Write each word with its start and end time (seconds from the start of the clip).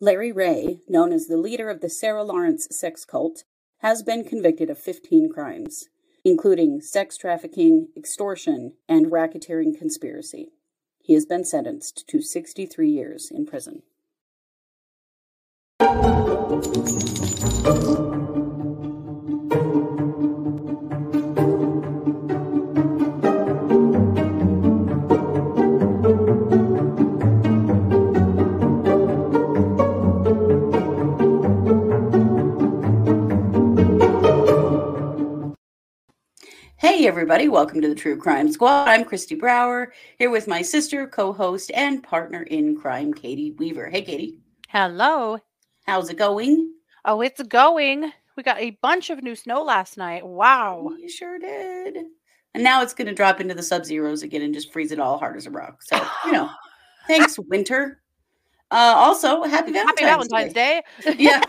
Larry 0.00 0.32
Ray, 0.32 0.80
known 0.88 1.12
as 1.12 1.26
the 1.26 1.36
leader 1.36 1.70
of 1.70 1.80
the 1.80 1.88
Sarah 1.88 2.24
Lawrence 2.24 2.66
sex 2.70 3.04
cult, 3.04 3.44
has 3.78 4.02
been 4.02 4.24
convicted 4.24 4.68
of 4.68 4.78
15 4.78 5.30
crimes, 5.32 5.88
including 6.24 6.80
sex 6.80 7.16
trafficking, 7.16 7.88
extortion, 7.96 8.72
and 8.88 9.06
racketeering 9.06 9.78
conspiracy. 9.78 10.50
He 11.00 11.14
has 11.14 11.26
been 11.26 11.44
sentenced 11.44 12.08
to 12.08 12.22
63 12.22 12.90
years 12.90 13.30
in 13.30 13.46
prison. 13.46 13.82
Hey, 37.04 37.08
everybody, 37.08 37.48
welcome 37.48 37.82
to 37.82 37.88
the 37.88 37.94
True 37.94 38.16
Crime 38.16 38.50
Squad. 38.50 38.88
I'm 38.88 39.04
Christy 39.04 39.34
Brower, 39.34 39.92
here 40.18 40.30
with 40.30 40.48
my 40.48 40.62
sister, 40.62 41.06
co 41.06 41.34
host, 41.34 41.70
and 41.74 42.02
partner 42.02 42.44
in 42.44 42.80
crime, 42.80 43.12
Katie 43.12 43.50
Weaver. 43.50 43.90
Hey, 43.90 44.00
Katie. 44.00 44.38
Hello. 44.70 45.36
How's 45.86 46.08
it 46.08 46.16
going? 46.16 46.72
Oh, 47.04 47.20
it's 47.20 47.42
going. 47.42 48.10
We 48.38 48.42
got 48.42 48.58
a 48.58 48.78
bunch 48.80 49.10
of 49.10 49.22
new 49.22 49.36
snow 49.36 49.62
last 49.62 49.98
night. 49.98 50.26
Wow. 50.26 50.92
You 50.98 51.10
sure 51.10 51.38
did. 51.38 52.06
And 52.54 52.64
now 52.64 52.80
it's 52.80 52.94
going 52.94 53.08
to 53.08 53.14
drop 53.14 53.38
into 53.38 53.52
the 53.52 53.62
sub 53.62 53.84
zeros 53.84 54.22
again 54.22 54.40
and 54.40 54.54
just 54.54 54.72
freeze 54.72 54.90
it 54.90 54.98
all 54.98 55.18
hard 55.18 55.36
as 55.36 55.44
a 55.44 55.50
rock. 55.50 55.82
So, 55.82 56.02
you 56.24 56.32
know, 56.32 56.48
thanks, 57.06 57.38
winter. 57.38 58.00
Uh, 58.70 58.94
also, 58.96 59.42
happy 59.42 59.72
Valentine's, 59.72 60.00
Happy 60.00 60.04
Valentine's 60.04 60.54
Day. 60.54 60.82
Day. 61.02 61.14
Yeah. 61.18 61.42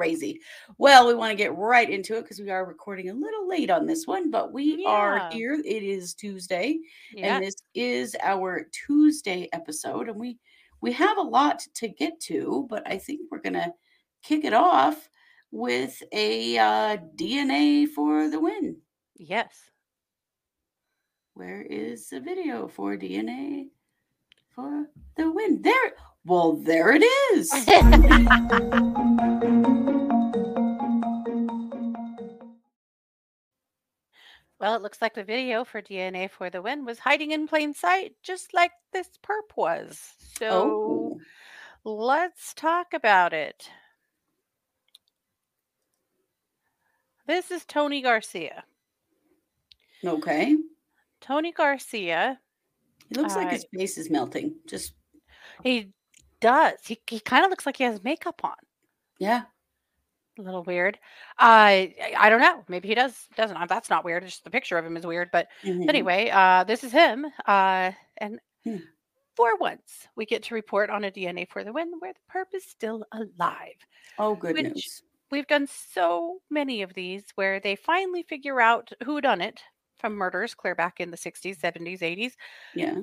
Crazy. 0.00 0.40
Well, 0.78 1.06
we 1.06 1.12
want 1.12 1.30
to 1.30 1.36
get 1.36 1.54
right 1.54 1.90
into 1.90 2.16
it 2.16 2.22
because 2.22 2.40
we 2.40 2.48
are 2.48 2.64
recording 2.64 3.10
a 3.10 3.12
little 3.12 3.46
late 3.46 3.68
on 3.68 3.84
this 3.84 4.06
one, 4.06 4.30
but 4.30 4.50
we 4.50 4.82
are 4.86 5.30
here. 5.30 5.60
It 5.62 5.82
is 5.82 6.14
Tuesday, 6.14 6.78
yeah. 7.12 7.36
and 7.36 7.44
this 7.44 7.56
is 7.74 8.16
our 8.22 8.66
Tuesday 8.72 9.50
episode, 9.52 10.08
and 10.08 10.18
we 10.18 10.38
we 10.80 10.90
have 10.92 11.18
a 11.18 11.20
lot 11.20 11.62
to 11.74 11.88
get 11.88 12.18
to, 12.20 12.66
but 12.70 12.82
I 12.86 12.96
think 12.96 13.30
we're 13.30 13.42
gonna 13.42 13.74
kick 14.22 14.46
it 14.46 14.54
off 14.54 15.10
with 15.50 16.02
a 16.12 16.56
uh, 16.56 16.96
DNA 17.14 17.86
for 17.86 18.30
the 18.30 18.40
win. 18.40 18.78
Yes. 19.16 19.54
Where 21.34 21.60
is 21.60 22.08
the 22.08 22.20
video 22.20 22.68
for 22.68 22.96
DNA 22.96 23.66
for 24.48 24.86
the 25.18 25.30
win? 25.30 25.60
There. 25.60 25.92
Well, 26.24 26.54
there 26.54 26.92
it 26.94 27.02
is. 27.34 27.50
well, 34.60 34.74
it 34.74 34.82
looks 34.82 35.00
like 35.00 35.14
the 35.14 35.24
video 35.24 35.64
for 35.64 35.80
DNA 35.80 36.30
for 36.30 36.50
the 36.50 36.60
win 36.62 36.84
was 36.84 36.98
hiding 36.98 37.30
in 37.30 37.48
plain 37.48 37.72
sight, 37.74 38.14
just 38.22 38.52
like 38.52 38.72
this 38.92 39.08
perp 39.22 39.56
was. 39.56 39.98
So 40.38 40.48
oh, 40.50 41.20
let's 41.84 42.52
talk 42.54 42.92
about 42.92 43.32
it. 43.32 43.70
This 47.26 47.50
is 47.50 47.64
Tony 47.64 48.02
Garcia. 48.02 48.64
okay. 50.04 50.56
Tony 51.20 51.52
Garcia, 51.52 52.38
It 53.10 53.16
looks 53.16 53.36
like 53.36 53.48
Uh, 53.48 53.50
his 53.50 53.66
face 53.76 53.98
is 53.98 54.10
melting. 54.10 54.56
Just 54.66 54.94
he 55.62 55.92
does. 56.40 56.78
He, 56.84 57.00
he 57.06 57.20
kind 57.20 57.44
of 57.44 57.50
looks 57.50 57.66
like 57.66 57.76
he 57.76 57.84
has 57.84 58.02
makeup 58.02 58.40
on. 58.44 58.56
yeah. 59.18 59.42
A 60.40 60.42
little 60.42 60.62
weird. 60.64 60.96
Uh, 61.38 61.84
I, 62.18 62.26
don't 62.30 62.40
know. 62.40 62.64
Maybe 62.66 62.88
he 62.88 62.94
does. 62.94 63.28
Doesn't. 63.36 63.56
Uh, 63.56 63.66
That's 63.66 63.90
not 63.90 64.04
weird. 64.06 64.24
Just 64.24 64.42
the 64.42 64.50
picture 64.50 64.78
of 64.78 64.86
him 64.86 64.96
is 64.96 65.06
weird. 65.06 65.28
But 65.30 65.48
Mhm. 65.62 65.86
anyway, 65.88 66.30
uh, 66.30 66.64
this 66.64 66.82
is 66.82 66.92
him. 66.92 67.26
Uh, 67.46 67.92
and 68.16 68.40
Hmm. 68.64 68.76
for 69.36 69.56
once, 69.56 70.08
we 70.16 70.24
get 70.24 70.42
to 70.44 70.54
report 70.54 70.88
on 70.88 71.04
a 71.04 71.10
DNA 71.10 71.44
for 71.44 71.62
the 71.62 71.72
win 71.74 71.92
where 71.98 72.14
the 72.14 72.20
perp 72.32 72.54
is 72.54 72.64
still 72.64 73.04
alive. 73.12 73.76
Oh, 74.18 74.34
good 74.34 74.54
which- 74.54 74.64
news. 74.64 75.02
We've 75.30 75.46
done 75.46 75.66
so 75.66 76.40
many 76.50 76.82
of 76.82 76.94
these 76.94 77.24
where 77.36 77.60
they 77.60 77.76
finally 77.76 78.22
figure 78.24 78.60
out 78.60 78.90
who 79.04 79.20
done 79.20 79.40
it 79.42 79.62
from 79.98 80.14
murders 80.14 80.54
clear 80.54 80.74
back 80.74 80.98
in 81.00 81.10
the 81.10 81.16
60s, 81.16 81.58
70s, 81.60 82.02
80s, 82.02 82.36
Yeah. 82.74 83.02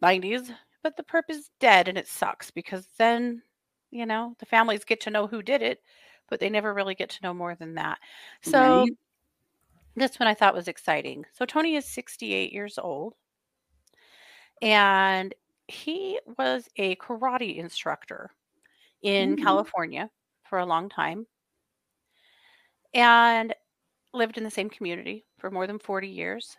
90s. 0.00 0.50
But 0.82 0.96
the 0.96 1.04
perp 1.04 1.24
is 1.28 1.50
dead 1.60 1.86
and 1.86 1.96
it 1.98 2.08
sucks 2.08 2.50
because 2.50 2.88
then, 2.98 3.42
you 3.92 4.06
know, 4.06 4.34
the 4.40 4.46
families 4.46 4.84
get 4.84 5.00
to 5.02 5.10
know 5.10 5.28
who 5.28 5.40
did 5.42 5.62
it, 5.62 5.82
but 6.32 6.40
they 6.40 6.50
never 6.50 6.74
really 6.74 6.96
get 6.96 7.10
to 7.10 7.22
know 7.22 7.34
more 7.34 7.54
than 7.54 7.74
that. 7.76 8.00
So 8.42 8.88
Right. 8.88 8.96
this 9.96 10.18
one 10.18 10.26
I 10.28 10.34
thought 10.34 10.54
was 10.54 10.68
exciting. 10.68 11.24
So 11.32 11.44
Tony 11.46 11.76
is 11.76 11.84
68 11.86 12.52
years 12.52 12.78
old 12.78 13.14
and 14.62 15.34
he 15.68 16.18
was 16.38 16.68
a 16.76 16.96
karate 16.96 17.56
instructor 17.56 18.30
in 19.02 19.36
Mm. 19.36 19.36
California 19.36 20.10
for 20.44 20.58
a 20.58 20.66
long 20.66 20.88
time 20.88 21.26
and 22.94 23.54
lived 24.14 24.38
in 24.38 24.44
the 24.44 24.50
same 24.50 24.70
community 24.70 25.24
for 25.38 25.50
more 25.50 25.66
than 25.66 25.78
40 25.78 26.08
years. 26.08 26.56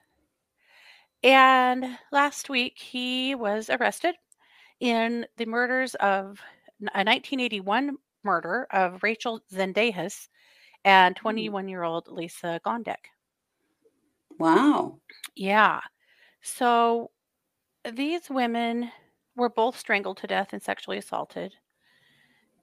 And 1.24 1.98
last 2.12 2.50
week 2.50 2.78
he 2.78 3.36
was 3.36 3.70
arrested 3.70 4.16
in 4.80 5.26
the 5.38 5.46
murders 5.46 5.96
of 5.96 6.42
a 6.94 7.04
1981 7.04 7.98
murder 8.24 8.68
of 8.72 9.04
Rachel 9.04 9.42
Zendejas 9.52 10.28
and 10.86 11.16
mm. 11.16 11.20
21 11.20 11.68
year 11.68 11.84
old 11.84 12.08
Lisa 12.08 12.60
Gondek. 12.66 13.10
Wow. 14.40 15.00
Yeah. 15.36 15.82
So 16.42 17.12
these 17.92 18.30
women 18.30 18.92
were 19.36 19.50
both 19.50 19.78
strangled 19.78 20.18
to 20.18 20.28
death 20.28 20.54
and 20.54 20.62
sexually 20.62 20.98
assaulted. 20.98 21.54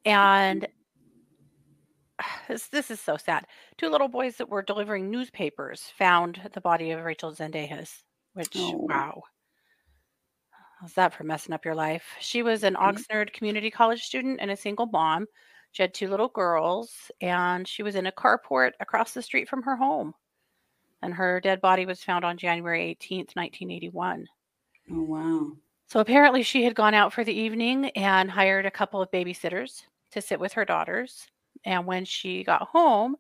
And 0.04 0.62
mm-hmm. 0.62 2.28
this, 2.48 2.68
this 2.68 2.90
is 2.90 3.00
so 3.00 3.16
sad. 3.16 3.46
Two 3.78 3.88
little 3.88 4.08
boys 4.08 4.36
that 4.36 4.48
were 4.48 4.62
delivering 4.62 5.10
newspapers 5.10 5.92
found 5.98 6.40
the 6.52 6.60
body 6.60 6.90
of 6.90 7.04
Rachel 7.04 7.32
Zendejas, 7.32 8.02
which, 8.34 8.48
Oh. 8.56 8.86
wow. 8.88 9.22
How's 10.80 10.94
that 10.94 11.14
for 11.14 11.22
messing 11.22 11.52
up 11.54 11.64
your 11.64 11.74
life? 11.76 12.20
She 12.20 12.42
was 12.44 12.62
an 12.62 12.76
Mhm. 12.82 13.04
Oxnard 13.04 13.32
Community 13.32 13.68
College 13.68 14.02
student 14.04 14.40
and 14.40 14.48
a 14.50 14.56
single 14.56 14.86
mom. 14.86 15.26
She 15.72 15.82
had 15.82 15.92
two 15.92 16.06
little 16.08 16.28
girls, 16.28 17.10
and 17.20 17.66
she 17.66 17.82
was 17.82 17.96
in 17.96 18.06
a 18.06 18.12
carport 18.12 18.74
across 18.78 19.12
the 19.12 19.22
street 19.22 19.48
from 19.48 19.64
her 19.64 19.74
home. 19.76 20.14
And 21.02 21.14
her 21.14 21.40
dead 21.40 21.60
body 21.60 21.86
was 21.86 22.04
found 22.04 22.24
on 22.24 22.38
January 22.38 22.82
18th, 23.36 23.70
1981. 23.70 24.28
Oh, 24.90 25.02
wow. 25.02 25.56
So 25.86 26.00
apparently, 26.00 26.42
she 26.42 26.62
had 26.64 26.74
gone 26.74 26.94
out 26.94 27.12
for 27.12 27.24
the 27.24 27.34
evening 27.34 27.90
and 27.90 28.30
hired 28.30 28.64
a 28.66 28.70
couple 28.70 29.02
of 29.02 29.10
babysitters 29.10 29.84
to 30.12 30.20
sit 30.22 30.40
with 30.40 30.52
her 30.54 30.64
daughters. 30.64 31.28
And 31.64 31.86
when 31.86 32.04
she 32.04 32.44
got 32.44 32.68
home, 32.68 33.16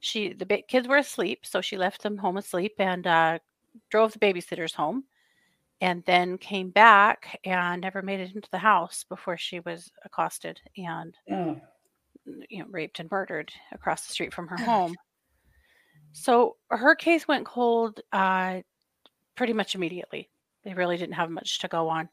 she 0.00 0.32
the 0.34 0.46
kids 0.68 0.88
were 0.88 0.96
asleep, 0.98 1.46
so 1.46 1.60
she 1.60 1.76
left 1.78 2.02
them 2.02 2.18
home 2.18 2.38
asleep 2.38 2.74
and 2.78 3.06
uh, 3.06 3.40
drove 3.90 4.12
the 4.14 4.20
babysitters 4.20 4.74
home, 4.74 5.06
and 5.80 6.02
then 6.06 6.38
came 6.38 6.70
back 6.70 7.38
and 7.44 7.80
never 7.82 8.02
made 8.02 8.20
it 8.20 8.34
into 8.34 8.48
the 8.50 8.58
house 8.58 9.04
before 9.08 9.36
she 9.36 9.60
was 9.60 9.90
accosted 10.04 10.60
and 10.76 11.16
Oh. 11.30 11.60
you 12.48 12.60
know 12.60 12.66
raped 12.70 12.98
and 13.00 13.10
murdered 13.10 13.52
across 13.72 14.06
the 14.06 14.12
street 14.12 14.34
from 14.34 14.48
her 14.48 14.56
home. 14.56 14.94
So 16.12 16.56
her 16.70 16.94
case 16.94 17.28
went 17.28 17.46
cold 17.46 18.00
uh, 18.12 18.60
pretty 19.36 19.52
much 19.52 19.74
immediately. 19.74 20.28
They 20.64 20.74
really 20.74 20.96
didn't 20.96 21.14
have 21.14 21.30
much 21.30 21.58
to 21.60 21.68
go 21.68 21.88
on. 21.88 22.08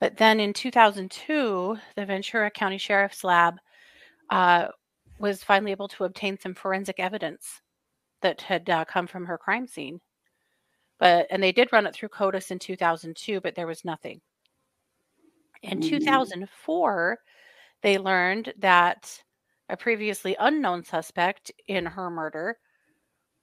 But 0.00 0.16
then 0.16 0.38
in 0.38 0.52
2002, 0.52 1.76
the 1.96 2.06
Ventura 2.06 2.50
County 2.50 2.78
Sheriff's 2.78 3.24
Lab 3.24 3.56
uh, 4.30 4.68
was 5.18 5.42
finally 5.42 5.72
able 5.72 5.88
to 5.88 6.04
obtain 6.04 6.38
some 6.38 6.54
forensic 6.54 7.00
evidence 7.00 7.62
that 8.22 8.42
had 8.42 8.68
uh, 8.70 8.84
come 8.84 9.06
from 9.06 9.26
her 9.26 9.38
crime 9.38 9.66
scene. 9.66 10.00
But 10.98 11.26
and 11.30 11.42
they 11.42 11.52
did 11.52 11.72
run 11.72 11.86
it 11.86 11.94
through 11.94 12.08
CODIS 12.10 12.50
in 12.50 12.58
2002, 12.58 13.40
but 13.40 13.54
there 13.54 13.66
was 13.66 13.84
nothing. 13.84 14.20
In 15.62 15.80
Mm. 15.80 15.88
2004, 15.88 17.18
they 17.82 17.98
learned 17.98 18.52
that 18.58 19.22
a 19.68 19.76
previously 19.76 20.36
unknown 20.38 20.84
suspect 20.84 21.52
in 21.66 21.84
her 21.86 22.10
murder 22.10 22.58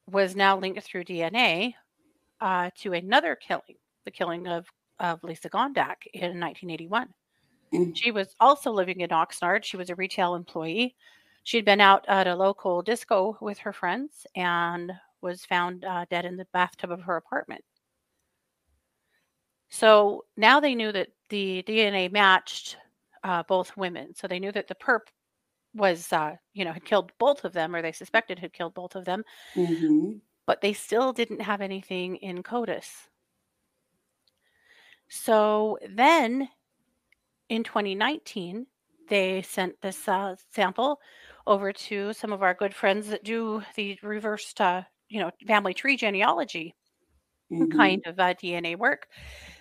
was 0.08 0.36
now 0.36 0.58
linked 0.58 0.84
through 0.84 1.04
DNA 1.06 1.74
uh, 2.42 2.70
to 2.78 2.94
another 2.94 3.36
killing, 3.36 3.78
the 4.06 4.12
killing 4.12 4.48
of, 4.48 4.68
of 5.00 5.24
Lisa 5.24 5.50
Gondek 5.50 6.08
in 6.14 6.40
1981. 6.40 7.14
Mm. 7.74 7.96
She 7.96 8.12
was 8.12 8.36
also 8.40 8.72
living 8.72 9.02
in 9.02 9.10
Oxnard. 9.10 9.64
She 9.64 9.78
was 9.78 9.90
a 9.90 9.96
retail 9.96 10.36
employee. 10.36 10.96
She'd 11.44 11.66
been 11.66 11.82
out 11.82 12.06
at 12.08 12.28
a 12.28 12.36
local 12.36 12.82
disco 12.82 13.38
with 13.42 13.58
her 13.60 13.74
friends 13.74 14.26
and 14.36 14.92
was 15.26 15.44
found 15.44 15.84
uh, 15.84 16.06
dead 16.10 16.24
in 16.24 16.38
the 16.38 16.48
bathtub 16.54 16.92
of 16.92 17.02
her 17.02 17.18
apartment. 17.18 17.66
So 19.70 20.24
now 20.38 20.60
they 20.60 20.76
knew 20.76 20.92
that 20.92 21.10
the 21.30 21.64
DNA 21.64 22.08
matched 22.12 22.78
uh, 23.24 23.44
both 23.44 23.76
women. 23.76 24.14
So 24.16 24.28
they 24.28 24.40
knew 24.40 24.52
that 24.52 24.68
the 24.68 24.76
perp 24.76 25.02
was, 25.74 26.14
uh, 26.14 26.36
you 26.54 26.64
know, 26.64 26.72
had 26.72 26.86
killed 26.86 27.12
both 27.18 27.44
of 27.44 27.52
them, 27.52 27.76
or 27.76 27.82
they 27.82 27.92
suspected 27.92 28.40
had 28.40 28.54
killed 28.54 28.74
both 28.76 28.96
of 28.96 29.04
them, 29.04 29.24
Mhm. 29.56 30.22
but 30.46 30.62
they 30.62 30.74
still 30.74 31.12
didn't 31.12 31.42
have 31.42 31.60
anything 31.60 32.18
in 32.18 32.44
CODIS. 32.44 33.10
So 35.10 35.78
then 35.90 36.50
in 37.50 37.64
2019, 37.64 38.68
they 39.10 39.42
sent 39.42 39.82
this 39.82 40.08
uh, 40.08 40.36
sample 40.52 41.00
over 41.46 41.72
to 41.74 42.14
some 42.14 42.34
of 42.34 42.42
our 42.42 42.54
good 42.54 42.74
friends 42.74 43.08
that 43.10 43.24
do 43.24 43.64
the 43.76 44.00
reverse 44.02 44.54
uh, 44.60 44.84
you 45.10 45.20
know, 45.20 45.32
family 45.48 45.74
tree 45.74 45.98
genealogy 45.98 46.76
Mhm. 47.50 47.68
kind 47.70 48.06
of 48.06 48.20
uh, 48.20 48.34
DNA 48.34 48.76
work, 48.76 49.08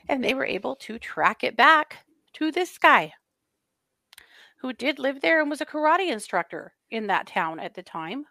and 0.08 0.25
they 0.25 0.35
were 0.35 0.46
able 0.46 0.76
to 0.76 0.99
track 0.99 1.44
it 1.44 1.56
back 1.56 2.06
to 2.35 2.50
this 2.52 2.79
guy 2.79 3.14
who 4.58 4.73
did 4.73 4.99
live 4.99 5.20
there 5.20 5.41
and 5.41 5.49
was 5.49 5.61
a 5.61 5.67
karate 5.67 6.11
instructor 6.11 6.75
in 6.91 7.06
that 7.06 7.26
town 7.29 7.61
at 7.61 7.75
the 7.75 7.82
time, 7.85 8.26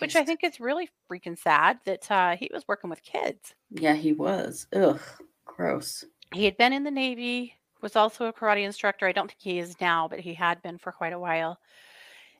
which 0.00 0.16
I 0.16 0.24
think 0.24 0.44
is 0.44 0.60
really 0.60 0.90
freaking 1.10 1.38
sad 1.38 1.80
that 1.86 2.10
uh, 2.10 2.36
he 2.36 2.50
was 2.52 2.66
working 2.68 2.90
with 2.90 3.02
kids. 3.02 3.54
Yeah, 3.70 3.94
he 3.94 4.12
was. 4.12 4.66
Ugh, 4.72 5.00
gross. 5.44 6.04
He 6.34 6.44
had 6.44 6.58
been 6.58 6.74
in 6.74 6.84
the 6.84 6.90
Navy, 6.90 7.54
was 7.80 7.96
also 7.96 8.26
a 8.26 8.32
karate 8.34 8.62
instructor. 8.62 9.06
I 9.06 9.12
don't 9.12 9.28
think 9.28 9.40
he 9.40 9.58
is 9.58 9.80
now, 9.80 10.06
but 10.06 10.20
he 10.20 10.34
had 10.34 10.60
been 10.60 10.76
for 10.76 10.92
quite 10.92 11.14
a 11.14 11.18
while. 11.18 11.58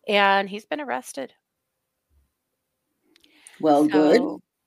And 0.09 0.49
he's 0.51 0.67
been 0.67 0.81
arrested. 0.81 1.35
Well, 3.65 3.89
good. 3.89 4.23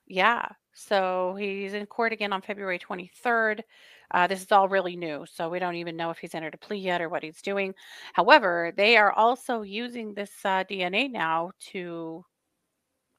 Yeah. 0.07 0.47
So 0.73 1.35
he's 1.35 1.73
in 1.73 1.85
court 1.87 2.13
again 2.13 2.33
on 2.33 2.41
February 2.41 2.79
23rd. 2.79 3.63
Uh, 4.11 4.27
this 4.27 4.41
is 4.41 4.51
all 4.51 4.69
really 4.69 4.95
new, 4.95 5.25
so 5.25 5.49
we 5.49 5.59
don't 5.59 5.75
even 5.75 5.97
know 5.97 6.11
if 6.11 6.19
he's 6.19 6.35
entered 6.35 6.53
a 6.53 6.57
plea 6.57 6.77
yet 6.77 7.01
or 7.01 7.09
what 7.09 7.23
he's 7.23 7.41
doing. 7.41 7.73
However, 8.13 8.71
they 8.77 8.95
are 8.97 9.11
also 9.11 9.63
using 9.63 10.13
this 10.13 10.31
uh, 10.45 10.63
DNA 10.69 11.07
now 11.09 11.51
to 11.71 12.23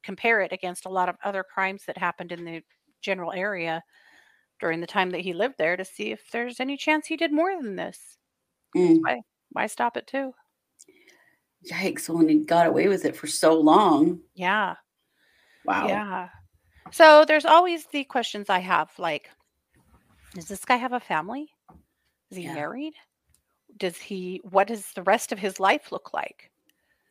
compare 0.02 0.40
it 0.40 0.52
against 0.52 0.86
a 0.86 0.90
lot 0.90 1.08
of 1.08 1.16
other 1.24 1.44
crimes 1.44 1.84
that 1.86 1.98
happened 1.98 2.32
in 2.32 2.44
the 2.44 2.62
general 3.02 3.32
area 3.32 3.82
during 4.60 4.80
the 4.80 4.86
time 4.88 5.10
that 5.10 5.22
he 5.22 5.32
lived 5.34 5.56
there 5.58 5.76
to 5.76 5.84
see 5.84 6.12
if 6.12 6.30
there's 6.32 6.60
any 6.60 6.76
chance 6.76 7.06
he 7.08 7.16
did 7.16 7.32
more 7.32 7.60
than 7.62 7.76
this. 7.76 8.18
Mm, 8.74 9.02
Why, 9.02 9.22
why 9.50 9.66
stop 9.68 9.96
it 9.96 10.06
too? 10.06 10.34
yikes! 11.64 12.08
When 12.08 12.28
he 12.28 12.40
got 12.40 12.66
away 12.66 12.88
with 12.88 13.04
it 13.04 13.16
for 13.16 13.26
so 13.28 13.58
long. 13.60 14.20
Yeah. 14.34 14.76
Wow. 15.68 15.86
Yeah. 15.86 16.28
So 16.90 17.24
there's 17.26 17.44
always 17.44 17.86
the 17.86 18.04
questions 18.04 18.48
I 18.48 18.60
have 18.60 18.90
like, 18.98 19.30
does 20.34 20.48
this 20.48 20.64
guy 20.64 20.76
have 20.76 20.92
a 20.94 21.00
family? 21.00 21.50
Is 22.30 22.38
he 22.38 22.44
Yeah. 22.44 22.54
married? 22.54 22.94
Does 23.76 23.96
he, 23.98 24.40
what 24.44 24.68
does 24.68 24.92
the 24.92 25.02
rest 25.02 25.30
of 25.30 25.38
his 25.38 25.60
life 25.60 25.92
look 25.92 26.14
like? 26.14 26.50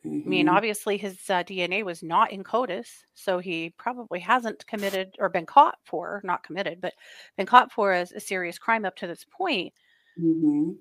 I 0.04 0.08
mean, 0.08 0.46
Mhm. 0.46 0.52
obviously 0.52 0.96
his 0.96 1.28
uh, 1.28 1.42
DNA 1.42 1.84
was 1.84 2.02
not 2.02 2.30
in 2.32 2.42
CODIS, 2.42 3.04
so 3.14 3.38
he 3.38 3.70
probably 3.78 4.20
hasn't 4.20 4.66
committed 4.66 5.14
or 5.18 5.28
been 5.28 5.46
caught 5.46 5.78
for, 5.84 6.20
not 6.24 6.42
committed, 6.42 6.80
but 6.80 6.94
been 7.36 7.46
caught 7.46 7.70
for 7.72 7.92
as 7.92 8.12
a 8.12 8.20
serious 8.20 8.58
crime 8.58 8.84
up 8.84 8.96
to 8.96 9.06
this 9.06 9.24
point. 9.24 9.72
Mhm. 10.18 10.78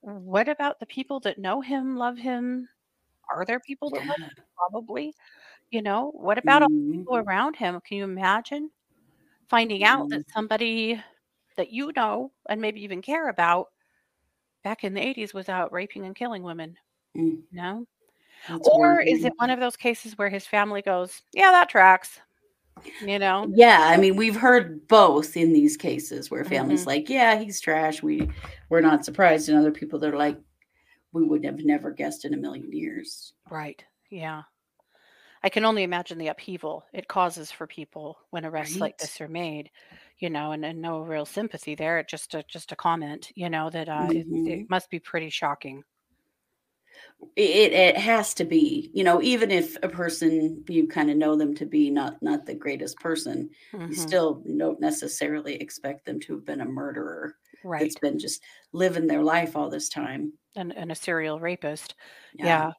What 0.00 0.48
about 0.48 0.80
the 0.80 0.86
people 0.86 1.20
that 1.20 1.38
know 1.38 1.60
him, 1.60 1.96
love 1.96 2.16
him? 2.16 2.68
Are 3.30 3.44
there 3.44 3.60
people 3.60 3.90
that 3.90 4.06
love 4.06 4.20
him? 4.20 4.30
Probably. 4.56 5.14
You 5.70 5.82
know, 5.82 6.10
what 6.14 6.38
about 6.38 6.62
all 6.62 6.68
the 6.68 6.92
Mhm. 6.92 6.98
people 6.98 7.16
around 7.16 7.56
him? 7.56 7.80
Can 7.80 7.96
you 7.98 8.04
imagine 8.04 8.70
finding 9.48 9.84
out 9.84 10.08
that 10.10 10.22
somebody 10.30 11.02
that 11.56 11.70
you 11.72 11.92
know 11.96 12.32
and 12.48 12.60
maybe 12.60 12.82
even 12.82 13.02
care 13.02 13.28
about 13.28 13.68
back 14.64 14.84
in 14.84 14.94
the 14.94 15.02
80s 15.02 15.34
was 15.34 15.48
out 15.48 15.72
raping 15.72 16.06
and 16.06 16.16
killing 16.16 16.42
women? 16.42 16.78
Mm, 17.16 17.42
No? 17.52 17.86
that's 18.48 18.68
Or 18.68 19.00
is 19.02 19.24
it 19.24 19.32
one 19.38 19.50
of 19.50 19.60
those 19.60 19.76
cases 19.76 20.18
where 20.18 20.30
his 20.30 20.46
family 20.46 20.82
goes, 20.82 21.22
yeah, 21.34 21.50
that 21.52 21.68
tracks? 21.70 22.20
You 23.00 23.18
know? 23.18 23.52
Yeah, 23.54 23.78
I 23.82 23.96
mean, 23.96 24.16
we've 24.16 24.36
heard 24.36 24.86
both 24.88 25.36
in 25.36 25.52
these 25.52 25.76
cases 25.76 26.30
where 26.30 26.44
Mm-hmm. 26.44 26.54
families 26.54 26.86
like, 26.86 27.08
yeah, 27.10 27.38
he's 27.38 27.60
trash. 27.60 28.02
We 28.02 28.28
we're 28.70 28.80
not 28.80 29.04
surprised, 29.04 29.48
and 29.48 29.58
other 29.58 29.70
people 29.72 29.98
that 30.00 30.12
are 30.14 30.18
like, 30.18 30.38
we 31.12 31.24
would 31.24 31.44
have 31.44 31.60
never 31.64 31.90
guessed 31.90 32.24
in 32.24 32.34
a 32.34 32.38
million 32.38 32.72
years. 32.72 33.34
Right. 33.50 33.84
Yeah. 34.10 34.42
I 35.44 35.48
can 35.48 35.64
only 35.64 35.84
imagine 35.84 36.18
the 36.18 36.26
upheaval 36.26 36.86
it 36.92 37.06
causes 37.06 37.52
for 37.52 37.68
people 37.68 38.18
when 38.30 38.44
arrests 38.44 38.80
like 38.80 38.98
this 38.98 39.20
are 39.20 39.28
made, 39.28 39.70
you 40.18 40.28
know, 40.28 40.50
and, 40.50 40.64
and 40.64 40.82
no 40.82 40.98
real 41.02 41.24
sympathy 41.24 41.76
there. 41.76 42.02
Just 42.02 42.34
a 42.34 42.42
just 42.42 42.72
a 42.72 42.76
comment, 42.76 43.30
you 43.36 43.48
know, 43.48 43.70
that 43.70 43.88
uh, 43.88 44.10
it, 44.12 44.26
Mhm. 44.26 44.44
it 44.44 44.68
must 44.68 44.90
be 44.90 44.98
pretty 44.98 45.30
shocking. 45.30 45.84
It, 47.36 47.72
it 47.72 47.96
has 47.96 48.34
to 48.34 48.44
be, 48.44 48.90
you 48.94 49.02
know, 49.02 49.20
even 49.22 49.50
if 49.50 49.76
a 49.82 49.88
person 49.88 50.64
you 50.68 50.86
kind 50.86 51.10
of 51.10 51.16
know 51.16 51.36
them 51.36 51.54
to 51.56 51.66
be 51.66 51.90
not 51.90 52.22
not 52.22 52.46
the 52.46 52.54
greatest 52.54 53.00
person, 53.00 53.50
you 53.86 53.94
Mhm. 53.94 53.94
still 53.96 54.44
don't 54.58 54.80
necessarily 54.80 55.56
expect 55.56 56.04
them 56.06 56.20
to 56.20 56.34
have 56.34 56.44
been 56.44 56.60
a 56.60 56.64
murderer 56.66 57.36
Right. 57.64 57.90
It's 57.90 57.96
been 57.96 58.18
just 58.18 58.42
living 58.72 59.06
their 59.08 59.22
life 59.22 59.56
all 59.56 59.68
this 59.70 59.88
time. 59.88 60.34
And, 60.56 60.72
and 60.72 60.90
a 60.92 60.94
serial 60.96 61.38
rapist. 61.40 61.94
Yeah. 62.32 62.64
Yeah. 62.64 62.72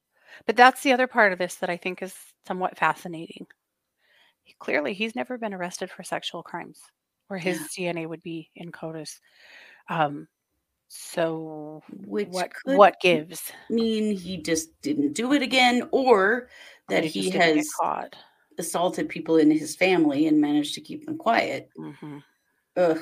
But 0.45 0.55
that's 0.55 0.81
the 0.83 0.93
other 0.93 1.07
part 1.07 1.31
of 1.33 1.39
this 1.39 1.55
that 1.55 1.69
I 1.69 1.77
think 1.77 2.01
is 2.01 2.15
somewhat 2.47 2.77
fascinating. 2.77 3.47
He- 4.43 4.55
Clearly, 4.59 4.93
he's 4.93 5.15
never 5.15 5.37
been 5.37 5.53
arrested 5.53 5.89
for 5.89 6.03
sexual 6.03 6.43
crimes 6.43 6.79
where 7.27 7.39
his 7.39 7.59
DNA 7.77 8.07
would 8.07 8.21
be 8.23 8.49
in 8.55 8.71
CODIS. 8.71 9.19
Um, 9.89 10.27
so 10.87 11.81
Which 12.05 12.29
what 12.29 12.51
what 12.65 12.99
gives? 13.01 13.51
mean 13.69 14.15
he 14.15 14.37
just 14.37 14.79
didn't 14.81 15.13
do 15.13 15.33
it 15.33 15.41
again, 15.41 15.87
or 15.91 16.49
that 16.89 17.03
He 17.03 17.21
he 17.21 17.31
get 17.31 17.41
has 17.41 17.69
caught. 17.79 18.15
assaulted 18.57 19.09
people 19.09 19.37
in 19.37 19.51
his 19.51 19.75
family 19.75 20.27
and 20.27 20.39
managed 20.39 20.75
to 20.75 20.81
keep 20.81 21.05
them 21.05 21.17
quiet. 21.17 21.69
hmm 21.75 22.17
Ugh. 22.77 22.99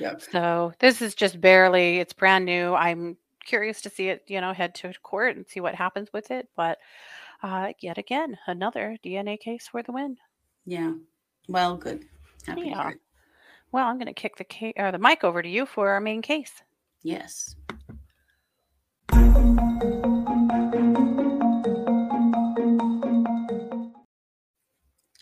Yuck. 0.00 0.22
So 0.30 0.72
this 0.78 1.02
is 1.02 1.14
just 1.14 1.40
barely, 1.40 1.98
it's 1.98 2.12
brand 2.12 2.44
new. 2.44 2.72
I'm 2.74 3.16
curious 3.44 3.80
to 3.82 3.90
see 3.90 4.08
it, 4.08 4.24
you 4.28 4.40
know, 4.40 4.52
head 4.52 4.74
to 4.76 4.92
court 5.02 5.36
and 5.36 5.46
see 5.46 5.60
what 5.60 5.74
happens 5.74 6.12
with 6.12 6.30
it. 6.30 6.48
But 6.56 6.78
uh, 7.42 7.72
yet 7.80 7.98
again, 7.98 8.38
another 8.46 8.96
DNA 9.04 9.38
case 9.38 9.68
for 9.68 9.82
the 9.82 9.92
win. 9.92 10.16
Yeah. 10.64 10.92
Well, 11.48 11.76
good. 11.76 12.04
Happy 12.46 12.68
Yeah. 12.68 12.92
Well, 13.72 13.86
I'm 13.86 13.96
going 13.96 14.06
to 14.06 14.12
kick 14.12 14.36
the 14.36 14.44
ca- 14.44 14.74
or 14.76 14.92
the 14.92 14.98
mic 14.98 15.24
over 15.24 15.42
to 15.42 15.48
you 15.48 15.64
for 15.66 15.90
our 15.90 16.00
main 16.00 16.22
case. 16.22 16.62
Yes. 17.02 17.56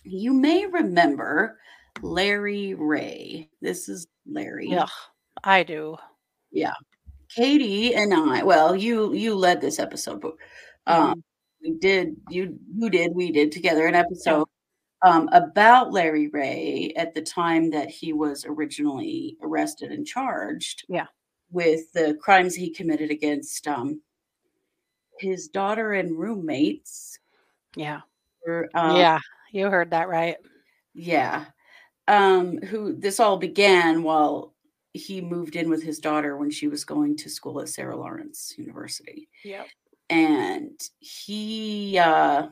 You 0.04 0.32
may 0.32 0.66
remember 0.66 1.58
Larry 2.02 2.74
Ray. 2.74 3.48
This 3.60 3.88
is 3.88 4.06
Larry. 4.26 4.68
Yeah, 4.68 4.86
I 5.44 5.62
do. 5.62 5.96
Yeah. 6.50 6.74
Katie 7.34 7.94
and 7.94 8.12
I, 8.14 8.42
well, 8.42 8.74
you 8.74 9.12
you 9.14 9.34
led 9.34 9.60
this 9.60 9.78
episode, 9.78 10.20
but 10.20 10.34
um 10.86 11.14
Mhm. 11.14 11.22
we 11.62 11.70
did 11.78 12.16
you 12.30 12.58
you 12.74 12.90
did 12.90 13.12
we 13.14 13.30
did 13.32 13.52
together 13.52 13.86
an 13.86 13.94
episode 13.94 14.46
um 15.02 15.28
about 15.32 15.92
Larry 15.92 16.28
Ray 16.28 16.92
at 16.96 17.14
the 17.14 17.22
time 17.22 17.70
that 17.70 17.90
he 17.90 18.12
was 18.12 18.44
originally 18.46 19.36
arrested 19.42 19.92
and 19.92 20.06
charged 20.06 20.84
Yeah. 20.88 21.08
with 21.50 21.92
the 21.94 22.14
crimes 22.22 22.54
he 22.56 22.70
committed 22.70 23.10
against 23.10 23.66
um 23.68 24.02
his 25.18 25.48
daughter 25.48 25.92
and 25.92 26.18
roommates 26.18 27.18
Yeah. 27.76 28.00
were, 28.46 28.70
um, 28.74 28.96
yeah. 28.96 29.18
You 29.52 29.68
heard 29.70 29.90
that 29.90 30.08
right. 30.08 30.36
yeah 30.94 31.46
um 32.08 32.58
who 32.62 32.94
this 32.94 33.20
all 33.20 33.36
began 33.38 34.02
while 34.02 34.49
he 34.92 35.20
moved 35.20 35.56
in 35.56 35.68
with 35.70 35.82
his 35.82 35.98
daughter 35.98 36.36
when 36.36 36.50
she 36.50 36.66
was 36.68 36.84
going 36.84 37.16
to 37.18 37.30
school 37.30 37.60
at 37.60 37.68
Sarah 37.68 37.96
Lawrence 37.96 38.54
University. 38.58 39.28
Yep. 39.44 39.66
and 40.08 40.80
he 40.98 41.96
uh 41.98 42.48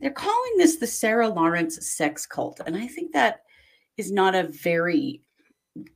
they're 0.00 0.10
calling 0.10 0.52
this 0.56 0.76
the 0.76 0.86
Sarah 0.86 1.28
Lawrence 1.28 1.86
sex 1.86 2.24
cult. 2.26 2.60
And 2.66 2.74
I 2.76 2.86
think 2.86 3.12
that 3.12 3.42
is 3.98 4.10
not 4.10 4.34
a 4.34 4.44
very 4.44 5.20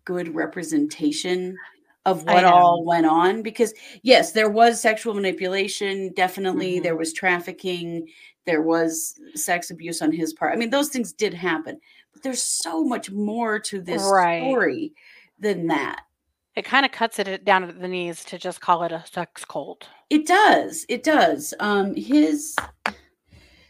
good 0.05 0.35
representation 0.35 1.57
of 2.05 2.25
what 2.25 2.45
all 2.45 2.85
went 2.85 3.07
on 3.07 3.41
because 3.43 3.73
yes 4.03 4.33
there 4.33 4.50
was 4.50 4.79
sexual 4.81 5.14
manipulation. 5.14 6.12
Definitely 6.14 6.79
Mhm. 6.79 6.83
there 6.83 6.97
was 6.97 7.14
trafficking. 7.14 8.07
There 8.45 8.61
was 8.61 9.19
sex 9.35 9.71
abuse 9.71 10.03
on 10.03 10.12
his 10.12 10.35
part. 10.35 10.53
I 10.53 10.57
mean 10.57 10.69
those 10.69 10.91
things 10.91 11.14
did 11.14 11.33
happen 11.33 11.81
but 12.14 12.23
there's 12.23 12.42
so 12.42 12.83
much 12.83 13.11
more 13.11 13.59
to 13.59 13.80
this 13.83 14.02
Right. 14.02 14.40
story 14.40 14.94
than 15.38 15.66
that 15.66 16.02
It 16.56 16.64
kind 16.64 16.87
of 16.87 16.92
cuts 16.92 17.18
it 17.18 17.44
down 17.44 17.64
at 17.64 17.80
the 17.80 17.88
knees 17.88 18.25
to 18.26 18.38
just 18.38 18.61
call 18.61 18.85
it 18.85 18.92
a 18.92 19.04
sex 19.12 19.44
cult. 19.44 19.88
It 20.09 20.25
does. 20.26 20.87
It 20.88 21.02
does. 21.02 21.52
Um 21.61 21.94
his 21.97 22.54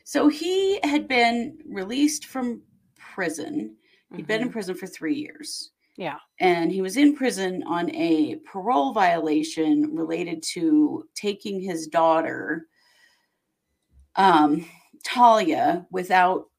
so 0.05 0.29
he 0.29 0.79
had 0.85 1.09
been 1.09 1.59
released 1.67 2.27
from 2.27 2.63
prison. 2.97 3.77
he 4.11 4.19
had 4.19 4.27
been 4.27 4.43
in 4.43 4.49
Mhm. 4.49 4.53
prison 4.53 4.75
for 4.77 4.87
3 4.87 5.15
years. 5.15 5.71
Yeah. 5.97 6.19
And 6.41 6.71
he 6.71 6.83
was 6.83 6.97
in 6.97 7.17
prison 7.17 7.63
on 7.65 7.91
a 7.95 8.37
parole 8.45 8.93
violation 8.93 9.95
related 9.95 10.43
to 10.55 11.09
taking 11.15 11.61
his 11.61 11.87
daughter, 11.87 12.69
um, 14.17 14.67
Talia, 15.05 15.87
without 15.91 16.51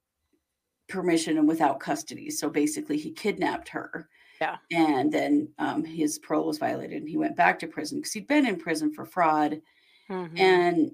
permission 0.87 1.37
and 1.37 1.47
without 1.47 1.79
custody. 1.79 2.29
So 2.29 2.49
basically, 2.49 2.97
he 2.97 3.11
kidnapped 3.11 3.69
her. 3.69 4.07
Yeah. 4.41 4.57
And 4.71 5.11
then 5.11 5.47
um, 5.59 5.83
his 5.85 6.19
parole 6.19 6.47
was 6.47 6.57
violated 6.57 6.97
and 7.01 7.09
he 7.09 7.17
went 7.17 7.37
back 7.37 7.57
to 7.59 7.67
prison 7.67 7.99
because 7.99 8.11
he'd 8.11 8.27
been 8.27 8.45
in 8.45 8.57
prison 8.57 8.93
for 8.93 9.05
fraud. 9.05 9.61
Mhm. 10.09 10.37
And 10.39 10.91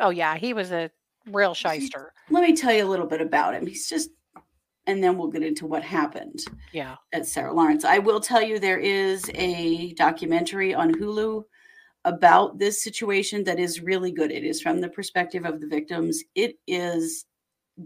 oh 0.00 0.10
yeah, 0.10 0.36
he 0.36 0.52
was 0.52 0.72
a 0.72 0.90
real 1.26 1.54
shyster. 1.54 2.12
let 2.30 2.42
me 2.42 2.54
tell 2.54 2.72
you 2.72 2.84
a 2.84 2.88
little 2.90 3.06
bit 3.06 3.20
about 3.22 3.54
him. 3.54 3.66
He's 3.66 3.88
just, 3.88 4.10
and 4.86 5.02
then 5.02 5.16
we'll 5.16 5.28
get 5.28 5.42
into 5.42 5.66
what 5.66 5.82
happened 5.82 6.40
Yeah. 6.72 6.96
at 7.14 7.26
Sarah 7.26 7.54
Lawrence. 7.54 7.84
I 7.84 7.98
will 7.98 8.20
tell 8.20 8.42
you 8.42 8.58
there 8.58 8.78
is 8.78 9.30
a 9.34 9.94
documentary 9.94 10.74
on 10.74 10.92
Hulu 10.94 11.44
about 12.04 12.58
this 12.58 12.82
situation 12.82 13.44
that 13.44 13.58
is 13.60 13.80
really 13.80 14.10
good. 14.12 14.30
It 14.32 14.44
is 14.44 14.60
from 14.60 14.80
the 14.80 14.88
perspective 14.88 15.44
of 15.46 15.60
the 15.60 15.66
victims. 15.68 16.22
It 16.34 16.58
is 16.66 17.24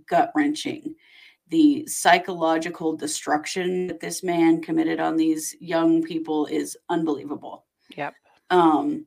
gut 0.08 0.32
wrenching. 0.34 0.94
The 1.48 1.86
psychological 1.86 2.96
destruction 2.96 3.86
that 3.86 4.00
this 4.00 4.22
man 4.22 4.60
committed 4.60 4.98
on 4.98 5.16
these 5.16 5.54
young 5.60 6.02
people 6.02 6.46
is 6.46 6.76
unbelievable. 6.88 7.66
Yep. 7.96 8.14
Um, 8.50 9.06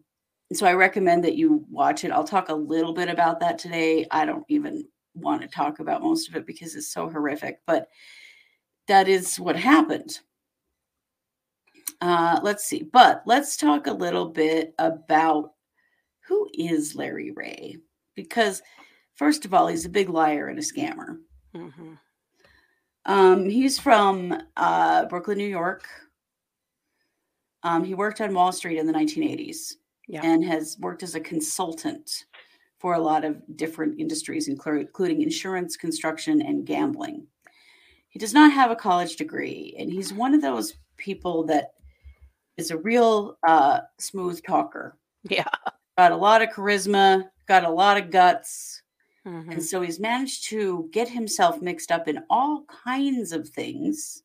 so 0.54 0.66
I 0.66 0.74
recommend 0.74 1.24
that 1.26 1.36
you 1.36 1.66
watch 1.70 2.04
it. 2.04 2.12
I'll 2.12 2.24
talk 2.24 2.50
a 2.50 2.56
little 2.56 2.94
bit 2.94 3.10
about 3.10 3.40
that 3.42 3.60
today. 3.60 4.08
I 4.10 4.26
don't 4.26 4.46
even 4.48 4.86
want 5.14 5.42
to 5.42 5.48
talk 5.48 5.80
about 5.80 6.02
most 6.02 6.30
of 6.30 6.36
it 6.36 6.46
because 6.46 6.76
it's 6.76 6.94
so 6.94 7.10
horrific, 7.10 7.60
but 7.68 7.90
that 8.88 9.08
is 9.08 9.40
what 9.40 9.56
happened. 9.56 10.20
Uh, 12.02 12.40
let's 12.42 12.64
see, 12.64 12.84
but 12.84 13.22
let's 13.26 13.58
talk 13.58 13.88
a 13.88 13.94
little 13.94 14.30
bit 14.30 14.74
about 14.80 15.52
who 16.26 16.50
is 16.54 16.96
Larry 16.96 17.32
Ray, 17.32 17.78
because 18.16 18.62
first 19.16 19.44
of 19.46 19.54
all, 19.54 19.68
he's 19.68 19.86
a 19.86 19.90
big 19.90 20.10
liar 20.10 20.48
and 20.48 20.58
a 20.58 20.62
scammer. 20.62 21.18
hmm 21.54 21.94
Um, 23.06 23.50
he's 23.50 23.80
from 23.80 24.36
uh, 24.58 25.06
Brooklyn, 25.06 25.38
New 25.38 25.48
York. 25.48 25.88
Um, 27.64 27.84
he 27.84 27.94
worked 27.94 28.22
on 28.22 28.34
Wall 28.34 28.52
Street 28.52 28.78
in 28.78 28.88
the 28.88 28.94
1980s 28.94 29.74
Yeah. 30.08 30.22
and 30.24 30.44
has 30.46 30.78
worked 30.80 31.04
as 31.04 31.16
a 31.16 31.20
consultant 31.20 32.26
for 32.80 32.94
a 32.94 33.00
lot 33.00 33.26
of 33.26 33.42
different 33.58 34.00
industries, 34.00 34.48
including 34.48 35.22
insurance, 35.22 35.76
construction, 35.76 36.42
and 36.42 36.66
gambling. 36.66 37.28
He 38.10 38.20
does 38.20 38.34
not 38.34 38.52
have 38.54 38.72
a 38.72 38.76
college 38.76 39.18
degree, 39.18 39.76
and 39.78 39.92
he's 39.92 40.14
one 40.14 40.34
of 40.34 40.42
those 40.42 40.76
people 40.98 41.44
that 41.48 41.74
is 42.58 42.72
a 42.72 42.78
real 42.78 43.38
uh, 43.48 43.82
smooth 44.00 44.42
talker. 44.46 44.98
Yeah. 45.30 45.44
Got 45.98 46.14
a 46.14 46.18
lot 46.18 46.42
of 46.42 46.50
charisma, 46.50 47.26
got 47.48 47.66
a 47.66 47.70
lot 47.70 47.98
of 47.98 48.10
guts, 48.10 48.82
Mhm. 49.26 49.54
and 49.54 49.64
so 49.64 49.82
he's 49.82 50.00
managed 50.00 50.46
to 50.46 50.90
get 50.92 51.10
himself 51.10 51.62
mixed 51.62 51.92
up 51.92 52.08
in 52.08 52.24
all 52.30 52.66
kinds 52.66 53.32
of 53.34 53.50
things 53.50 54.24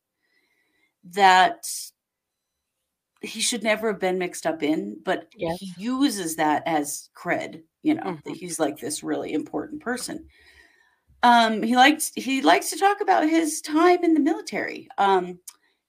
that 1.02 1.66
he 3.22 3.40
should 3.40 3.62
never 3.62 3.88
have 3.88 4.00
been 4.00 4.18
mixed 4.18 4.46
up 4.46 4.62
in, 4.62 5.00
but 5.04 5.28
Yes. 5.36 5.58
he 5.58 5.72
uses 5.76 6.36
that 6.36 6.62
as 6.66 7.08
cred, 7.16 7.62
you 7.82 7.94
know, 7.94 8.20
that 8.24 8.34
Mhm. 8.34 8.36
he's 8.36 8.58
like 8.58 8.78
this 8.78 9.02
really 9.02 9.32
important 9.32 9.80
person. 9.82 10.28
Um, 11.22 11.62
he 11.62 11.76
likes 11.76 12.12
he 12.16 12.42
likes 12.42 12.70
to 12.70 12.78
talk 12.78 13.00
about 13.00 13.28
his 13.28 13.60
time 13.62 14.04
in 14.04 14.14
the 14.14 14.20
military. 14.20 14.88
Um, 14.98 15.40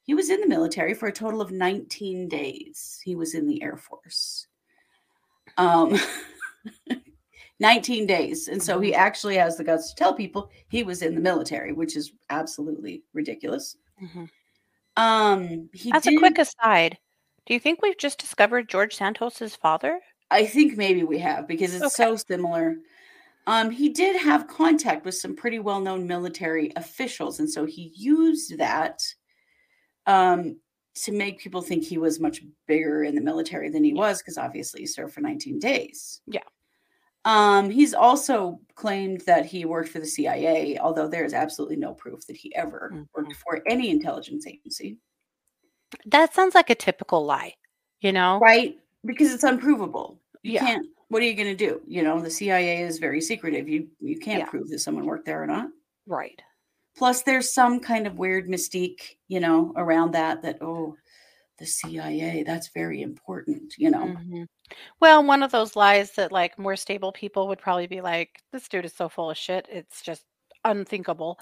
he 0.04 0.14
was 0.16 0.30
in 0.30 0.42
the 0.42 0.48
military 0.48 0.94
for 0.96 1.08
a 1.08 1.14
total 1.14 1.42
of 1.42 1.52
19 1.52 2.30
days. 2.30 3.02
He 3.04 3.16
was 3.16 3.36
in 3.36 3.48
the 3.48 3.64
Air 3.64 3.78
Force. 3.78 4.48
Um 5.58 5.92
19 7.60 8.06
days. 8.08 8.48
And 8.48 8.62
so 8.62 8.80
he 8.80 8.94
actually 8.94 9.36
has 9.38 9.58
the 9.58 9.64
guts 9.64 9.90
to 9.90 9.96
tell 9.96 10.14
people 10.14 10.52
he 10.70 10.84
was 10.84 11.02
in 11.02 11.16
the 11.16 11.22
military, 11.22 11.72
which 11.74 11.96
is 11.96 12.14
absolutely 12.30 13.04
ridiculous. 13.14 13.78
Mhm. 14.02 14.30
Um 14.98 15.70
he 15.74 15.92
As 15.92 16.08
a 16.08 16.12
quick 16.12 16.38
aside, 16.40 16.98
do 17.46 17.54
you 17.54 17.60
think 17.60 17.82
we've 17.82 17.98
just 17.98 18.18
discovered 18.20 18.68
George 18.70 18.96
Santos's 18.96 19.56
father? 19.56 20.02
I 20.32 20.46
think 20.46 20.78
maybe 20.78 21.04
we 21.04 21.20
have 21.20 21.48
because 21.48 21.74
it's 21.74 21.88
Okay. 21.88 21.96
so 21.96 22.16
similar. 22.16 22.78
Um, 23.48 23.72
he 23.72 23.90
did 23.90 24.16
have 24.22 24.48
contact 24.48 25.06
with 25.06 25.16
some 25.16 25.36
pretty 25.36 25.60
well-known 25.60 26.08
military 26.08 26.72
officials, 26.78 27.40
and 27.40 27.50
so 27.50 27.66
he 27.66 27.94
used 27.96 28.58
that 28.60 29.02
um, 30.08 30.60
to 30.96 31.12
make 31.14 31.40
people 31.40 31.62
think 31.62 31.84
he 31.86 31.98
was 31.98 32.20
much 32.20 32.44
bigger 32.68 33.04
in 33.04 33.16
the 33.16 33.22
military 33.22 33.70
than 33.70 33.84
he 33.84 33.94
was, 33.94 34.20
because 34.22 34.38
obviously 34.38 34.82
he 34.82 34.88
served 34.88 35.14
for 35.14 35.22
19 35.22 35.60
days. 35.60 36.22
Yeah. 36.28 36.42
Um, 37.26 37.70
he's 37.72 37.94
also 37.96 38.60
claimed 38.76 39.22
that 39.22 39.46
he 39.46 39.66
worked 39.66 39.90
for 39.90 40.00
the 40.00 40.06
CIA, 40.06 40.78
although 40.78 41.08
there 41.08 41.26
is 41.26 41.34
absolutely 41.34 41.76
no 41.76 41.94
proof 41.94 42.26
that 42.28 42.38
he 42.38 42.56
ever 42.56 42.94
worked 43.16 43.34
Mhm. 43.34 43.36
for 43.38 43.62
any 43.68 43.90
intelligence 43.90 44.46
agency. 44.46 45.00
That 46.06 46.34
sounds 46.34 46.54
like 46.56 46.70
a 46.70 46.76
typical 46.76 47.26
lie, 47.26 47.56
you 48.02 48.12
know? 48.12 48.40
right 48.40 48.80
because 49.06 49.32
it's 49.34 49.44
unprovable 49.44 50.20
you 50.44 50.54
Yeah. 50.54 50.66
can't 50.66 50.88
what 51.10 51.22
are 51.22 51.26
you 51.26 51.36
going 51.36 51.56
to 51.56 51.68
do 51.68 51.82
you 51.88 52.02
know 52.04 52.20
the 52.20 52.30
cia 52.30 52.82
is 52.82 52.98
very 52.98 53.22
secretive 53.22 53.70
you 53.70 53.88
you 54.00 54.18
can't 54.20 54.40
Yeah. 54.40 54.50
prove 54.50 54.68
that 54.70 54.80
someone 54.80 55.06
worked 55.06 55.26
there 55.26 55.42
or 55.44 55.48
not 55.48 55.70
Right. 56.08 56.42
plus 56.98 57.22
there's 57.24 57.54
some 57.54 57.80
kind 57.80 58.08
of 58.08 58.18
weird 58.18 58.48
mystique 58.48 59.18
you 59.28 59.40
know 59.40 59.74
around 59.78 60.12
that 60.14 60.42
that 60.42 60.58
oh 60.62 60.96
the 61.58 61.66
cia 61.66 62.44
that's 62.44 62.70
very 62.70 63.02
important 63.02 63.74
you 63.78 63.90
know 63.92 64.12
Mhm. 64.18 64.48
Well, 65.02 65.24
one 65.26 65.44
of 65.44 65.52
those 65.52 65.76
lies 65.76 66.14
that 66.14 66.32
like 66.32 66.60
more 66.60 66.76
stable 66.78 67.12
people 67.14 67.48
would 67.50 67.60
probably 67.60 67.88
be 67.88 68.02
like, 68.02 68.42
this 68.52 68.68
dude 68.70 68.86
is 68.86 68.94
so 68.96 69.10
full 69.10 69.32
of 69.32 69.38
shit. 69.38 69.68
It's 69.72 70.02
just 70.04 70.26
unthinkable. 70.66 71.40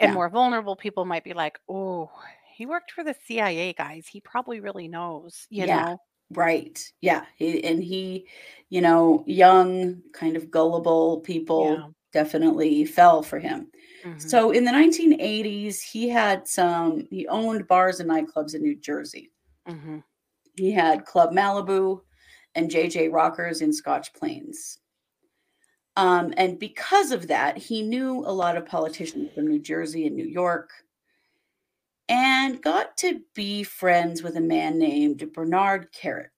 And 0.00 0.10
Yeah. 0.10 0.14
more 0.14 0.30
vulnerable 0.30 0.76
people 0.76 1.04
might 1.06 1.24
be 1.24 1.34
like, 1.34 1.58
oh, 1.68 2.10
he 2.54 2.66
worked 2.66 2.92
for 2.92 3.04
the 3.04 3.14
CIA 3.26 3.72
guys. 3.74 4.08
He 4.08 4.20
probably 4.20 4.60
really 4.60 4.88
knows, 4.88 5.46
you 5.50 5.66
Yeah. 5.66 5.84
know? 5.86 5.98
right 6.30 6.92
yeah 7.02 7.24
he, 7.36 7.62
and 7.62 7.80
he 7.84 8.28
you 8.68 8.80
know 8.80 9.22
young 9.28 10.02
kind 10.12 10.36
of 10.36 10.50
gullible 10.50 11.20
people 11.20 11.62
Yeah. 11.68 11.88
definitely 12.12 12.84
fell 12.84 13.22
for 13.22 13.38
him 13.38 13.70
Mhm. 14.04 14.20
so 14.20 14.50
in 14.50 14.64
the 14.64 14.72
1980s 14.72 15.80
he 15.82 16.08
had 16.08 16.48
some 16.48 17.06
he 17.10 17.28
owned 17.28 17.68
bars 17.68 18.00
and 18.00 18.10
nightclubs 18.10 18.56
in 18.56 18.62
new 18.62 18.74
jersey 18.74 19.30
Mhm. 19.66 20.04
He 20.56 20.72
had 20.72 21.04
Club 21.06 21.32
Malibu 21.32 22.04
and 22.54 22.70
JJ 22.70 23.08
Rockers 23.08 23.60
in 23.62 23.72
Scotch 23.72 24.12
Plains. 24.14 24.80
Um, 25.96 26.34
and 26.36 26.58
because 26.58 27.10
of 27.10 27.28
that, 27.28 27.56
he 27.56 27.82
knew 27.82 28.18
a 28.20 28.32
lot 28.32 28.56
of 28.56 28.66
politicians 28.66 29.32
from 29.34 29.46
New 29.48 29.58
Jersey 29.58 30.06
and 30.06 30.14
New 30.16 30.26
York 30.26 30.70
and 32.08 32.62
got 32.62 32.96
to 32.98 33.22
be 33.34 33.62
friends 33.62 34.22
with 34.22 34.36
a 34.36 34.40
man 34.40 34.78
named 34.78 35.32
Bernard 35.32 35.92
Kerik. 35.92 36.30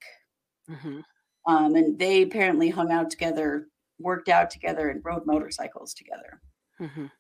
Mhm. 0.69 1.05
Um, 1.47 1.75
and 1.75 1.99
they 1.99 2.23
apparently 2.23 2.69
hung 2.71 2.93
out 2.93 3.11
together, 3.11 3.69
worked 3.99 4.29
out 4.29 4.51
together, 4.51 4.89
and 4.89 5.05
rode 5.05 5.27
motorcycles 5.27 5.95
together. 5.95 6.41
Mhm. 6.81 7.11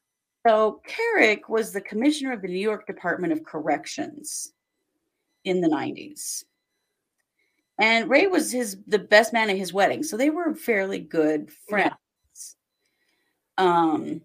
So 0.47 0.81
Kerik 0.87 1.49
was 1.49 1.73
the 1.73 1.81
commissioner 1.81 2.33
of 2.33 2.43
the 2.43 2.49
New 2.49 2.59
York 2.59 2.87
Department 2.87 3.33
of 3.33 3.45
Corrections 3.45 4.53
in 5.49 5.61
the 5.61 5.69
90s. 5.69 6.45
And 7.81 8.11
Ray 8.11 8.26
was 8.26 8.52
his 8.52 8.76
the 8.87 8.99
best 8.99 9.33
man 9.33 9.50
at 9.50 9.57
his 9.57 9.73
wedding. 9.73 10.02
So 10.02 10.17
they 10.17 10.31
were 10.31 10.55
fairly 10.55 10.99
good 10.99 11.50
friends. 11.69 11.95
Um 13.57 14.23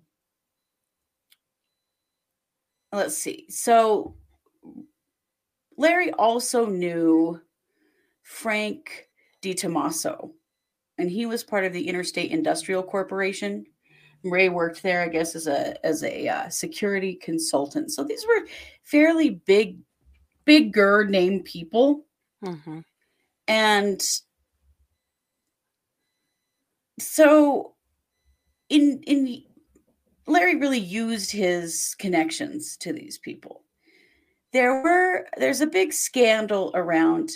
let's 2.91 3.17
see. 3.17 3.45
So 3.49 4.15
Larry 5.77 6.11
also 6.11 6.65
knew 6.65 7.41
Frank 8.21 9.09
DiTommaso, 9.41 10.31
and 10.97 11.09
he 11.09 11.25
was 11.25 11.43
part 11.43 11.65
of 11.65 11.73
the 11.73 11.87
Interstate 11.87 12.31
Industrial 12.31 12.83
Corporation. 12.83 13.65
Ray 14.23 14.49
worked 14.49 14.81
there, 14.83 15.01
I 15.01 15.09
guess, 15.09 15.35
as 15.35 15.47
a 15.47 15.85
as 15.85 16.03
a 16.03 16.27
uh, 16.27 16.49
security 16.49 17.15
consultant. 17.15 17.91
So 17.91 18.03
these 18.03 18.25
were 18.25 18.47
fairly 18.83 19.41
big, 19.45 19.79
bigger 20.45 21.05
name 21.05 21.41
people, 21.43 22.05
Mhm. 22.43 22.83
and 23.47 24.01
so 26.99 27.75
in 28.69 29.01
in 29.03 29.43
Larry 30.27 30.55
really 30.55 30.79
used 30.79 31.31
his 31.31 31.95
connections 31.99 32.77
to 32.77 32.93
these 32.93 33.17
people. 33.17 33.63
There 34.53 34.81
were 34.81 35.27
there's 35.37 35.61
a 35.61 35.67
big 35.67 35.93
scandal 35.93 36.71
around 36.75 37.31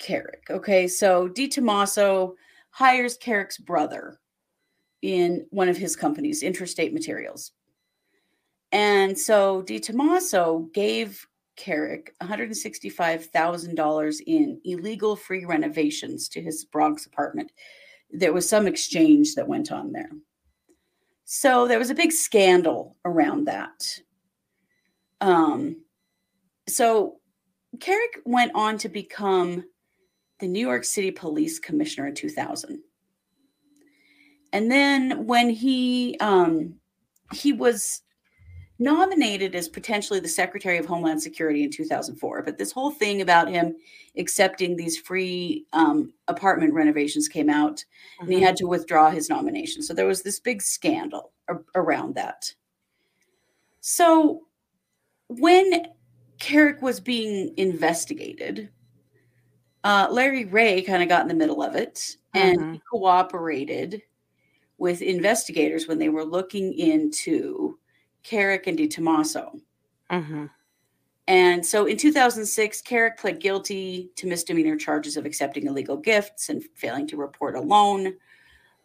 Kerik. 0.00 0.50
Okay, 0.50 0.88
so 0.88 1.28
Di 1.28 1.48
Tommaso 1.48 2.36
hires 2.70 3.16
Kerik's 3.18 3.58
brother 3.58 4.18
in 5.02 5.46
one 5.50 5.68
of 5.68 5.76
his 5.76 5.96
companies, 5.96 6.42
Interstate 6.42 6.92
Materials. 6.92 7.52
And 8.72 9.18
so 9.18 9.62
Di 9.62 9.78
Tommaso 9.78 10.68
gave 10.74 11.26
Kerik 11.56 12.08
$165,000 12.22 14.20
in 14.26 14.60
illegal 14.64 15.16
free 15.16 15.44
renovations 15.44 16.28
to 16.28 16.40
his 16.40 16.64
Bronx 16.64 17.06
apartment. 17.06 17.52
There 18.10 18.32
was 18.32 18.48
some 18.48 18.66
exchange 18.66 19.34
that 19.34 19.48
went 19.48 19.72
on 19.72 19.92
there. 19.92 20.10
So 21.24 21.66
there 21.66 21.78
was 21.78 21.90
a 21.90 21.94
big 21.94 22.12
scandal 22.12 22.96
around 23.04 23.46
that. 23.46 24.00
Um, 25.20 25.82
so 26.68 27.16
Kerik 27.78 28.20
went 28.24 28.52
on 28.54 28.78
to 28.78 28.88
become 28.88 29.64
the 30.38 30.46
New 30.46 30.60
York 30.60 30.84
City 30.84 31.10
Police 31.10 31.58
Commissioner 31.58 32.08
in 32.08 32.14
2000. 32.14 32.80
And 34.52 34.70
then 34.70 35.26
when 35.26 35.50
he 35.50 36.16
um, 36.20 36.76
he 37.32 37.52
was 37.52 38.02
nominated 38.78 39.54
as 39.54 39.68
potentially 39.68 40.20
the 40.20 40.28
Secretary 40.28 40.78
of 40.78 40.86
Homeland 40.86 41.22
Security 41.22 41.64
in 41.64 41.70
2004. 41.70 42.42
But 42.42 42.58
this 42.58 42.72
whole 42.72 42.90
thing 42.90 43.22
about 43.22 43.48
him 43.48 43.74
accepting 44.16 44.76
these 44.76 44.98
free 44.98 45.64
um, 45.72 46.12
apartment 46.28 46.74
renovations 46.74 47.28
came 47.28 47.48
out, 47.48 47.76
mm-hmm. 47.76 48.22
and 48.22 48.30
he 48.30 48.36
mm-hmm. 48.36 48.46
had 48.46 48.56
to 48.56 48.66
withdraw 48.66 49.10
his 49.10 49.30
nomination. 49.30 49.82
So 49.82 49.94
there 49.94 50.06
was 50.06 50.22
this 50.22 50.40
big 50.40 50.60
scandal 50.62 51.32
ar- 51.48 51.64
around 51.74 52.14
that. 52.16 52.52
So 53.80 54.42
when 55.28 55.86
Kerik 56.38 56.82
was 56.82 57.00
being 57.00 57.54
investigated, 57.56 58.68
uh, 59.84 60.08
Larry 60.10 60.44
Ray 60.44 60.82
kind 60.82 61.02
of 61.02 61.08
got 61.08 61.22
in 61.22 61.28
the 61.28 61.34
middle 61.34 61.62
of 61.62 61.74
it 61.76 62.16
and 62.34 62.58
mm-hmm. 62.58 62.76
cooperated 62.92 64.02
with 64.78 65.00
investigators 65.00 65.88
when 65.88 65.98
they 65.98 66.10
were 66.10 66.24
looking 66.24 66.74
into 66.74 67.65
Kerik 68.26 68.66
and 68.66 68.78
DiTommaso. 68.78 69.60
Mm-hmm. 70.10 70.46
And 71.28 71.66
so 71.66 71.86
in 71.86 71.96
2006, 71.96 72.82
Kerik 72.82 73.18
pled 73.18 73.40
guilty 73.40 74.10
to 74.16 74.26
misdemeanor 74.26 74.76
charges 74.76 75.16
of 75.16 75.26
accepting 75.26 75.66
illegal 75.66 75.96
gifts 75.96 76.48
and 76.48 76.62
failing 76.74 77.06
to 77.08 77.16
report 77.16 77.56
a 77.56 77.60
loan. 77.60 78.14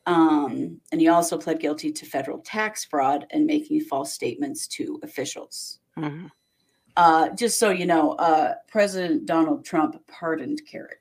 Um, 0.08 0.82
and 0.92 1.00
he 1.00 1.08
also 1.08 1.38
pled 1.38 1.60
guilty 1.60 1.92
to 1.92 2.06
federal 2.06 2.40
tax 2.40 2.84
fraud 2.84 3.28
and 3.30 3.46
making 3.46 3.82
false 3.82 4.12
statements 4.12 4.68
to 4.70 5.00
officials. 5.04 5.80
Mm-hmm. 5.98 6.28
Uh, 6.98 7.30
just 7.30 7.60
so 7.60 7.70
you 7.70 7.86
know, 7.86 8.14
uh, 8.14 8.56
President 8.68 9.26
Donald 9.26 9.64
Trump 9.64 9.96
pardoned 10.08 10.62
Kerik. 10.72 10.96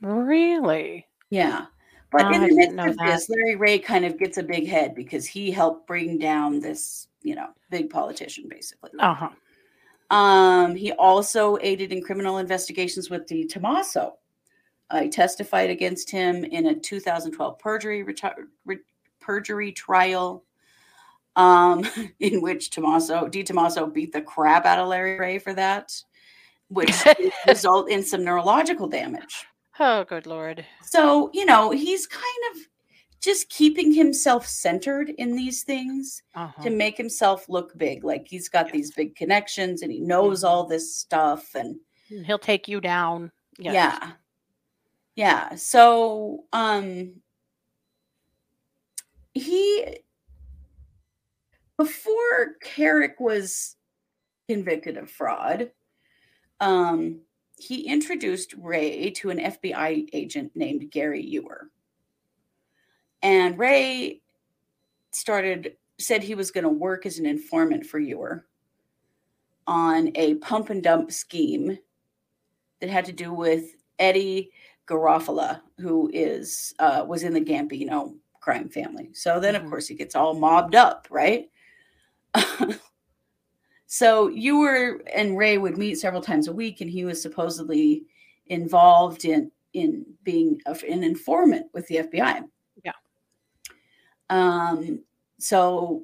Really? 0.00 1.06
Yeah. 1.30 1.66
But 2.14 2.26
oh, 2.26 2.32
in 2.32 2.42
the 2.42 2.54
midst 2.54 2.78
of 2.78 2.96
this, 2.96 3.28
Larry 3.28 3.56
Ray 3.56 3.76
kind 3.80 4.04
of 4.04 4.16
gets 4.16 4.38
a 4.38 4.42
big 4.44 4.68
head 4.68 4.94
because 4.94 5.26
he 5.26 5.50
helped 5.50 5.88
bring 5.88 6.16
down 6.16 6.60
this, 6.60 7.08
you 7.22 7.34
know, 7.34 7.48
big 7.70 7.90
politician, 7.90 8.44
basically. 8.48 8.92
Uh-huh. 9.00 9.30
Um, 10.16 10.76
he 10.76 10.92
also 10.92 11.58
aided 11.60 11.92
in 11.92 12.00
criminal 12.00 12.38
investigations 12.38 13.10
with 13.10 13.26
DiTommaso. 13.26 14.12
Uh, 14.90 15.02
he 15.02 15.08
testified 15.08 15.70
against 15.70 16.08
him 16.08 16.44
in 16.44 16.66
a 16.66 16.74
2012 16.76 17.58
perjury 17.58 18.04
reti- 18.04 18.46
re- 18.64 18.78
perjury 19.20 19.72
trial, 19.72 20.44
um, 21.34 21.84
in 22.20 22.40
which 22.40 22.70
Tomaso 22.70 23.26
DiTommaso 23.26 23.92
beat 23.92 24.12
the 24.12 24.22
crap 24.22 24.66
out 24.66 24.78
of 24.78 24.86
Larry 24.86 25.18
Ray 25.18 25.40
for 25.40 25.52
that, 25.54 25.92
which 26.68 26.94
result 27.48 27.90
in 27.90 28.04
some 28.04 28.22
neurological 28.22 28.86
damage. 28.86 29.46
Oh, 29.80 30.04
good 30.04 30.26
lord. 30.26 30.64
So, 30.82 31.30
you 31.32 31.44
know, 31.44 31.70
he's 31.70 32.06
kind 32.06 32.24
of 32.52 32.60
just 33.20 33.48
keeping 33.48 33.92
himself 33.92 34.46
centered 34.46 35.10
in 35.10 35.34
these 35.34 35.62
things 35.62 36.22
uh-huh. 36.34 36.62
to 36.62 36.70
make 36.70 36.96
himself 36.96 37.48
look 37.48 37.76
big. 37.76 38.04
Like 38.04 38.26
he's 38.28 38.48
got 38.48 38.66
yes. 38.66 38.72
these 38.72 38.92
big 38.92 39.16
connections 39.16 39.82
and 39.82 39.90
he 39.90 40.00
knows 40.00 40.40
mm-hmm. 40.40 40.48
all 40.48 40.66
this 40.66 40.94
stuff 40.94 41.54
and 41.54 41.76
he'll 42.24 42.38
take 42.38 42.68
you 42.68 42.80
down. 42.80 43.32
Yes. 43.58 43.74
Yeah. 43.74 44.10
Yeah. 45.16 45.54
So, 45.56 46.44
um, 46.52 47.14
he, 49.32 49.98
before 51.76 52.56
Kerik 52.64 53.14
was 53.18 53.76
convicted 54.48 54.96
of 54.96 55.10
fraud, 55.10 55.70
um, 56.60 57.20
he 57.64 57.86
introduced 57.86 58.54
Ray 58.58 59.10
to 59.12 59.30
an 59.30 59.38
FBI 59.38 60.08
agent 60.12 60.52
named 60.54 60.90
Gary 60.90 61.22
Ewer. 61.22 61.70
And 63.22 63.58
Ray 63.58 64.20
started, 65.12 65.76
said 65.98 66.22
he 66.22 66.34
was 66.34 66.50
going 66.50 66.64
to 66.64 66.70
work 66.70 67.06
as 67.06 67.18
an 67.18 67.26
informant 67.26 67.86
for 67.86 67.98
Ewer 67.98 68.46
on 69.66 70.12
a 70.14 70.34
pump 70.36 70.68
and 70.68 70.82
dump 70.82 71.10
scheme 71.10 71.78
that 72.80 72.90
had 72.90 73.06
to 73.06 73.12
do 73.12 73.32
with 73.32 73.76
Eddie 73.98 74.50
Garofalo, 74.86 75.60
who 75.80 76.10
is 76.12 76.74
uh, 76.78 77.04
was 77.08 77.22
in 77.22 77.32
the 77.32 77.40
Gambino 77.40 78.14
crime 78.40 78.68
family. 78.68 79.08
So 79.14 79.40
then, 79.40 79.54
mm-hmm. 79.54 79.64
of 79.64 79.70
course, 79.70 79.88
he 79.88 79.94
gets 79.94 80.14
all 80.14 80.34
mobbed 80.34 80.74
up, 80.74 81.08
right? 81.10 81.48
So 83.94 84.26
Ewer 84.26 85.02
and 85.14 85.38
Ray 85.38 85.56
would 85.56 85.78
meet 85.78 86.00
several 86.00 86.20
times 86.20 86.48
a 86.48 86.52
week, 86.52 86.80
and 86.80 86.90
he 86.90 87.04
was 87.04 87.22
supposedly 87.22 88.02
involved 88.48 89.24
in 89.24 89.52
in 89.72 90.04
being 90.24 90.60
an 90.66 91.04
informant 91.04 91.66
with 91.72 91.86
the 91.86 91.98
FBI. 91.98 92.42
Yeah. 92.84 92.92
Um. 94.30 94.98
So 95.38 96.02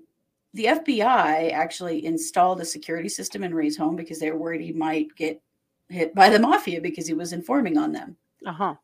the 0.54 0.66
FBI 0.66 1.50
actually 1.50 2.04
installed 2.06 2.60
a 2.60 2.64
security 2.64 3.08
system 3.08 3.42
in 3.42 3.52
Ray's 3.52 3.76
home 3.76 3.96
because 3.96 4.20
they 4.20 4.30
were 4.30 4.38
worried 4.38 4.60
he 4.60 4.72
might 4.72 5.12
get 5.16 5.42
hit 5.88 6.14
by 6.14 6.28
the 6.30 6.38
mafia 6.38 6.80
because 6.80 7.08
he 7.08 7.14
was 7.14 7.32
informing 7.32 7.76
on 7.76 7.90
them. 7.90 8.16
Uh 8.46 8.52
huh. 8.52 8.74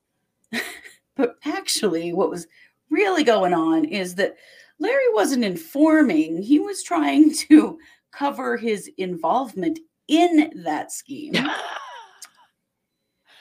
but 1.14 1.36
actually, 1.44 2.12
what 2.12 2.28
was 2.30 2.48
really 2.90 3.22
going 3.22 3.54
on 3.54 3.84
is 3.84 4.16
that 4.16 4.34
Larry 4.80 5.12
wasn't 5.12 5.44
informing; 5.44 6.42
he 6.42 6.58
was 6.58 6.82
trying 6.82 7.32
to 7.34 7.78
cover 8.16 8.56
his 8.56 8.90
involvement 8.96 9.78
in 10.08 10.62
that 10.64 10.92
scheme. 10.92 11.34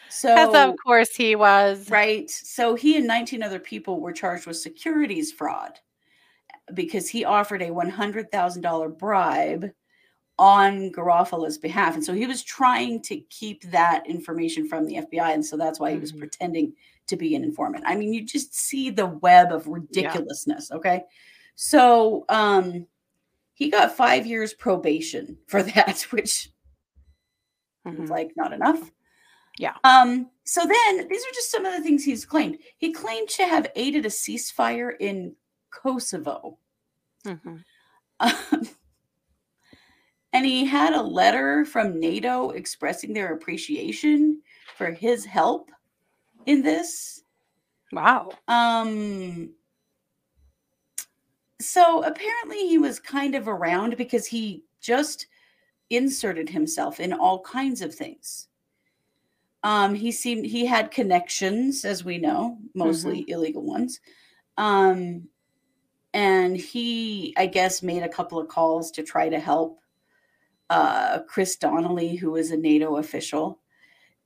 So, 0.09 0.33
As 0.33 0.69
of 0.69 0.75
course 0.81 1.13
he 1.13 1.35
was. 1.35 1.89
Right. 1.89 2.29
So 2.29 2.73
he 2.73 2.95
and 2.95 3.05
19 3.05 3.43
other 3.43 3.59
people 3.59 3.99
were 3.99 4.13
charged 4.13 4.47
with 4.47 4.55
securities 4.55 5.33
fraud 5.33 5.77
because 6.73 7.09
he 7.09 7.25
offered 7.25 7.61
a 7.61 7.67
$100,000 7.67 8.97
bribe 8.97 9.71
on 10.39 10.91
Garofalo's 10.91 11.57
behalf. 11.57 11.95
And 11.95 12.03
so 12.03 12.13
he 12.13 12.25
was 12.25 12.43
trying 12.43 13.01
to 13.03 13.17
keep 13.29 13.69
that 13.71 14.03
information 14.07 14.69
from 14.69 14.85
the 14.85 14.95
FBI. 14.95 15.33
And 15.33 15.45
so 15.45 15.57
that's 15.57 15.81
why 15.81 15.91
he 15.91 15.97
was 15.97 16.11
mm-hmm. 16.11 16.19
pretending 16.19 16.73
to 17.07 17.17
be 17.17 17.35
an 17.35 17.43
informant. 17.43 17.83
I 17.85 17.95
mean, 17.95 18.13
you 18.13 18.25
just 18.25 18.55
see 18.55 18.89
the 18.89 19.07
web 19.07 19.51
of 19.51 19.67
ridiculousness. 19.67 20.69
Yeah. 20.71 20.77
Okay. 20.77 21.01
So, 21.55 22.23
um, 22.29 22.87
he 23.55 23.69
got 23.69 23.95
five 23.95 24.25
years 24.27 24.53
probation 24.53 25.37
for 25.47 25.63
that, 25.63 26.01
which 26.11 26.51
mm-hmm. 27.87 28.03
is 28.03 28.09
like 28.09 28.31
not 28.35 28.53
enough. 28.53 28.91
Yeah. 29.57 29.73
Um, 29.83 30.29
so 30.43 30.61
then 30.61 31.07
these 31.07 31.21
are 31.21 31.33
just 31.33 31.49
some 31.49 31.65
of 31.65 31.73
the 31.73 31.81
things 31.81 32.03
he's 32.03 32.25
claimed. 32.25 32.57
He 32.77 32.91
claimed 32.91 33.29
to 33.29 33.45
have 33.45 33.71
aided 33.75 34.05
a 34.05 34.09
ceasefire 34.09 34.91
in 34.99 35.35
Kosovo. 35.71 36.59
Mm-hmm. 37.25 37.55
Um, 38.19 38.69
and 40.33 40.45
he 40.45 40.65
had 40.65 40.93
a 40.93 41.01
letter 41.01 41.63
from 41.63 41.99
NATO 41.99 42.49
expressing 42.49 43.13
their 43.13 43.33
appreciation 43.33 44.41
for 44.75 44.91
his 44.91 45.23
help 45.23 45.71
in 46.45 46.61
this. 46.61 47.21
Wow. 47.93 48.31
Um 48.49 49.51
so 51.59 52.03
apparently 52.03 52.67
he 52.67 52.77
was 52.77 52.99
kind 52.99 53.35
of 53.35 53.47
around 53.47 53.97
because 53.97 54.25
he 54.25 54.63
just 54.81 55.27
inserted 55.89 56.49
himself 56.49 56.99
in 56.99 57.13
all 57.13 57.41
kinds 57.41 57.81
of 57.81 57.93
things. 57.93 58.47
Um, 59.63 59.95
he 59.95 60.11
seemed 60.11 60.45
he 60.45 60.65
had 60.65 60.91
connections, 60.91 61.85
as 61.85 62.05
we 62.05 62.17
know, 62.17 62.59
mostly 62.75 63.21
mm-hmm. 63.21 63.31
illegal 63.31 63.63
ones. 63.63 63.99
Um, 64.57 65.27
and 66.13 66.55
he, 66.55 67.33
I 67.35 67.47
guess, 67.47 67.81
made 67.81 68.03
a 68.03 68.09
couple 68.09 68.39
of 68.39 68.47
calls 68.47 68.91
to 68.91 69.03
try 69.03 69.27
to 69.27 69.39
help 69.39 69.79
uh, 70.69 71.19
Chris 71.27 71.55
Donnelly, 71.55 72.15
who 72.15 72.31
was 72.31 72.51
a 72.51 72.57
NATO 72.57 72.97
official. 72.97 73.59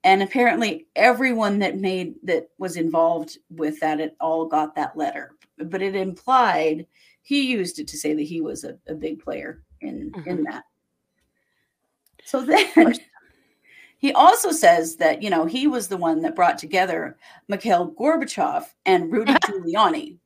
And 0.04 0.22
apparently, 0.22 0.88
everyone 0.96 1.60
that 1.60 1.78
made 1.78 2.16
that 2.24 2.50
was 2.58 2.76
involved 2.76 3.38
with 3.50 3.80
that, 3.80 4.00
it 4.00 4.16
all 4.20 4.46
got 4.46 4.76
that 4.76 4.98
letter. 4.98 5.32
But 5.58 5.82
it 5.82 5.96
implied 5.96 6.86
he 7.30 7.44
used 7.44 7.78
it 7.78 7.88
to 7.88 7.96
say 7.96 8.16
that 8.16 8.24
he 8.24 8.42
was 8.42 8.64
a, 8.64 8.76
a 8.88 8.96
big 8.96 9.24
player 9.24 9.62
in 9.82 10.10
mm-hmm. 10.10 10.28
in 10.28 10.44
that. 10.46 10.64
So 12.26 12.42
then 12.42 12.96
he 14.00 14.12
also 14.14 14.52
says 14.52 14.96
that 14.96 15.22
you 15.22 15.30
know 15.30 15.46
he 15.46 15.68
was 15.68 15.88
the 15.88 15.98
one 15.98 16.24
that 16.24 16.36
brought 16.36 16.58
together 16.58 17.18
Mikhail 17.48 17.92
Gorbachev 17.92 18.66
and 18.88 19.12
Rudy 19.12 19.34
Giuliani. 19.46 20.18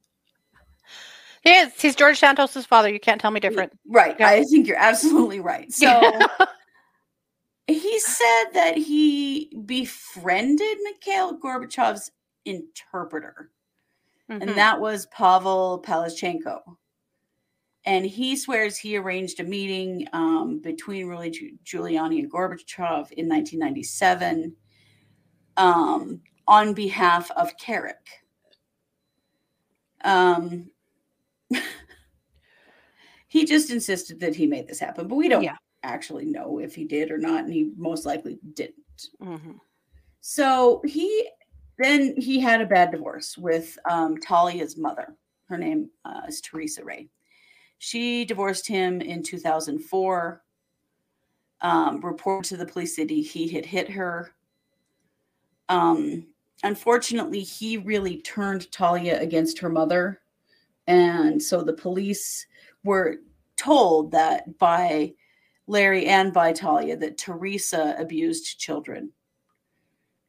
He 1.41 1.49
is. 1.49 1.73
He's 1.77 1.93
George 1.93 2.19
Santos's 2.19 2.65
father. 2.65 2.87
You 2.87 3.01
can't 3.01 3.19
tell 3.19 3.31
me 3.31 3.41
different. 3.41 3.77
Right. 3.85 4.15
Yeah. 4.17 4.29
I 4.29 4.43
think 4.45 4.65
you're 4.65 4.77
absolutely 4.77 5.41
right. 5.41 5.69
So 5.73 5.89
he 7.67 7.99
said 7.99 8.45
that 8.53 8.77
he 8.77 9.51
befriended 9.65 10.77
Mikhail 10.83 11.37
Gorbachev's 11.37 12.11
interpreter, 12.45 13.51
Mhm. 14.31 14.41
and 14.41 14.49
that 14.51 14.79
was 14.79 15.05
Pavel 15.07 15.83
Palazhchenko. 15.85 16.77
And 17.85 18.05
he 18.05 18.35
swears 18.37 18.77
he 18.77 18.95
arranged 18.97 19.39
a 19.39 19.43
meeting 19.43 20.07
um, 20.13 20.59
between 20.59 21.07
Giu- 21.07 21.57
Giuliani 21.65 22.19
and 22.19 22.31
Gorbachev 22.31 23.11
in 23.11 23.27
1997 23.27 24.55
um, 25.57 26.21
on 26.47 26.73
behalf 26.73 27.29
of 27.31 27.57
Kerik. 27.57 27.95
Um, 30.05 30.69
he 33.27 33.45
just 33.45 33.69
insisted 33.69 34.19
that 34.21 34.35
he 34.35 34.47
made 34.47 34.67
this 34.67 34.79
happen, 34.79 35.07
but 35.07 35.15
we 35.15 35.27
don't 35.27 35.43
Yeah. 35.43 35.57
actually 35.83 36.25
know 36.25 36.59
if 36.59 36.73
he 36.75 36.85
did 36.85 37.11
or 37.11 37.17
not, 37.17 37.43
and 37.43 37.53
he 37.53 37.71
most 37.75 38.05
likely 38.05 38.39
didn't. 38.53 39.09
Mhm. 39.21 39.59
So 40.21 40.81
he 40.85 41.29
then 41.79 42.15
he 42.17 42.39
had 42.39 42.61
a 42.61 42.65
bad 42.65 42.91
divorce 42.91 43.37
with 43.37 43.77
um, 43.89 44.15
Talia's 44.17 44.77
mother. 44.77 45.17
Her 45.49 45.57
name 45.57 45.89
uh, 46.05 46.21
is 46.27 46.39
Teresa 46.39 46.83
Ray. 46.85 47.09
She 47.83 48.23
divorced 48.23 48.65
him 48.65 49.01
in 49.01 49.23
2004. 49.23 50.41
Um, 51.59 51.99
reported 51.99 52.47
to 52.47 52.57
the 52.57 52.65
police 52.65 52.95
that 52.95 53.09
he, 53.09 53.49
had 53.49 53.65
hit 53.65 53.89
her. 53.89 54.31
Um, 55.67 56.27
unfortunately, 56.63 57.41
he 57.41 57.75
really 57.75 58.21
turned 58.21 58.71
Talia 58.71 59.19
against 59.19 59.59
her 59.59 59.67
mother. 59.67 60.21
And 60.87 61.43
so 61.43 61.61
the 61.61 61.73
police 61.73 62.47
were 62.85 63.17
told 63.57 64.11
that 64.11 64.57
by 64.57 65.13
Larry 65.67 66.05
and 66.05 66.31
by 66.31 66.53
Talia 66.53 66.95
that 66.95 67.17
Teresa 67.17 67.95
abused 67.97 68.59
children. 68.61 69.11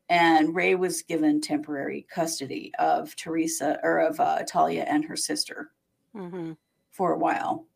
And 0.08 0.56
Ray 0.56 0.74
was 0.74 1.02
given 1.02 1.40
temporary 1.40 2.04
custody 2.10 2.72
of 2.80 3.14
Teresa 3.14 3.78
or 3.84 4.00
of 4.00 4.18
uh, 4.18 4.42
Talia 4.42 4.82
and 4.88 5.04
her 5.04 5.16
sister 5.16 5.70
Mhm. 6.14 6.56
For 6.94 7.12
a 7.12 7.18
while. 7.18 7.66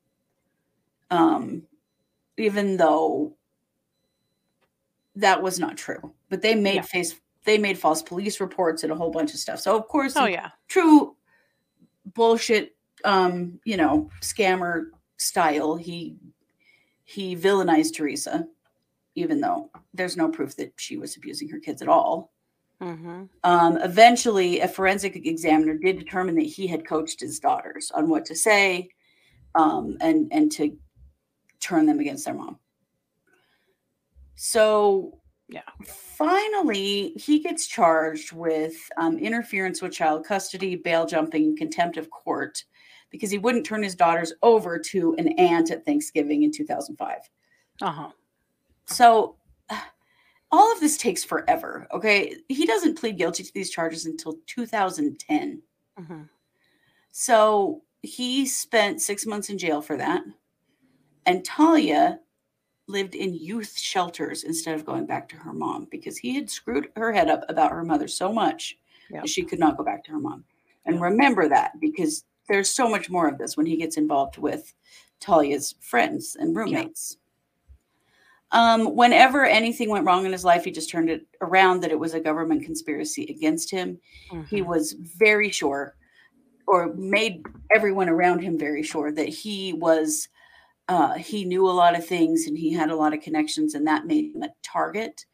Um, 1.11 1.66
even 2.37 2.76
though 2.76 3.37
that 5.16 5.42
was 5.42 5.59
not 5.59 5.76
true, 5.76 6.14
but 6.31 6.40
they 6.40 6.54
made 6.54 6.76
Yeah. 6.76 6.83
face 6.83 7.20
they 7.44 7.57
made 7.57 7.78
false 7.78 8.02
police 8.02 8.40
reports 8.40 8.83
and 8.83 8.92
a 8.92 8.94
whole 8.94 9.11
bunch 9.11 9.33
of 9.33 9.40
stuff. 9.40 9.59
So 9.59 9.74
of 9.74 9.88
course, 9.88 10.16
Oh 10.16 10.26
yeah. 10.26 10.50
true 10.68 11.16
bullshit, 12.14 12.76
um, 13.04 13.59
you 13.64 13.76
know, 13.76 14.11
scammer 14.20 14.90
style, 15.16 15.76
he 15.76 16.16
he 17.04 17.35
villainized 17.35 17.94
Teresa, 17.96 18.46
even 19.14 19.40
though 19.40 19.70
there's 19.94 20.16
no 20.16 20.28
proof 20.28 20.57
that 20.57 20.74
she 20.76 20.98
was 20.98 21.16
abusing 21.16 21.48
her 21.48 21.59
kids 21.59 21.81
at 21.81 21.88
all. 21.88 22.31
Mhm. 22.83 23.31
Um, 23.44 23.78
eventually, 23.78 24.61
a 24.61 24.68
forensic 24.68 25.16
examiner 25.16 25.74
did 25.74 25.98
determine 25.98 26.35
that 26.37 26.42
he 26.42 26.66
had 26.66 26.87
coached 26.87 27.18
his 27.20 27.40
daughters 27.40 27.90
on 27.92 28.09
what 28.11 28.26
to 28.26 28.35
say 28.37 28.90
um, 29.54 29.96
and 30.00 30.28
and 30.32 30.50
to 30.52 30.76
turn 31.61 31.87
them 31.87 32.00
against 32.00 32.24
their 32.24 32.34
mom. 32.34 32.58
So, 34.37 35.18
Yeah. 35.48 35.62
finally, 35.84 37.11
he 37.16 37.40
gets 37.40 37.66
charged 37.66 38.32
with 38.32 38.76
um, 38.96 39.18
interference 39.18 39.82
with 39.82 39.92
child 39.92 40.24
custody, 40.24 40.76
bail 40.76 41.06
jumping, 41.06 41.56
contempt 41.56 41.96
of 41.96 42.11
court 42.11 42.62
because 43.11 43.30
he 43.30 43.38
wouldn't 43.38 43.64
turn 43.64 43.82
his 43.82 43.94
daughters 43.94 44.32
over 44.42 44.78
to 44.78 45.14
an 45.18 45.28
aunt 45.38 45.70
at 45.70 45.84
Thanksgiving 45.84 46.42
in 46.42 46.52
2005. 46.52 47.18
Uh-huh. 47.80 48.11
So 48.84 49.37
all 50.52 50.72
of 50.72 50.80
this 50.80 50.96
takes 50.98 51.24
forever. 51.24 51.87
Okay. 51.92 52.37
He 52.48 52.66
doesn't 52.66 52.98
plead 52.98 53.16
guilty 53.18 53.42
to 53.42 53.52
these 53.54 53.70
charges 53.70 54.06
until 54.06 54.34
2010. 54.46 55.62
Mhm. 55.98 56.28
So 57.11 57.82
he 58.02 58.46
spent 58.46 59.00
six 59.02 59.26
months 59.26 59.50
in 59.50 59.58
jail 59.58 59.82
for 59.82 59.96
that. 59.96 60.22
And 61.26 61.44
Talia 61.44 62.20
lived 62.87 63.14
in 63.14 63.34
youth 63.34 63.76
shelters 63.76 64.44
instead 64.44 64.74
of 64.74 64.87
going 64.87 65.06
back 65.06 65.28
to 65.28 65.37
her 65.37 65.52
mom 65.52 65.87
because 65.90 66.16
he 66.16 66.34
had 66.34 66.48
screwed 66.48 66.90
her 66.96 67.12
head 67.12 67.28
up 67.28 67.44
about 67.48 67.70
her 67.72 67.84
mother 67.84 68.08
so 68.08 68.32
much 68.32 68.78
Yep. 69.11 69.22
that 69.22 69.28
she 69.28 69.42
could 69.42 69.58
not 69.58 69.76
go 69.76 69.84
back 69.84 70.04
to 70.04 70.12
her 70.12 70.18
mom. 70.20 70.44
And 70.87 70.96
Yep. 70.96 71.02
remember 71.02 71.48
that 71.48 71.78
because 71.80 72.24
there's 72.48 72.70
so 72.70 72.88
much 72.88 73.11
more 73.11 73.28
of 73.28 73.37
this 73.37 73.56
when 73.56 73.66
he 73.66 73.76
gets 73.76 73.98
involved 73.98 74.38
with 74.38 74.74
Talia's 75.20 75.74
friends 75.80 76.37
and 76.37 76.56
roommates. 76.56 77.18
Um, 78.52 78.96
whenever 78.96 79.44
anything 79.44 79.90
went 79.90 80.06
wrong 80.06 80.24
in 80.24 80.32
his 80.32 80.44
life, 80.44 80.64
he 80.64 80.70
just 80.70 80.88
turned 80.88 81.11
it 81.11 81.26
around 81.42 81.80
that 81.82 81.90
it 81.90 81.98
was 81.98 82.14
a 82.14 82.20
government 82.20 82.64
conspiracy 82.64 83.26
against 83.26 83.70
him. 83.70 84.00
He 84.46 84.62
Mhm. 84.62 84.66
was 84.66 84.92
very 84.92 85.50
sure, 85.50 85.96
or 86.68 86.92
made 86.94 87.44
everyone 87.74 88.09
around 88.09 88.40
him 88.40 88.59
very 88.59 88.83
sure 88.83 89.11
that 89.12 89.28
he 89.28 89.72
was, 89.72 90.28
uh, 90.88 91.14
he 91.14 91.44
knew 91.44 91.66
a 91.68 91.70
lot 91.70 91.96
of 91.96 92.07
things 92.07 92.46
and 92.46 92.57
he 92.57 92.72
had 92.72 92.90
a 92.90 92.96
lot 92.96 93.14
of 93.14 93.20
connections, 93.22 93.74
and 93.74 93.87
that 93.87 94.07
made 94.07 94.35
him 94.35 94.42
a 94.42 94.50
target. 94.62 95.24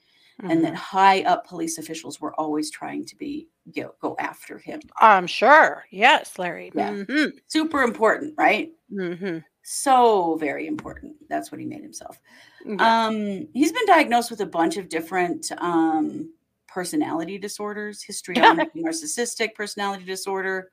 And 0.41 0.65
that 0.65 0.73
Mhm. 0.75 0.77
high 0.77 1.23
up 1.23 1.47
police 1.47 1.79
officials 1.79 2.21
were 2.21 2.35
always 2.35 2.69
trying 2.69 3.05
to 3.07 3.15
be 3.17 3.49
go, 3.73 3.95
go 4.03 4.17
after 4.19 4.59
him. 4.59 4.81
I'm 5.01 5.29
sure. 5.29 5.85
Yes, 5.93 6.37
Larry. 6.41 6.73
Yeah. 6.75 6.91
Mhm. 6.91 7.33
Super 7.47 7.83
important, 7.83 8.35
right? 8.37 8.73
Mhm. 8.93 9.45
So 9.63 10.35
very 10.41 10.67
important. 10.67 11.15
That's 11.29 11.53
what 11.53 11.61
he 11.61 11.67
made 11.67 11.83
himself. 11.83 12.21
Yeah. 12.67 13.07
Um, 13.07 13.47
he's 13.55 13.71
been 13.71 13.87
diagnosed 13.87 14.29
with 14.31 14.41
a 14.41 14.47
bunch 14.47 14.77
of 14.77 14.89
different 14.89 15.53
um, 15.59 16.35
personality 16.67 17.39
disorders, 17.39 18.03
histrionic 18.03 18.75
narcissistic 18.75 19.55
personality 19.55 20.05
disorder. 20.05 20.73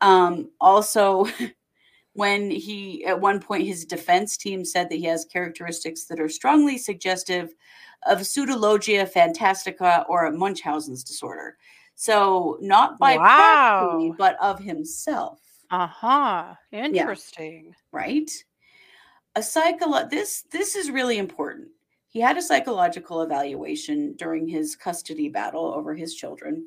Um, 0.00 0.50
also, 0.60 1.26
when 2.14 2.50
he 2.50 3.04
at 3.04 3.20
one 3.20 3.38
point 3.40 3.66
his 3.66 3.84
defense 3.84 4.36
team 4.36 4.64
said 4.64 4.88
that 4.88 4.96
he 4.96 5.04
has 5.04 5.24
characteristics 5.24 6.06
that 6.06 6.18
are 6.20 6.28
strongly 6.28 6.76
suggestive 6.78 7.54
of 8.06 8.18
pseudologia 8.20 9.08
fantastica 9.08 10.04
or 10.08 10.26
a 10.26 10.32
Munchausen's 10.32 11.04
disorder. 11.04 11.56
So 11.94 12.58
not 12.60 12.98
by 12.98 13.16
Wow. 13.16 14.14
but 14.18 14.36
of 14.40 14.58
himself 14.60 15.40
Uh-huh. 15.70 16.54
Interesting. 16.72 17.74
right 17.92 18.30
a 19.36 19.40
psycholo- 19.40 20.08
this 20.08 20.42
this 20.50 20.74
is 20.74 20.90
really 20.90 21.18
important 21.18 21.68
he 22.08 22.20
had 22.20 22.36
a 22.38 22.42
psychological 22.42 23.22
evaluation 23.22 24.14
during 24.16 24.48
his 24.48 24.74
custody 24.74 25.28
battle 25.28 25.66
over 25.74 25.94
his 25.94 26.14
children 26.14 26.66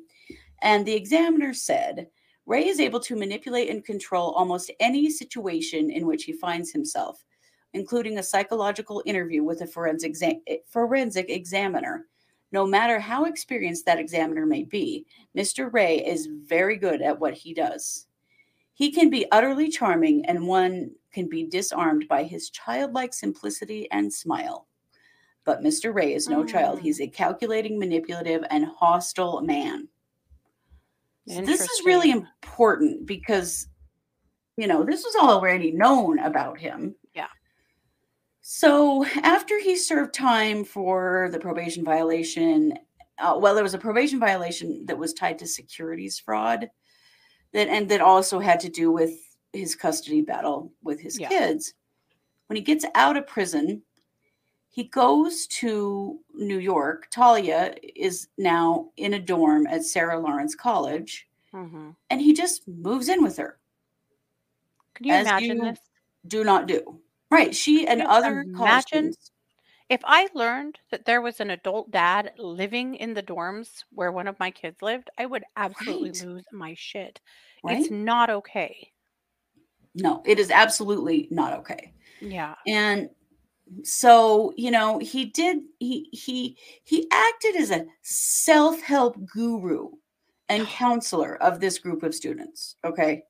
and 0.62 0.86
the 0.86 0.94
examiner 0.94 1.52
said 1.52 2.06
ray 2.46 2.66
is 2.66 2.80
able 2.80 3.00
to 3.00 3.16
manipulate 3.16 3.70
and 3.70 3.84
control 3.84 4.32
almost 4.32 4.70
any 4.80 5.10
situation 5.10 5.90
in 5.90 6.06
which 6.06 6.24
he 6.24 6.32
finds 6.32 6.70
himself 6.70 7.24
including 7.74 8.18
a 8.18 8.22
psychological 8.22 9.02
interview 9.06 9.42
with 9.42 9.62
a 9.62 9.66
forensic 9.66 10.12
exa- 10.12 10.40
eh, 10.46 10.56
forensic 10.66 11.30
examiner 11.30 12.06
no 12.52 12.66
matter 12.66 13.00
how 13.00 13.24
experienced 13.24 13.86
that 13.86 13.98
examiner 13.98 14.46
may 14.46 14.62
be 14.62 15.06
mr 15.36 15.72
ray 15.72 15.98
is 15.98 16.28
very 16.46 16.76
good 16.76 17.02
at 17.02 17.18
what 17.18 17.34
he 17.34 17.54
does 17.54 18.06
he 18.74 18.90
can 18.90 19.10
be 19.10 19.30
utterly 19.30 19.68
charming, 19.68 20.24
and 20.26 20.46
one 20.46 20.92
can 21.12 21.28
be 21.28 21.44
disarmed 21.44 22.08
by 22.08 22.24
his 22.24 22.50
childlike 22.50 23.12
simplicity 23.12 23.88
and 23.90 24.12
smile. 24.12 24.66
But 25.44 25.60
Mr. 25.60 25.94
Ray 25.94 26.14
is 26.14 26.28
no 26.28 26.44
child. 26.44 26.78
Mm. 26.78 26.82
He's 26.82 27.00
a 27.00 27.06
calculating, 27.06 27.78
manipulative, 27.78 28.44
and 28.50 28.64
hostile 28.64 29.40
man. 29.42 29.88
This 31.26 31.60
is 31.60 31.82
really 31.84 32.10
important 32.10 33.06
because, 33.06 33.68
you 34.56 34.66
know, 34.66 34.84
this 34.84 35.04
was 35.04 35.14
all 35.16 35.30
already 35.30 35.70
known 35.72 36.18
about 36.18 36.58
him. 36.58 36.94
Yeah. 37.14 37.28
So 38.40 39.04
after 39.22 39.58
he 39.60 39.76
served 39.76 40.14
time 40.14 40.64
for 40.64 41.28
the 41.30 41.38
probation 41.38 41.84
violation, 41.84 42.74
uh, 43.18 43.38
well, 43.40 43.54
there 43.54 43.62
was 43.62 43.74
a 43.74 43.78
probation 43.78 44.18
violation 44.18 44.84
that 44.86 44.98
was 44.98 45.12
tied 45.12 45.38
to 45.38 45.46
securities 45.46 46.18
fraud 46.18 46.68
that 47.52 47.68
and 47.68 47.88
that 47.88 48.00
also 48.00 48.40
had 48.40 48.58
to 48.60 48.68
do 48.68 48.90
with 48.90 49.12
his 49.52 49.74
custody 49.74 50.22
battle 50.22 50.72
with 50.82 51.00
his 51.00 51.20
Yeah. 51.20 51.28
kids. 51.28 51.74
When 52.48 52.56
he 52.56 52.62
gets 52.62 52.84
out 52.94 53.16
of 53.16 53.26
prison, 53.26 53.82
he 54.72 54.84
goes 54.84 55.46
to 55.48 56.18
New 56.34 56.58
York. 56.58 57.08
Talia 57.10 57.74
is 57.94 58.28
now 58.38 58.90
in 58.96 59.14
a 59.14 59.20
dorm 59.20 59.66
at 59.66 59.84
Sarah 59.84 60.18
Lawrence 60.18 60.54
College, 60.54 61.28
Mhm. 61.52 61.94
and 62.08 62.20
he 62.20 62.32
just 62.32 62.66
moves 62.66 63.08
in 63.08 63.22
with 63.22 63.36
her. 63.36 63.58
Can 64.94 65.06
you 65.06 65.14
imagine 65.14 65.56
you 65.58 65.62
this? 65.64 65.78
Do 66.26 66.42
not 66.42 66.66
do. 66.66 67.00
Right. 67.30 67.54
She 67.54 67.86
and 67.86 68.02
other 68.02 68.40
imagine? 68.40 69.12
students. 69.12 69.30
If 69.90 70.00
I 70.04 70.28
learned 70.32 70.80
that 70.90 71.04
there 71.04 71.20
was 71.20 71.40
an 71.40 71.50
adult 71.50 71.90
dad 71.90 72.32
living 72.38 72.94
in 72.94 73.12
the 73.12 73.22
dorms 73.22 73.84
where 73.90 74.10
one 74.10 74.26
of 74.26 74.38
my 74.40 74.50
kids 74.50 74.80
lived, 74.80 75.10
I 75.18 75.26
would 75.26 75.44
absolutely 75.56 76.10
Right. 76.12 76.24
lose 76.24 76.44
my 76.50 76.72
shit. 76.74 77.20
Right? 77.62 77.80
It's 77.82 77.90
not 77.90 78.30
okay. 78.30 78.90
No, 79.94 80.22
it 80.24 80.38
is 80.38 80.50
absolutely 80.50 81.28
not 81.30 81.52
okay. 81.52 81.92
Yeah. 82.20 82.54
And 82.66 83.10
so 83.82 84.52
you 84.56 84.70
know 84.70 84.98
he 84.98 85.26
did 85.26 85.58
he 85.78 86.08
he 86.12 86.56
he 86.84 87.08
acted 87.10 87.56
as 87.56 87.70
a 87.70 87.84
self-help 88.02 89.16
guru 89.26 89.88
and 90.48 90.66
counselor 90.66 91.40
of 91.42 91.60
this 91.60 91.78
group 91.78 92.02
of 92.02 92.14
students 92.14 92.76
okay 92.84 93.22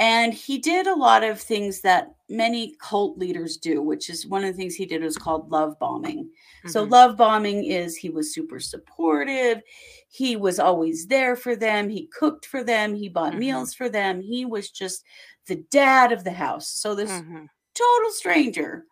and 0.00 0.32
he 0.32 0.58
did 0.58 0.86
a 0.86 0.94
lot 0.94 1.24
of 1.24 1.40
things 1.40 1.80
that 1.80 2.14
many 2.28 2.76
cult 2.80 3.18
leaders 3.18 3.56
do 3.56 3.82
which 3.82 4.08
is 4.10 4.26
one 4.26 4.44
of 4.44 4.52
the 4.52 4.56
things 4.56 4.74
he 4.74 4.86
did 4.86 5.02
was 5.02 5.16
called 5.16 5.50
love 5.50 5.78
bombing 5.78 6.24
mm-hmm. 6.24 6.68
so 6.68 6.84
love 6.84 7.16
bombing 7.16 7.64
is 7.64 7.96
he 7.96 8.10
was 8.10 8.32
super 8.32 8.60
supportive 8.60 9.60
he 10.08 10.36
was 10.36 10.58
always 10.58 11.06
there 11.06 11.34
for 11.34 11.56
them 11.56 11.88
he 11.88 12.08
cooked 12.16 12.46
for 12.46 12.62
them 12.62 12.94
he 12.94 13.08
bought 13.08 13.30
mm-hmm. 13.30 13.40
meals 13.40 13.74
for 13.74 13.88
them 13.88 14.20
he 14.20 14.44
was 14.44 14.70
just 14.70 15.04
the 15.46 15.56
dad 15.70 16.12
of 16.12 16.22
the 16.22 16.30
house 16.30 16.68
so 16.68 16.94
this 16.94 17.10
mm-hmm. 17.10 17.44
total 17.74 18.10
stranger 18.10 18.84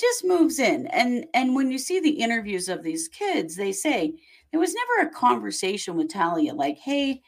just 0.00 0.24
moves 0.24 0.58
in 0.58 0.86
and 0.88 1.26
and 1.34 1.54
when 1.54 1.70
you 1.70 1.78
see 1.78 2.00
the 2.00 2.10
interviews 2.10 2.68
of 2.68 2.82
these 2.82 3.08
kids 3.08 3.56
they 3.56 3.72
say 3.72 4.14
there 4.50 4.60
was 4.60 4.74
never 4.74 5.08
a 5.08 5.12
conversation 5.14 5.96
with 5.96 6.08
talia 6.08 6.54
like 6.54 6.78
hey 6.78 7.20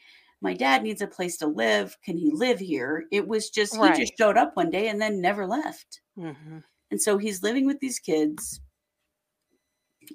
my 0.42 0.54
dad 0.54 0.82
needs 0.82 1.00
a 1.00 1.06
place 1.06 1.36
to 1.36 1.46
live. 1.46 1.96
Can 2.04 2.16
he 2.16 2.30
live 2.32 2.58
here 2.58 3.04
it 3.10 3.26
was 3.26 3.48
just 3.48 3.76
right. 3.78 3.96
he 3.96 4.02
just 4.02 4.18
showed 4.18 4.36
up 4.36 4.56
one 4.56 4.70
day 4.70 4.88
and 4.88 5.00
then 5.00 5.20
never 5.20 5.46
left. 5.46 6.00
Mm-hmm. 6.18 6.58
and 6.90 7.00
so 7.00 7.16
he's 7.16 7.42
living 7.42 7.64
with 7.64 7.80
these 7.80 7.98
kids 7.98 8.60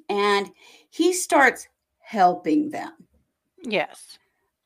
and 0.10 0.52
he 0.92 1.12
starts 1.12 1.68
helping 2.00 2.70
them. 2.70 2.92
Yes. 3.64 4.20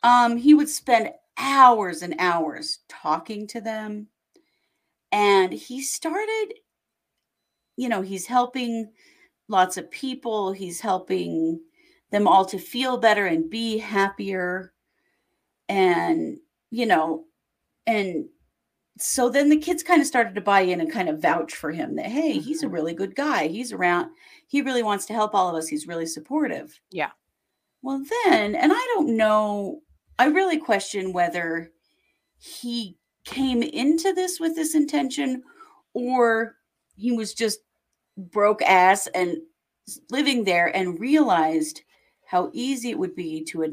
Um 0.03 0.35
he 0.35 0.53
would 0.53 0.69
spend 0.69 1.11
hours 1.37 2.01
and 2.01 2.15
hours 2.19 2.79
talking 2.89 3.47
to 3.47 3.61
them 3.61 4.07
and 5.11 5.53
he 5.53 5.81
started 5.81 6.53
you 7.75 7.89
know, 7.89 8.01
he's 8.01 8.25
helping 8.25 8.91
lots 9.47 9.77
of 9.77 9.91
people, 9.91 10.51
he's 10.51 10.79
helping 10.79 11.59
them 12.11 12.27
all 12.27 12.45
to 12.45 12.57
feel 12.57 12.97
better 12.97 13.25
and 13.25 13.49
be 13.49 13.77
happier. 13.77 14.73
And, 15.69 16.37
you 16.69 16.85
know, 16.85 17.25
and 17.87 18.25
so 18.97 19.29
then 19.29 19.49
the 19.49 19.57
kids 19.57 19.83
kind 19.83 20.01
of 20.01 20.07
started 20.07 20.35
to 20.35 20.41
buy 20.41 20.61
in 20.61 20.81
and 20.81 20.91
kind 20.91 21.09
of 21.09 21.21
vouch 21.21 21.55
for 21.55 21.71
him 21.71 21.95
that, 21.95 22.05
hey, 22.05 22.33
mm-hmm. 22.33 22.41
he's 22.41 22.61
a 22.61 22.65
mm-hmm. 22.65 22.75
really 22.75 22.93
good 22.93 23.15
guy. 23.15 23.47
He's 23.47 23.71
around, 23.71 24.11
he 24.47 24.61
really 24.61 24.83
wants 24.83 25.05
to 25.07 25.13
help 25.13 25.33
all 25.33 25.49
of 25.49 25.55
us. 25.55 25.67
He's 25.67 25.87
really 25.87 26.05
supportive. 26.05 26.79
Yeah. 26.91 27.11
Well, 27.81 28.03
then, 28.23 28.55
and 28.55 28.71
I 28.71 28.93
don't 28.93 29.17
know, 29.17 29.81
I 30.19 30.25
really 30.25 30.57
question 30.57 31.13
whether 31.13 31.71
he 32.37 32.97
came 33.25 33.63
into 33.63 34.13
this 34.13 34.39
with 34.39 34.55
this 34.55 34.75
intention 34.75 35.43
or 35.93 36.57
he 37.01 37.11
was 37.11 37.33
just 37.33 37.59
broke 38.17 38.61
ass 38.61 39.07
and 39.15 39.37
living 40.09 40.43
there 40.43 40.75
and 40.75 40.99
realized 40.99 41.81
how 42.25 42.49
easy 42.53 42.91
it 42.91 42.99
would 42.99 43.15
be 43.15 43.43
to 43.43 43.63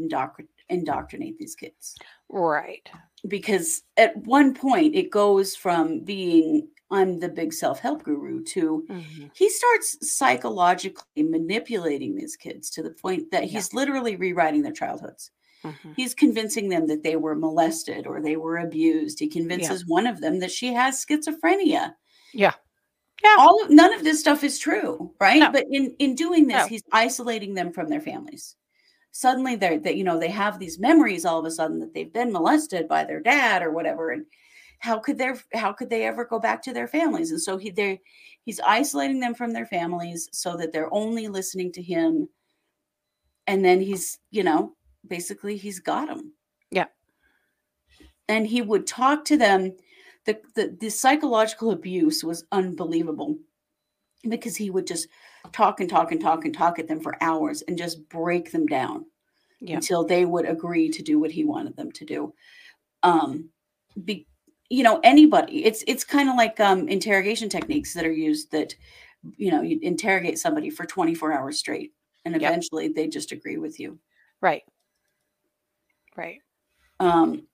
indoctrinate 0.68 1.38
these 1.38 1.54
kids. 1.54 1.96
Right. 2.30 2.88
Because 3.26 3.82
at 3.96 4.16
one 4.16 4.54
point 4.54 4.94
it 4.94 5.10
goes 5.10 5.54
from 5.54 6.00
being 6.00 6.68
I'm 6.90 7.20
the 7.20 7.28
big 7.28 7.52
self-help 7.52 8.02
guru 8.02 8.42
to 8.44 8.86
mm-hmm. 8.88 9.26
he 9.34 9.50
starts 9.50 10.10
psychologically 10.10 11.22
manipulating 11.22 12.16
these 12.16 12.34
kids 12.34 12.70
to 12.70 12.82
the 12.82 12.90
point 12.90 13.30
that 13.30 13.44
he's 13.44 13.70
yeah. 13.72 13.78
literally 13.78 14.16
rewriting 14.16 14.62
their 14.62 14.72
childhoods. 14.72 15.30
Mm-hmm. 15.64 15.92
He's 15.96 16.14
convincing 16.14 16.70
them 16.70 16.86
that 16.86 17.02
they 17.02 17.16
were 17.16 17.34
molested 17.34 18.06
or 18.06 18.22
they 18.22 18.36
were 18.36 18.58
abused. 18.58 19.18
He 19.18 19.28
convinces 19.28 19.82
yeah. 19.82 19.86
one 19.86 20.06
of 20.06 20.20
them 20.20 20.38
that 20.38 20.50
she 20.50 20.72
has 20.72 21.04
schizophrenia. 21.04 21.94
Yeah. 22.32 22.54
Yeah. 23.22 23.36
All 23.38 23.64
of, 23.64 23.70
none 23.70 23.92
of 23.92 24.04
this 24.04 24.20
stuff 24.20 24.44
is 24.44 24.58
true, 24.58 25.12
right? 25.20 25.40
No. 25.40 25.52
But 25.52 25.66
in 25.70 25.94
in 25.98 26.14
doing 26.14 26.46
this, 26.46 26.62
no. 26.62 26.66
he's 26.66 26.84
isolating 26.92 27.54
them 27.54 27.72
from 27.72 27.88
their 27.88 28.00
families. 28.00 28.56
Suddenly 29.10 29.56
they're 29.56 29.78
that 29.80 29.96
you 29.96 30.04
know 30.04 30.18
they 30.18 30.30
have 30.30 30.58
these 30.58 30.78
memories 30.78 31.24
all 31.24 31.40
of 31.40 31.44
a 31.44 31.50
sudden 31.50 31.80
that 31.80 31.94
they've 31.94 32.12
been 32.12 32.32
molested 32.32 32.88
by 32.88 33.04
their 33.04 33.20
dad 33.20 33.62
or 33.62 33.72
whatever 33.72 34.10
and 34.10 34.24
how 34.80 34.98
could 34.98 35.18
their 35.18 35.36
how 35.54 35.72
could 35.72 35.90
they 35.90 36.04
ever 36.04 36.24
go 36.24 36.38
back 36.38 36.62
to 36.62 36.72
their 36.72 36.86
families? 36.86 37.30
And 37.30 37.40
so 37.40 37.56
he 37.56 37.70
they 37.70 38.00
he's 38.44 38.60
isolating 38.60 39.20
them 39.20 39.34
from 39.34 39.52
their 39.52 39.66
families 39.66 40.28
so 40.32 40.56
that 40.56 40.72
they're 40.72 40.92
only 40.92 41.28
listening 41.28 41.72
to 41.72 41.82
him 41.82 42.28
and 43.46 43.64
then 43.64 43.80
he's, 43.80 44.18
you 44.30 44.44
know, 44.44 44.74
basically 45.06 45.56
he's 45.56 45.80
got 45.80 46.08
them. 46.08 46.34
Yeah. 46.70 46.86
And 48.28 48.46
he 48.46 48.60
would 48.60 48.86
talk 48.86 49.24
to 49.26 49.38
them 49.38 49.72
the, 50.24 50.40
the, 50.54 50.76
the 50.80 50.90
psychological 50.90 51.70
abuse 51.70 52.22
was 52.22 52.44
unbelievable 52.52 53.38
because 54.28 54.56
he 54.56 54.70
would 54.70 54.86
just 54.86 55.08
talk 55.52 55.80
and 55.80 55.88
talk 55.88 56.12
and 56.12 56.20
talk 56.20 56.44
and 56.44 56.54
talk 56.54 56.78
at 56.78 56.88
them 56.88 57.00
for 57.00 57.22
hours 57.22 57.62
and 57.62 57.78
just 57.78 58.08
break 58.08 58.50
them 58.50 58.66
down 58.66 59.06
yeah. 59.60 59.76
until 59.76 60.04
they 60.04 60.24
would 60.24 60.46
agree 60.46 60.88
to 60.90 61.02
do 61.02 61.18
what 61.18 61.30
he 61.30 61.44
wanted 61.44 61.76
them 61.76 61.92
to 61.92 62.04
do. 62.04 62.32
Um, 63.02 63.50
be, 64.04 64.26
you 64.68 64.82
know, 64.82 65.00
anybody. 65.02 65.64
It's 65.64 65.82
it's 65.86 66.04
kind 66.04 66.28
of 66.28 66.36
like 66.36 66.60
um, 66.60 66.88
interrogation 66.88 67.48
techniques 67.48 67.94
that 67.94 68.04
are 68.04 68.12
used 68.12 68.50
that 68.52 68.74
you 69.36 69.50
know 69.50 69.62
you 69.62 69.78
interrogate 69.82 70.38
somebody 70.38 70.70
for 70.70 70.84
24 70.84 71.32
hours 71.32 71.58
straight, 71.58 71.92
and 72.24 72.36
eventually 72.36 72.88
they 72.88 73.08
just 73.08 73.32
agree 73.32 73.56
with 73.56 73.80
you. 73.80 73.98
Right. 74.40 74.62
Right. 76.16 76.40
Um, 77.00 77.47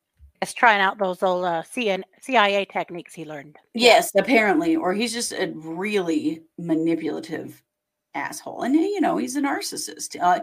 is 0.48 0.54
trying 0.54 0.80
out 0.80 0.98
those 0.98 1.22
old 1.22 1.44
uh, 1.44 1.62
CIA 1.62 2.66
techniques 2.70 3.14
he 3.14 3.24
learned. 3.24 3.57
Yes, 3.74 4.12
apparently, 4.16 4.76
or 4.76 4.92
he's 4.92 5.12
just 5.12 5.33
a 5.33 5.52
really 5.54 6.42
manipulative 6.59 7.62
asshole, 8.14 8.62
and 8.62 8.74
you 8.74 9.00
know 9.00 9.16
he's 9.16 9.37
a 9.37 9.40
narcissist. 9.40 10.16
Uh, 10.20 10.40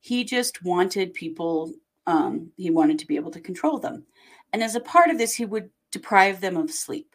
he 0.00 0.24
just 0.24 0.64
wanted 0.64 1.14
people. 1.14 1.72
Um, 2.06 2.50
he 2.56 2.70
wanted 2.70 2.98
to 2.98 3.06
be 3.06 3.16
able 3.16 3.30
to 3.30 3.40
control 3.40 3.78
them, 3.78 4.04
and 4.52 4.62
as 4.62 4.74
a 4.74 4.80
part 4.80 5.10
of 5.10 5.18
this, 5.18 5.34
he 5.34 5.44
would 5.44 5.70
deprive 5.92 6.40
them 6.40 6.56
of 6.56 6.70
sleep, 6.70 7.14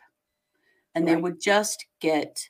and 0.96 1.06
right. 1.06 1.16
they 1.16 1.22
would 1.22 1.42
just 1.42 1.86
get 2.00 2.50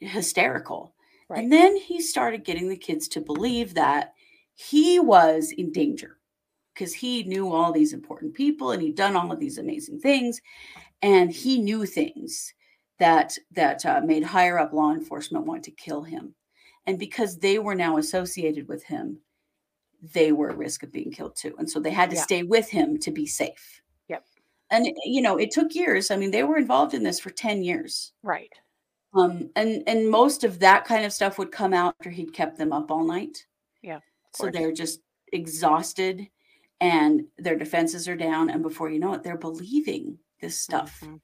hysterical. 0.00 0.94
Right. 1.28 1.42
And 1.42 1.52
then 1.52 1.76
he 1.76 2.00
started 2.00 2.44
getting 2.44 2.68
the 2.68 2.76
kids 2.76 3.08
to 3.08 3.20
believe 3.20 3.74
that 3.74 4.12
he 4.54 5.00
was 5.00 5.52
in 5.56 5.72
danger 5.72 6.18
because 6.74 6.92
he 6.92 7.22
knew 7.24 7.52
all 7.52 7.72
these 7.72 7.92
important 7.92 8.34
people 8.34 8.72
and 8.72 8.82
he'd 8.82 8.96
done 8.96 9.16
all 9.16 9.30
of 9.32 9.40
these 9.40 9.58
amazing 9.58 10.00
things 10.00 10.40
and 11.02 11.30
he 11.30 11.58
knew 11.58 11.84
things 11.84 12.54
that 12.98 13.36
that 13.50 13.84
uh, 13.84 14.00
made 14.04 14.22
higher 14.22 14.58
up 14.58 14.72
law 14.72 14.92
enforcement 14.92 15.46
want 15.46 15.62
to 15.64 15.70
kill 15.70 16.02
him. 16.02 16.34
And 16.86 16.98
because 16.98 17.38
they 17.38 17.58
were 17.58 17.74
now 17.74 17.98
associated 17.98 18.68
with 18.68 18.84
him 18.84 19.18
they 20.14 20.32
were 20.32 20.50
at 20.50 20.58
risk 20.58 20.82
of 20.82 20.90
being 20.90 21.12
killed 21.12 21.36
too 21.36 21.54
and 21.58 21.70
so 21.70 21.78
they 21.78 21.90
had 21.90 22.10
to 22.10 22.16
yeah. 22.16 22.22
stay 22.22 22.42
with 22.42 22.68
him 22.68 22.98
to 22.98 23.10
be 23.10 23.26
safe. 23.26 23.82
Yep. 24.08 24.24
And 24.70 24.88
you 25.04 25.22
know 25.22 25.36
it 25.36 25.50
took 25.50 25.74
years 25.74 26.10
i 26.10 26.16
mean 26.16 26.30
they 26.30 26.42
were 26.42 26.58
involved 26.58 26.94
in 26.94 27.02
this 27.02 27.20
for 27.20 27.30
10 27.30 27.62
years. 27.62 28.12
Right. 28.22 28.52
Um 29.14 29.50
and 29.56 29.82
and 29.86 30.10
most 30.10 30.42
of 30.42 30.58
that 30.60 30.84
kind 30.84 31.04
of 31.04 31.12
stuff 31.12 31.38
would 31.38 31.52
come 31.52 31.72
out 31.72 31.94
after 32.00 32.10
he'd 32.10 32.32
kept 32.32 32.58
them 32.58 32.72
up 32.72 32.90
all 32.90 33.04
night. 33.04 33.46
Yeah 33.82 34.00
so 34.34 34.50
they're 34.50 34.72
just 34.72 35.00
exhausted 35.32 36.28
and 36.82 37.22
their 37.38 37.56
defenses 37.56 38.08
are 38.08 38.16
down 38.16 38.50
and 38.50 38.60
before 38.60 38.90
you 38.90 38.98
know 38.98 39.14
it 39.14 39.22
they're 39.22 39.38
believing 39.38 40.18
this 40.40 40.60
stuff 40.60 40.98
mm-hmm. 41.00 41.16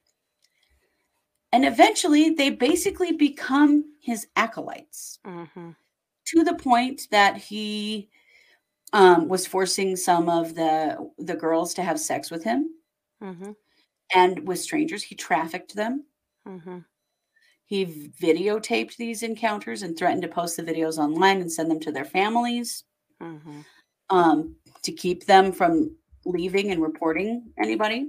and 1.53 1.67
eventually 1.67 2.31
they 2.31 2.49
basically 2.49 3.13
become 3.13 3.85
his 4.01 4.29
acolytes 4.37 5.19
mm-hmm. 5.27 5.71
to 6.25 6.45
the 6.45 6.55
point 6.55 7.09
that 7.11 7.37
he 7.37 8.09
um, 8.93 9.29
was 9.29 9.47
forcing 9.47 9.97
some 9.97 10.31
of 10.31 10.55
the 10.55 10.97
the 11.19 11.35
girls 11.35 11.75
to 11.75 11.83
have 11.83 11.99
sex 11.99 12.31
with 12.31 12.45
him 12.45 12.71
mm-hmm. 13.23 13.51
and 14.15 14.47
with 14.47 14.61
strangers 14.61 15.03
he 15.03 15.17
trafficked 15.17 15.75
them 15.75 16.05
mm-hmm. 16.47 16.79
he 17.67 18.13
videotaped 18.23 18.97
these 18.97 19.25
encounters 19.25 19.83
and 19.83 19.99
threatened 19.99 20.23
to 20.23 20.29
post 20.29 20.57
the 20.57 20.63
videos 20.63 20.99
online 20.99 21.41
and 21.41 21.53
send 21.53 21.69
them 21.69 21.81
to 21.81 21.91
their 21.91 22.05
families 22.05 22.85
mm-hmm. 23.21 23.61
um, 24.09 24.55
to 24.89 24.95
keep 24.95 25.27
them 25.27 25.53
from 25.53 25.95
leaving 26.25 26.71
and 26.71 26.81
reporting 26.81 27.45
anybody. 27.59 28.09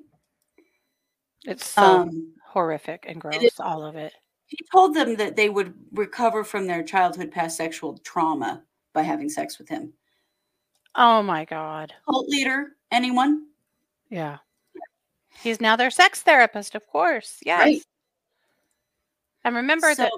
It's 1.46 1.72
so 1.72 1.82
um, 1.82 2.34
horrific 2.46 3.04
and 3.06 3.20
gross, 3.20 3.60
all 3.60 3.84
of 3.84 3.98
it. 3.98 4.14
He 4.46 4.58
told 4.72 4.96
them 4.96 5.18
that 5.18 5.36
they 5.36 5.50
would 5.50 5.74
recover 5.92 6.46
from 6.46 6.68
their 6.68 6.82
childhood 6.82 7.32
past 7.32 7.58
sexual 7.58 7.98
trauma 7.98 8.64
by 8.94 9.02
having 9.02 9.28
sex 9.28 9.60
with 9.60 9.68
him. 9.68 9.92
Oh 10.96 11.22
my 11.22 11.44
God. 11.44 11.94
Cult 12.06 12.30
leader, 12.30 12.78
anyone? 12.92 13.48
Yeah. 14.10 14.38
He's 15.42 15.60
now 15.60 15.76
their 15.76 15.92
sex 15.92 16.22
therapist, 16.22 16.76
of 16.76 16.88
course. 16.88 17.40
Yes. 17.46 17.62
Right. 17.62 17.82
And 19.44 19.56
remember 19.56 19.94
so, 19.94 20.04
that 20.04 20.12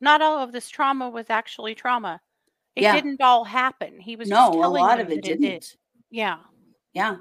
not 0.00 0.22
all 0.22 0.42
of 0.42 0.50
this 0.50 0.68
trauma 0.68 1.08
was 1.08 1.30
actually 1.30 1.76
trauma. 1.76 2.20
It 2.74 2.82
yeah. 2.82 2.94
didn't 2.94 3.20
all 3.20 3.44
happen. 3.44 4.00
He 4.00 4.16
was 4.16 4.28
no, 4.28 4.52
a 4.52 4.66
lot 4.66 4.98
of 4.98 5.10
it 5.10 5.22
didn't. 5.22 5.44
It. 5.44 5.76
Yeah. 6.10 6.38
Yeah. 6.92 7.16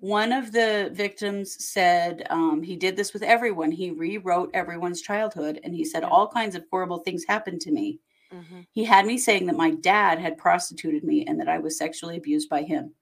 One 0.00 0.32
of 0.32 0.52
the 0.52 0.90
victims 0.92 1.64
said 1.64 2.24
um, 2.30 2.62
he 2.62 2.76
did 2.76 2.96
this 2.96 3.12
with 3.12 3.22
everyone. 3.22 3.72
He 3.72 3.90
rewrote 3.90 4.50
everyone's 4.54 5.02
childhood 5.02 5.60
and 5.64 5.74
he 5.74 5.84
said 5.84 6.02
Yeah. 6.02 6.08
all 6.08 6.28
kinds 6.28 6.54
of 6.54 6.64
horrible 6.70 6.98
things 6.98 7.24
happened 7.26 7.60
to 7.62 7.72
me. 7.72 8.00
hmm 8.30 8.60
He 8.72 8.84
had 8.84 9.06
me 9.06 9.18
saying 9.18 9.46
that 9.46 9.56
my 9.56 9.72
dad 9.72 10.18
had 10.20 10.36
prostituted 10.38 11.02
me 11.02 11.26
and 11.26 11.40
that 11.40 11.48
I 11.48 11.58
was 11.58 11.76
sexually 11.76 12.16
abused 12.16 12.48
by 12.48 12.62
him. 12.62 12.94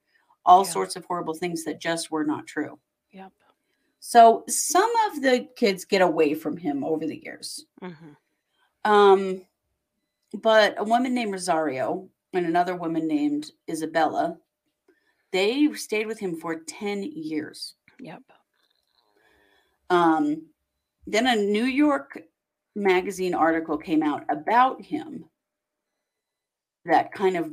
All 0.46 0.64
Yeah. 0.64 0.70
sorts 0.70 0.96
of 0.96 1.04
horrible 1.04 1.34
things 1.34 1.64
that 1.64 1.80
just 1.80 2.10
were 2.10 2.24
not 2.24 2.46
true. 2.46 2.78
Yep. 3.10 3.32
So 4.00 4.44
some 4.48 4.90
of 5.08 5.20
the 5.20 5.48
kids 5.56 5.84
get 5.84 6.00
away 6.00 6.34
from 6.34 6.56
him 6.56 6.82
over 6.84 7.06
the 7.06 7.22
years. 7.22 7.66
hmm 7.80 8.12
Um, 8.84 9.44
but 10.32 10.74
a 10.78 10.84
woman 10.84 11.12
named 11.14 11.32
Rosario 11.32 12.08
and 12.32 12.46
another 12.46 12.76
woman 12.76 13.06
named 13.06 13.50
Isabella, 13.68 14.38
they 15.36 15.72
stayed 15.74 16.06
with 16.06 16.18
him 16.18 16.36
for 16.36 16.60
10 16.60 17.02
years. 17.02 17.74
Yep. 18.00 18.22
Um, 19.90 20.50
then 21.06 21.26
a 21.26 21.36
New 21.36 21.64
York 21.64 22.22
magazine 22.74 23.34
article 23.34 23.78
came 23.78 24.02
out 24.02 24.24
about 24.28 24.82
him 24.82 25.30
that 26.84 27.12
kind 27.12 27.36
of 27.36 27.52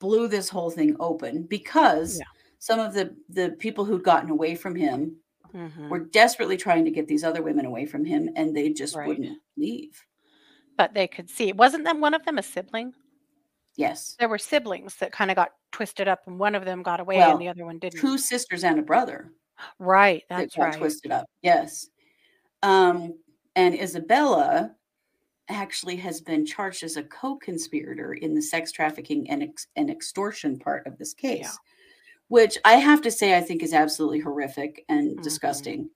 blew 0.00 0.28
this 0.28 0.48
whole 0.48 0.70
thing 0.70 0.96
open 1.00 1.42
because 1.44 2.18
Yeah. 2.18 2.24
some 2.58 2.78
of 2.80 2.94
the 2.94 3.16
the 3.28 3.50
people 3.58 3.84
who'd 3.84 4.04
gotten 4.04 4.30
away 4.30 4.54
from 4.54 4.74
him 4.74 5.20
hmm 5.52 5.88
were 5.90 6.00
desperately 6.00 6.56
trying 6.56 6.84
to 6.86 6.90
get 6.92 7.08
these 7.08 7.24
other 7.24 7.42
women 7.42 7.66
away 7.66 7.86
from 7.86 8.04
him 8.04 8.30
and 8.36 8.56
they 8.56 8.70
just 8.72 8.96
Right. 8.96 9.08
wouldn't 9.08 9.42
leave. 9.56 10.06
But 10.78 10.94
they 10.94 11.08
could 11.08 11.28
see. 11.28 11.52
Wasn't 11.52 11.84
them 11.84 12.00
one 12.00 12.14
of 12.14 12.24
them 12.24 12.38
a 12.38 12.42
sibling? 12.42 12.94
Yes. 13.78 14.16
There 14.18 14.28
were 14.28 14.38
siblings 14.38 14.96
that 14.96 15.12
kind 15.12 15.30
of 15.30 15.36
got 15.36 15.52
twisted 15.72 16.08
up, 16.08 16.22
and 16.26 16.38
one 16.38 16.54
of 16.56 16.64
them 16.66 16.82
got 16.82 16.98
away, 17.00 17.16
Well, 17.18 17.30
and 17.32 17.40
the 17.40 17.48
other 17.48 17.64
one 17.64 17.78
didn't. 17.78 18.00
Two 18.00 18.18
sisters 18.18 18.64
and 18.64 18.78
a 18.78 18.82
brother 18.82 19.32
Right. 19.78 20.22
That's 20.28 20.42
That's 20.42 20.56
got 20.56 20.62
right. 20.64 20.76
twisted 20.78 21.10
up. 21.12 21.26
Yes. 21.42 21.88
Um, 22.62 23.18
and 23.56 23.74
Isabella 23.74 24.74
actually 25.48 25.96
has 25.96 26.20
been 26.20 26.44
charged 26.44 26.82
as 26.84 26.96
a 26.96 27.02
co-conspirator 27.04 28.14
in 28.14 28.34
the 28.34 28.42
sex 28.42 28.70
trafficking 28.70 29.28
and, 29.30 29.42
ex- 29.42 29.66
and 29.76 29.90
extortion 29.90 30.58
part 30.58 30.86
of 30.86 30.96
this 30.98 31.14
case, 31.14 31.58
which 32.28 32.58
I 32.64 32.74
have 32.74 33.00
to 33.02 33.10
say 33.10 33.36
I 33.36 33.40
think 33.40 33.62
is 33.62 33.72
absolutely 33.72 34.20
horrific 34.20 34.84
and 34.88 35.18
Mhm. 35.18 35.22
disgusting. 35.22 35.90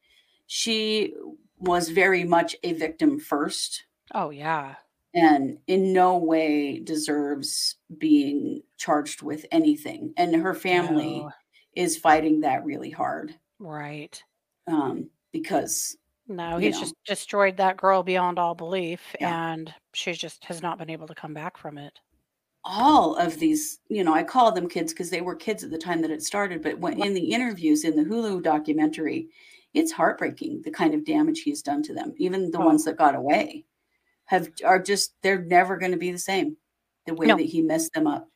She 0.47 1.15
was 1.59 1.89
very 1.89 2.25
much 2.25 2.57
a 2.63 2.73
victim 2.73 3.19
first 3.21 3.85
Oh 4.15 4.31
yeah. 4.31 4.75
And 5.15 5.59
in 5.67 5.93
no 5.93 6.17
way 6.17 6.79
deserves 6.81 7.77
being 7.99 8.63
charged 8.79 9.23
with 9.23 9.45
anything. 9.53 10.13
And 10.17 10.35
her 10.37 10.55
family 10.55 11.21
No. 11.21 11.31
is 11.77 11.97
fighting 11.99 12.41
that 12.41 12.65
really 12.65 12.91
hard 12.91 13.35
Right. 13.59 14.23
um, 14.67 15.11
because 15.33 15.97
No, 16.29 16.57
he's 16.59 16.75
know. 16.75 16.81
just 16.81 16.95
destroyed 17.05 17.57
that 17.59 17.77
girl 17.77 18.03
beyond 18.03 18.39
all 18.39 18.55
belief, 18.55 19.15
Yeah. 19.21 19.53
and 19.53 19.75
she 19.93 20.13
just 20.13 20.45
has 20.47 20.63
not 20.63 20.79
been 20.79 20.89
able 20.91 21.07
to 21.09 21.15
come 21.15 21.35
back 21.35 21.57
from 21.57 21.79
it. 21.79 21.99
all 22.65 23.17
of 23.17 23.41
these, 23.41 23.81
you 23.89 24.05
know, 24.05 24.15
I 24.15 24.23
call 24.23 24.53
them 24.53 24.69
kids 24.69 24.93
because 24.93 25.11
they 25.11 25.21
were 25.21 25.35
kids 25.35 25.65
at 25.65 25.71
the 25.73 25.79
time 25.79 26.01
that 26.03 26.13
it 26.13 26.23
started. 26.23 26.63
But 26.63 26.79
when 26.79 27.03
in 27.03 27.13
the 27.13 27.33
interviews 27.33 27.83
in 27.83 27.97
the 27.97 28.05
Hulu 28.05 28.41
documentary, 28.41 29.31
it's 29.75 29.91
heartbreaking 29.91 30.63
the 30.63 30.71
kind 30.71 30.95
of 30.95 31.05
damage 31.05 31.41
he's 31.43 31.61
done 31.61 31.83
to 31.83 31.93
them. 31.93 32.15
Even 32.19 32.53
the 32.53 32.59
Oh. 32.61 32.67
ones 32.67 32.85
that 32.85 32.97
got 32.97 33.17
away 33.17 33.65
have 34.33 34.49
are 34.65 34.83
just 34.83 35.15
they're 35.23 35.43
never 35.45 35.77
going 35.77 35.93
to 35.93 35.99
be 35.99 36.11
the 36.11 36.19
same. 36.19 36.57
The 37.07 37.15
way 37.15 37.27
No. 37.27 37.37
that 37.37 37.43
he 37.43 37.63
messed 37.63 37.93
them 37.93 38.07
up. 38.07 38.29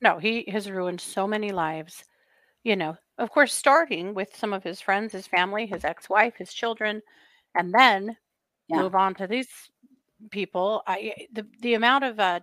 No, 0.00 0.18
he 0.18 0.44
has 0.48 0.70
ruined 0.70 1.00
so 1.00 1.26
many 1.26 1.50
lives. 1.50 2.04
You 2.64 2.76
know, 2.76 2.96
of 3.16 3.30
course, 3.30 3.52
starting 3.54 4.14
with 4.14 4.36
some 4.36 4.52
of 4.52 4.62
his 4.62 4.80
friends, 4.80 5.12
his 5.12 5.26
family, 5.26 5.66
his 5.66 5.84
ex-wife, 5.84 6.34
his 6.36 6.52
children, 6.52 7.00
and 7.54 7.72
then 7.72 8.16
Yeah. 8.68 8.82
move 8.82 8.94
on 8.94 9.14
to 9.14 9.26
these 9.26 9.48
people. 10.30 10.82
I 10.86 11.28
the 11.32 11.46
the 11.60 11.74
amount 11.74 12.04
of 12.04 12.20
uh, 12.20 12.40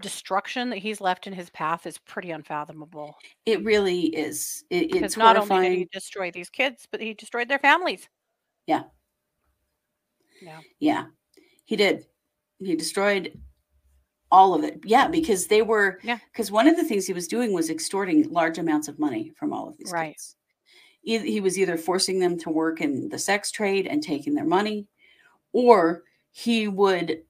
destruction 0.00 0.70
that 0.70 0.78
he's 0.78 1.00
left 1.00 1.26
in 1.26 1.32
his 1.32 1.50
path 1.50 1.86
is 1.86 1.98
pretty 1.98 2.30
unfathomable. 2.30 3.16
It 3.46 3.62
really 3.64 4.06
is. 4.06 4.64
It, 4.70 4.88
Because 4.88 5.02
it's 5.12 5.16
not 5.16 5.36
only 5.36 5.68
did 5.68 5.78
he 5.78 5.84
destroy 5.92 6.30
these 6.30 6.50
kids, 6.50 6.86
but 6.90 7.00
he 7.00 7.14
destroyed 7.14 7.48
their 7.48 7.58
families. 7.58 8.08
Yeah. 8.66 8.84
Yeah. 10.42 10.60
Yeah, 10.80 11.06
he 11.64 11.76
did. 11.76 12.06
He 12.58 12.76
destroyed 12.76 13.38
all 14.30 14.54
of 14.54 14.64
it. 14.64 14.80
Yeah, 14.84 15.08
because 15.08 15.46
they 15.46 15.62
were. 15.62 15.98
Yeah. 16.02 16.18
Because 16.32 16.50
one 16.50 16.66
of 16.66 16.76
the 16.76 16.84
things 16.84 17.06
he 17.06 17.12
was 17.12 17.28
doing 17.28 17.52
was 17.52 17.70
extorting 17.70 18.30
large 18.30 18.58
amounts 18.58 18.88
of 18.88 18.98
money 18.98 19.32
from 19.36 19.52
all 19.52 19.68
of 19.68 19.76
these 19.76 19.92
Right. 19.92 20.12
kids. 20.12 20.36
He 21.02 21.40
was 21.40 21.58
either 21.58 21.76
forcing 21.76 22.18
them 22.18 22.38
to 22.38 22.50
work 22.50 22.80
in 22.80 23.10
the 23.10 23.18
sex 23.18 23.50
trade 23.50 23.86
and 23.86 24.02
taking 24.02 24.34
their 24.34 24.46
money, 24.46 24.86
or 25.52 26.04
he 26.32 26.66
would 26.66 27.22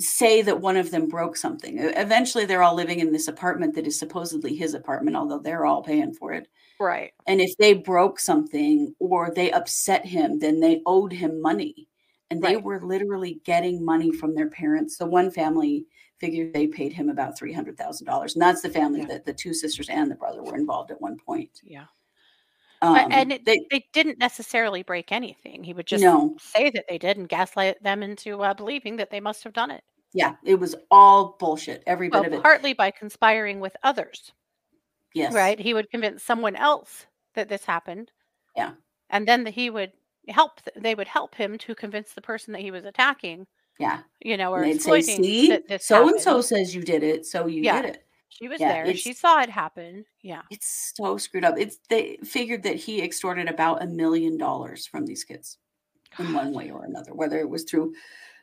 say 0.00 0.40
that 0.42 0.60
one 0.60 0.78
of 0.78 0.90
them 0.90 1.06
broke 1.06 1.36
something. 1.36 1.78
Eventually, 1.78 2.46
they're 2.46 2.62
all 2.62 2.74
living 2.74 3.00
in 3.00 3.12
this 3.12 3.28
apartment 3.28 3.74
that 3.74 3.86
is 3.86 3.98
supposedly 3.98 4.56
his 4.56 4.72
apartment, 4.72 5.16
although 5.16 5.38
they're 5.38 5.66
all 5.66 5.82
paying 5.82 6.14
for 6.14 6.32
it. 6.32 6.48
Right. 6.80 7.12
And 7.26 7.40
if 7.40 7.54
they 7.58 7.74
broke 7.74 8.18
something 8.18 8.94
or 8.98 9.30
they 9.30 9.50
upset 9.52 10.04
him, 10.06 10.38
then 10.38 10.60
they 10.60 10.82
owed 10.86 11.12
him 11.12 11.40
money. 11.40 11.88
And 12.30 12.42
they 12.42 12.56
Right. 12.56 12.64
were 12.64 12.80
literally 12.80 13.40
getting 13.44 13.84
money 13.84 14.10
from 14.12 14.34
their 14.34 14.48
parents. 14.50 14.96
The 14.96 15.06
one 15.06 15.30
family 15.30 15.86
figured 16.18 16.52
they 16.52 16.66
paid 16.66 16.92
him 16.92 17.08
about 17.08 17.38
$300,000. 17.38 18.34
And 18.34 18.42
that's 18.42 18.62
the 18.62 18.70
family 18.70 19.00
Yeah. 19.00 19.06
that 19.06 19.24
the 19.26 19.32
two 19.34 19.54
sisters 19.54 19.88
and 19.88 20.10
the 20.10 20.14
brother 20.16 20.42
were 20.42 20.56
involved 20.56 20.90
at 20.90 21.00
one 21.00 21.16
point. 21.18 21.60
Yeah. 21.62 21.86
Um, 22.82 22.94
But- 22.94 23.12
and 23.12 23.32
it, 23.32 23.44
they, 23.44 23.66
they 23.70 23.86
didn't 23.92 24.18
necessarily 24.18 24.82
break 24.82 25.12
anything. 25.12 25.62
He 25.64 25.72
would 25.72 25.86
just 25.86 26.02
no, 26.02 26.36
say 26.38 26.68
that 26.70 26.84
they 26.88 26.98
did 26.98 27.16
and 27.16 27.28
gaslight 27.28 27.82
them 27.82 28.02
into 28.02 28.42
uh, 28.42 28.54
believing 28.54 28.96
that 28.96 29.10
they 29.10 29.20
must 29.20 29.44
have 29.44 29.52
done 29.52 29.70
it. 29.70 29.82
yeah, 30.12 30.36
it 30.44 30.54
was 30.56 30.74
all 30.90 31.36
bullshit, 31.38 31.82
every 31.86 32.08
Well, 32.08 32.22
bit 32.22 32.32
of 32.32 32.38
it. 32.38 32.42
partly 32.42 32.72
by 32.72 32.90
conspiring 32.90 33.60
with 33.60 33.76
others, 33.82 34.32
Yes. 35.14 35.32
right? 35.34 35.58
He 35.58 35.74
would 35.74 35.90
convince 35.90 36.22
someone 36.22 36.56
else 36.56 37.06
that 37.34 37.48
this 37.48 37.64
happened. 37.66 38.10
Yeah. 38.56 38.72
And 39.10 39.28
then 39.28 39.44
the, 39.44 39.50
he 39.50 39.68
would 39.70 39.92
help, 40.28 40.60
they 40.76 40.94
would 40.94 41.08
help 41.08 41.34
him 41.34 41.58
to 41.58 41.74
convince 41.74 42.12
the 42.12 42.20
person 42.20 42.52
that 42.52 42.62
he 42.62 42.70
was 42.70 42.84
attacking, 42.84 43.46
Yeah. 43.78 44.00
you 44.20 44.36
know, 44.36 44.52
or 44.52 44.62
And 44.62 44.72
they'd 44.74 44.82
say, 44.82 45.00
see, 45.02 45.60
so 45.78 46.08
and 46.08 46.20
so 46.20 46.40
says 46.40 46.74
you 46.74 46.82
did 46.82 47.02
it. 47.02 47.26
So 47.26 47.46
you 47.46 47.62
Yeah. 47.62 47.82
did 47.82 47.96
it. 47.96 48.02
She 48.28 48.48
was 48.48 48.60
yeah, 48.60 48.84
there. 48.84 48.94
She 48.96 49.12
saw 49.12 49.40
it 49.40 49.48
happen. 49.48 50.04
Yeah. 50.22 50.42
It's 50.50 50.92
so 50.94 51.16
screwed 51.16 51.44
up. 51.44 51.54
It's 51.56 51.78
they 51.88 52.18
figured 52.24 52.62
that 52.64 52.76
he 52.76 53.00
extorted 53.02 53.48
about 53.48 53.82
a 53.82 53.86
million 53.86 54.36
dollars 54.36 54.86
from 54.86 55.06
these 55.06 55.24
kids. 55.24 55.58
in 56.18 56.32
one 56.32 56.52
way 56.54 56.70
or 56.70 56.84
another, 56.84 57.12
whether 57.12 57.38
it 57.38 57.48
was 57.48 57.64
through 57.64 57.92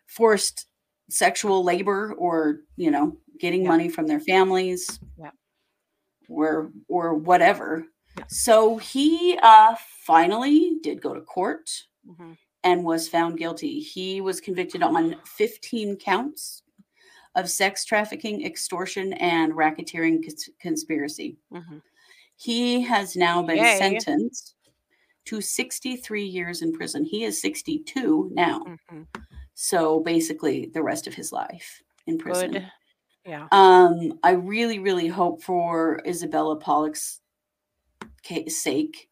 forced 0.05 0.67
sexual 1.09 1.63
labor 1.63 2.13
or, 2.19 2.61
you 2.75 2.91
know, 2.91 3.17
getting 3.39 3.63
Yeah. 3.63 3.69
money 3.69 3.89
from 3.89 4.05
their 4.05 4.19
families 4.19 4.99
Yeah. 5.17 5.31
or 6.29 6.71
or 6.87 7.15
whatever. 7.15 7.87
Yeah. 8.17 8.25
So 8.27 8.77
he 8.77 9.37
uh 9.41 9.75
finally 10.05 10.77
did 10.81 11.01
go 11.01 11.13
to 11.13 11.21
court 11.21 11.69
hmm 12.17 12.33
and 12.65 12.83
was 12.85 13.09
found 13.09 13.37
guilty. 13.37 13.79
He 13.81 14.21
was 14.21 14.39
convicted 14.39 14.81
on 14.83 15.17
15 15.25 15.97
counts 15.97 16.63
of 17.35 17.49
sex 17.49 17.83
trafficking, 17.83 18.45
extortion, 18.45 19.11
and 19.13 19.51
racketeering 19.53 20.23
cons- 20.23 20.49
conspiracy. 20.59 21.35
hmm 21.51 21.79
He 22.37 22.81
has 22.81 23.15
now 23.15 23.41
been 23.43 23.57
Yay. 23.57 23.77
sentenced 23.79 24.55
to 25.25 25.41
63 25.41 26.23
years 26.23 26.61
in 26.61 26.71
prison. 26.73 27.03
He 27.03 27.23
is 27.25 27.41
62 27.41 28.29
now. 28.33 28.63
hmm 28.89 29.03
So 29.55 29.99
basically 29.99 30.67
the 30.67 30.83
rest 30.83 31.07
of 31.07 31.13
his 31.13 31.31
life 31.31 31.81
in 32.07 32.17
prison. 32.17 32.51
Good. 32.51 32.71
Yeah. 33.25 33.47
Um, 33.51 34.19
I 34.23 34.31
really, 34.31 34.79
really 34.79 35.07
hope 35.07 35.41
for 35.43 36.01
Isabella 36.05 36.55
Pollock's 36.57 37.19
sake 38.49 39.09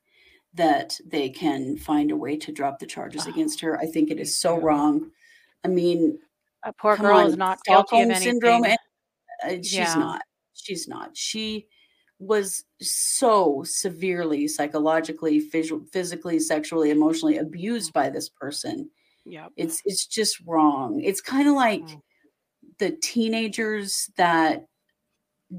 that 0.53 0.99
they 1.05 1.29
can 1.29 1.77
find 1.77 2.11
a 2.11 2.15
way 2.15 2.35
to 2.37 2.51
drop 2.51 2.79
the 2.79 2.85
charges 2.85 3.25
Oh, 3.25 3.29
against 3.29 3.61
her. 3.61 3.77
I 3.79 3.85
think 3.85 4.11
it 4.11 4.19
is 4.19 4.35
so 4.37 4.59
wrong. 4.59 5.11
I 5.63 5.67
mean, 5.69 6.19
A 6.63 6.73
poor 6.73 6.97
girl 6.97 7.17
on, 7.17 7.27
is 7.27 7.37
not 7.37 7.63
guilty 7.63 7.79
of 7.79 7.87
Stockholm 7.87 8.01
anything. 8.11 8.21
syndrome. 8.33 8.65
and- 8.65 8.77
uh, 9.43 9.49
she's 9.63 9.73
Yeah. 9.73 9.93
not. 9.95 10.21
She's 10.53 10.87
not. 10.87 11.15
She 11.17 11.67
was 12.19 12.65
so 12.81 13.63
severely 13.65 14.47
psychologically, 14.47 15.39
phys- 15.49 15.87
physically, 15.91 16.37
sexually, 16.39 16.91
emotionally 16.91 17.37
abused 17.37 17.93
by 17.93 18.09
this 18.11 18.29
person. 18.29 18.91
Yep. 19.25 19.53
It's 19.55 19.81
it's 19.85 20.05
just 20.05 20.39
wrong. 20.45 21.01
It's 21.01 21.21
kind 21.21 21.47
of 21.47 21.55
like 21.55 21.81
Mm. 21.81 22.01
the 22.79 22.91
teenagers 22.91 24.09
that 24.17 24.65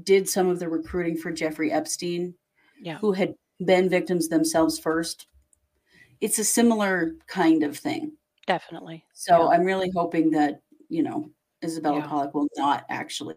did 0.03 0.29
some 0.29 0.47
of 0.47 0.59
the 0.59 0.69
recruiting 0.69 1.17
for 1.17 1.31
Jeffrey 1.31 1.71
Epstein, 1.71 2.35
Yeah. 2.81 2.97
who 2.99 3.11
had 3.11 3.35
been 3.65 3.89
victims 3.89 4.27
themselves 4.29 4.79
first. 4.79 5.27
It's 6.21 6.39
a 6.39 6.43
similar 6.43 7.15
kind 7.27 7.63
of 7.63 7.77
thing. 7.77 8.13
Definitely. 8.47 9.05
So 9.13 9.43
Yeah. 9.43 9.47
I'm 9.49 9.63
really 9.63 9.91
hoping 9.95 10.31
that, 10.31 10.61
you 10.89 11.03
know, 11.03 11.29
Isabella 11.63 11.99
Yeah. 11.99 12.07
Pollock 12.07 12.33
will 12.33 12.47
not 12.57 12.85
actually 12.89 13.35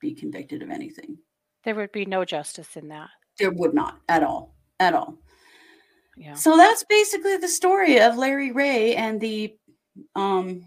be 0.00 0.14
convicted 0.14 0.62
of 0.62 0.70
anything. 0.70 1.18
There 1.64 1.74
would 1.74 1.92
be 1.92 2.06
no 2.06 2.24
justice 2.24 2.76
in 2.76 2.88
that. 2.88 3.10
There 3.38 3.50
would 3.50 3.74
not 3.74 4.00
at 4.08 4.22
all. 4.22 4.54
at 4.78 4.94
all. 4.94 5.18
Yeah. 6.16 6.34
So 6.34 6.56
that's 6.56 6.84
basically 6.84 7.36
the 7.36 7.48
story 7.48 8.00
of 8.00 8.16
Larry 8.16 8.50
Ray 8.50 8.94
and 8.96 9.20
the 9.20 9.56
um, 10.14 10.66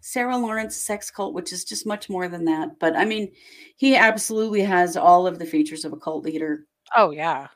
Sarah 0.00 0.36
Lawrence 0.36 0.76
sex 0.76 1.10
cult, 1.10 1.34
which 1.34 1.52
is 1.52 1.64
just 1.64 1.86
much 1.86 2.08
more 2.08 2.28
than 2.28 2.44
that. 2.44 2.78
But 2.78 2.94
I 2.94 3.04
mean, 3.04 3.32
he 3.76 3.96
absolutely 3.96 4.60
has 4.62 4.96
all 4.96 5.26
of 5.26 5.38
the 5.38 5.46
features 5.46 5.84
of 5.84 5.92
a 5.92 5.96
cult 5.96 6.24
leader 6.24 6.66
Oh 6.94 7.10
yeah. 7.10 7.48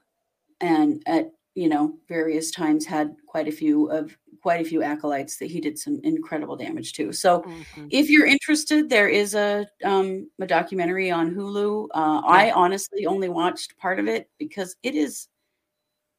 and 0.61 1.03
at 1.07 1.31
you 1.55 1.69
know 1.69 1.95
various 2.09 2.51
times 2.51 2.87
had 2.87 3.15
quite 3.27 3.49
a 3.49 3.53
few 3.53 3.91
of 3.91 4.17
quite 4.43 4.61
a 4.61 4.69
few 4.69 4.83
acolytes 4.83 5.37
that 5.39 5.47
he 5.51 5.61
did 5.61 5.77
some 5.79 6.01
incredible 6.05 6.57
damage 6.57 6.93
to. 6.95 7.13
So 7.13 7.45
Mhm. 7.45 7.91
if 7.91 8.09
you're 8.09 8.27
interested, 8.27 8.89
there 8.89 9.09
is 9.09 9.35
a 9.35 9.67
um, 9.85 10.31
a 10.41 10.47
documentary 10.47 11.11
on 11.11 11.35
Hulu. 11.35 11.89
Uh, 11.95 12.23
I 12.25 12.51
honestly 12.53 13.07
only 13.07 13.29
watched 13.29 13.77
part 13.79 13.99
of 13.99 14.07
it 14.09 14.31
because 14.39 14.77
it 14.83 14.95
is 14.95 15.29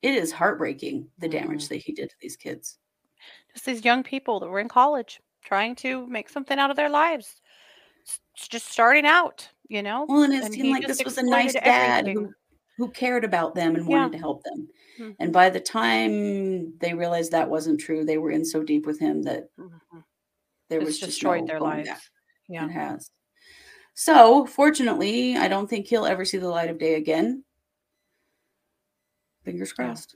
it 0.02 0.16
is 0.16 0.32
heartbreaking 0.34 1.10
the 1.20 1.30
damage 1.30 1.64
Mhm. 1.66 1.70
that 1.70 1.78
he 1.78 1.94
did 1.94 2.10
to 2.10 2.16
these 2.22 2.38
kids. 2.38 2.80
Just 3.54 3.66
these 3.66 3.86
young 3.86 4.04
people 4.04 4.40
that 4.40 4.50
were 4.50 4.60
in 4.60 4.68
college 4.70 5.22
trying 5.42 5.76
to 5.76 6.06
make 6.08 6.30
something 6.30 6.60
out 6.60 6.70
of 6.72 6.76
their 6.78 6.90
lives. 6.90 7.42
Just 8.36 8.68
starting 8.68 9.06
out, 9.06 9.50
you 9.68 9.82
know? 9.84 10.06
Well, 10.08 10.24
and 10.24 10.34
it 10.34 10.44
And 10.44 10.54
seemed 10.54 10.70
like 10.70 10.88
this 10.88 11.04
was 11.04 11.18
a 11.18 11.24
nice 11.24 11.54
dad 11.56 12.06
everything. 12.06 12.16
who 12.26 12.34
cared 12.88 13.26
about 13.26 13.54
them 13.56 13.76
and 13.76 13.86
Yeah. 13.90 13.98
wanted 13.98 14.14
to 14.14 14.18
help 14.20 14.44
them. 14.44 14.70
Mhm. 14.98 15.16
And 15.20 15.34
by 15.34 15.50
the 15.50 15.60
time 15.60 16.78
they 16.80 16.94
realized 16.94 17.32
that 17.32 17.50
wasn't 17.50 17.80
true, 17.80 18.06
they 18.06 18.18
were 18.18 18.32
in 18.32 18.46
so 18.46 18.64
deep 18.64 18.86
with 18.86 19.00
him 19.00 19.24
that 19.24 19.50
Mhm. 19.58 20.04
there 20.70 20.80
It's 20.80 20.86
was 20.86 21.00
just 21.00 21.12
destroyed 21.12 21.42
no 21.42 21.48
their 21.48 21.60
lives. 21.60 21.90
Yeah. 22.48 22.66
It 22.66 22.72
has. 22.72 23.12
So, 23.94 24.46
fortunately, 24.46 25.36
I 25.36 25.48
don't 25.50 25.70
think 25.70 25.88
he'll 25.88 26.06
ever 26.06 26.24
see 26.24 26.38
the 26.38 26.48
light 26.48 26.70
of 26.70 26.78
day 26.78 26.96
again. 26.96 27.44
Fingers 29.44 29.74
Yeah. 29.78 29.86
crossed. 29.88 30.16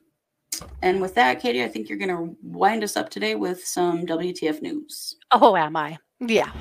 And 0.81 1.01
with 1.01 1.15
that, 1.15 1.41
Katie, 1.41 1.63
I 1.63 1.67
think 1.67 1.89
you're 1.89 1.97
going 1.97 2.09
to 2.15 2.37
wind 2.43 2.83
us 2.83 2.95
up 2.95 3.09
today 3.09 3.35
with 3.35 3.65
some 3.65 4.05
WTF 4.05 4.61
news. 4.61 5.17
Oh, 5.31 5.55
am 5.57 5.75
I? 5.75 5.97
Yeah. 6.19 6.51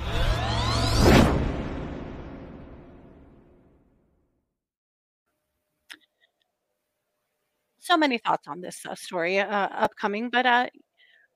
So 7.93 7.97
many 7.97 8.17
thoughts 8.17 8.47
on 8.47 8.59
this 8.59 8.83
uh, 8.87 8.95
story 8.95 9.37
uh, 9.37 9.45
upcoming, 9.45 10.31
but 10.31 10.47
uh, 10.47 10.65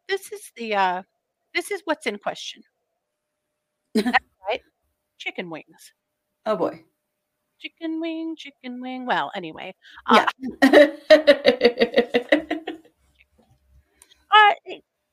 this 0.09 0.31
is 0.31 0.51
the 0.55 0.73
uh, 0.73 1.03
this 1.53 1.69
is 1.69 1.81
what's 1.85 2.07
in 2.07 2.17
question. 2.17 2.63
That's 4.11 4.25
right, 4.49 4.61
chicken 5.19 5.51
wings. 5.51 5.93
Oh 6.47 6.55
boy. 6.55 6.83
Chicken 7.59 8.01
wing, 8.01 8.35
chicken 8.35 8.81
wing. 8.81 9.05
Well, 9.05 9.31
anyway, 9.35 9.75
uh, 10.07 10.25
Yeah. 10.41 10.57
uh, 14.31 14.53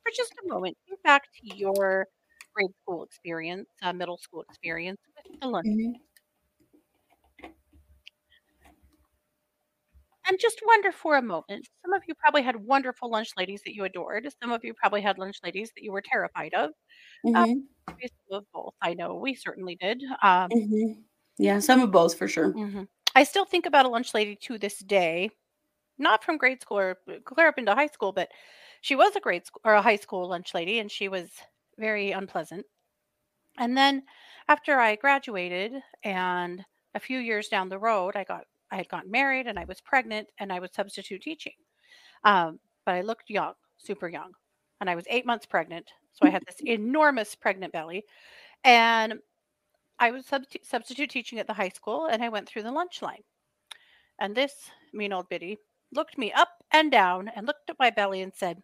for 0.03 0.13
just 0.17 0.33
a 0.45 0.49
moment, 0.49 0.79
think 0.89 1.03
back 1.03 1.25
to 1.25 1.57
your 1.57 2.07
grade 2.55 2.71
school 2.83 3.05
experience, 3.05 3.69
uh, 3.83 3.93
middle 3.93 4.17
school 4.19 4.43
experience 4.49 5.01
with 5.15 5.41
the 5.43 5.49
lunch, 5.49 5.67
Mhm. 5.67 6.01
And 10.27 10.39
just 10.41 10.61
wonder 10.67 10.93
for 10.93 11.17
a 11.17 11.23
moment. 11.23 11.69
Some 11.85 11.93
of 11.95 12.03
you 12.09 12.15
probably 12.17 12.43
had 12.43 12.57
wonderful 12.57 13.11
lunch 13.11 13.31
ladies 13.37 13.63
that 13.65 13.75
you 13.75 13.85
adored. 13.85 14.29
Some 14.43 14.53
of 14.53 14.65
you 14.65 14.75
probably 14.75 15.03
had 15.03 15.19
lunch 15.19 15.39
ladies 15.45 15.73
that 15.77 15.83
you 15.85 15.93
were 15.93 16.03
terrified 16.03 16.55
of. 16.55 16.71
Uh, 17.35 17.45
Mhm. 17.45 17.69
maybe 18.01 18.11
some 18.31 18.39
of 18.41 18.47
both. 18.53 18.75
I 18.83 18.95
know 18.95 19.15
we 19.17 19.35
certainly 19.37 19.77
did. 19.77 20.03
Um, 20.23 20.53
Mhm. 20.53 21.05
Yeah, 21.39 21.59
some 21.59 21.81
of 21.81 21.91
both 21.91 22.17
for 22.17 22.29
sure. 22.29 22.57
mhm. 22.57 22.89
I 23.15 23.25
still 23.25 23.45
think 23.45 23.67
about 23.67 23.87
a 23.87 23.89
lunch 23.89 24.15
lady 24.15 24.37
to 24.37 24.59
this 24.59 24.79
day, 24.79 25.31
not 25.99 26.25
from 26.25 26.39
grade 26.39 26.63
school 26.63 26.79
or 26.79 26.99
uh, 27.09 27.21
clear 27.27 27.49
up 27.49 27.59
into 27.59 27.75
high 27.75 27.89
school, 27.89 28.13
but 28.13 28.31
she 28.83 28.97
was 28.97 29.17
a 29.17 29.21
grade 29.21 29.47
school 29.47 29.63
or 29.65 29.75
a 29.75 29.83
high 29.83 29.97
school 29.97 30.29
lunch 30.29 30.55
lady, 30.55 30.79
and 30.81 30.93
she 30.93 31.09
was 31.09 31.31
very 31.79 32.13
unpleasant. 32.13 32.67
And 33.59 33.77
then 33.79 34.05
after 34.49 34.79
I 34.81 34.97
graduated 34.97 35.75
and 36.05 36.65
a 36.95 37.01
few 37.01 37.19
years 37.21 37.49
down 37.49 37.69
the 37.71 37.79
road, 37.79 38.17
I 38.17 38.25
got 38.25 38.47
I 38.75 38.79
had 38.79 38.89
gotten 38.89 39.11
married 39.11 39.47
and 39.47 39.57
I 39.57 39.65
was 39.65 39.81
pregnant 39.81 40.29
and 40.39 40.53
I 40.53 40.59
was 40.59 40.71
substitute 40.75 41.23
teaching. 41.23 41.53
Um, 42.25 42.59
but 42.85 42.97
I 42.97 43.03
looked 43.03 43.31
young, 43.31 43.53
super 43.79 44.09
young. 44.09 44.33
And 44.81 44.91
I 44.91 44.97
was 44.97 45.05
eight 45.09 45.25
months 45.25 45.47
pregnant. 45.47 45.93
So 46.13 46.27
I 46.27 46.31
had 46.31 46.43
this 46.45 46.57
enormous 46.67 47.37
pregnant 47.37 47.73
belly. 47.73 48.05
And 48.65 49.21
I 50.01 50.11
was 50.11 50.27
substitute, 50.27 50.67
substitute 50.67 51.09
teaching 51.09 51.39
at 51.39 51.47
the 51.47 51.53
high 51.53 51.69
school 51.69 52.07
and 52.07 52.23
I 52.23 52.29
went 52.29 52.49
through 52.49 52.65
the 52.65 52.73
lunch 52.73 53.01
line. 53.01 53.23
And 54.19 54.35
this 54.35 54.71
mean 54.93 55.13
old 55.13 55.29
biddy 55.29 55.59
looked 55.93 56.19
me 56.19 56.33
up 56.33 56.49
and 56.73 56.91
down 56.91 57.31
and 57.37 57.47
looked 57.47 57.71
at 57.71 57.79
my 57.79 57.91
belly 57.91 58.23
and 58.23 58.33
said, 58.35 58.61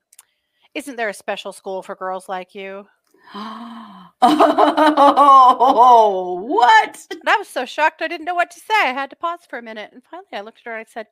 Isn't 0.75 0.97
there 0.97 1.09
a 1.09 1.15
special 1.15 1.53
school 1.53 1.83
for 1.83 1.95
girls 1.95 2.29
like 2.29 2.53
you? 2.55 2.87
oh, 4.23 5.65
what? 6.47 7.07
And 7.11 7.29
I 7.29 7.37
was 7.37 7.49
so 7.49 7.65
shocked 7.65 8.03
I 8.03 8.09
didn't 8.09 8.27
know 8.27 8.35
what 8.35 8.51
to 8.53 8.61
say. 8.61 8.75
I 8.83 8.93
had 8.93 9.11
to 9.11 9.17
pause 9.17 9.41
for 9.49 9.59
a 9.59 9.63
minute. 9.63 9.91
And 9.93 10.03
finally 10.11 10.29
I 10.33 10.41
looked 10.43 10.59
at 10.61 10.65
her 10.67 10.77
and 10.77 10.87
I 10.87 10.91
said, 10.91 11.07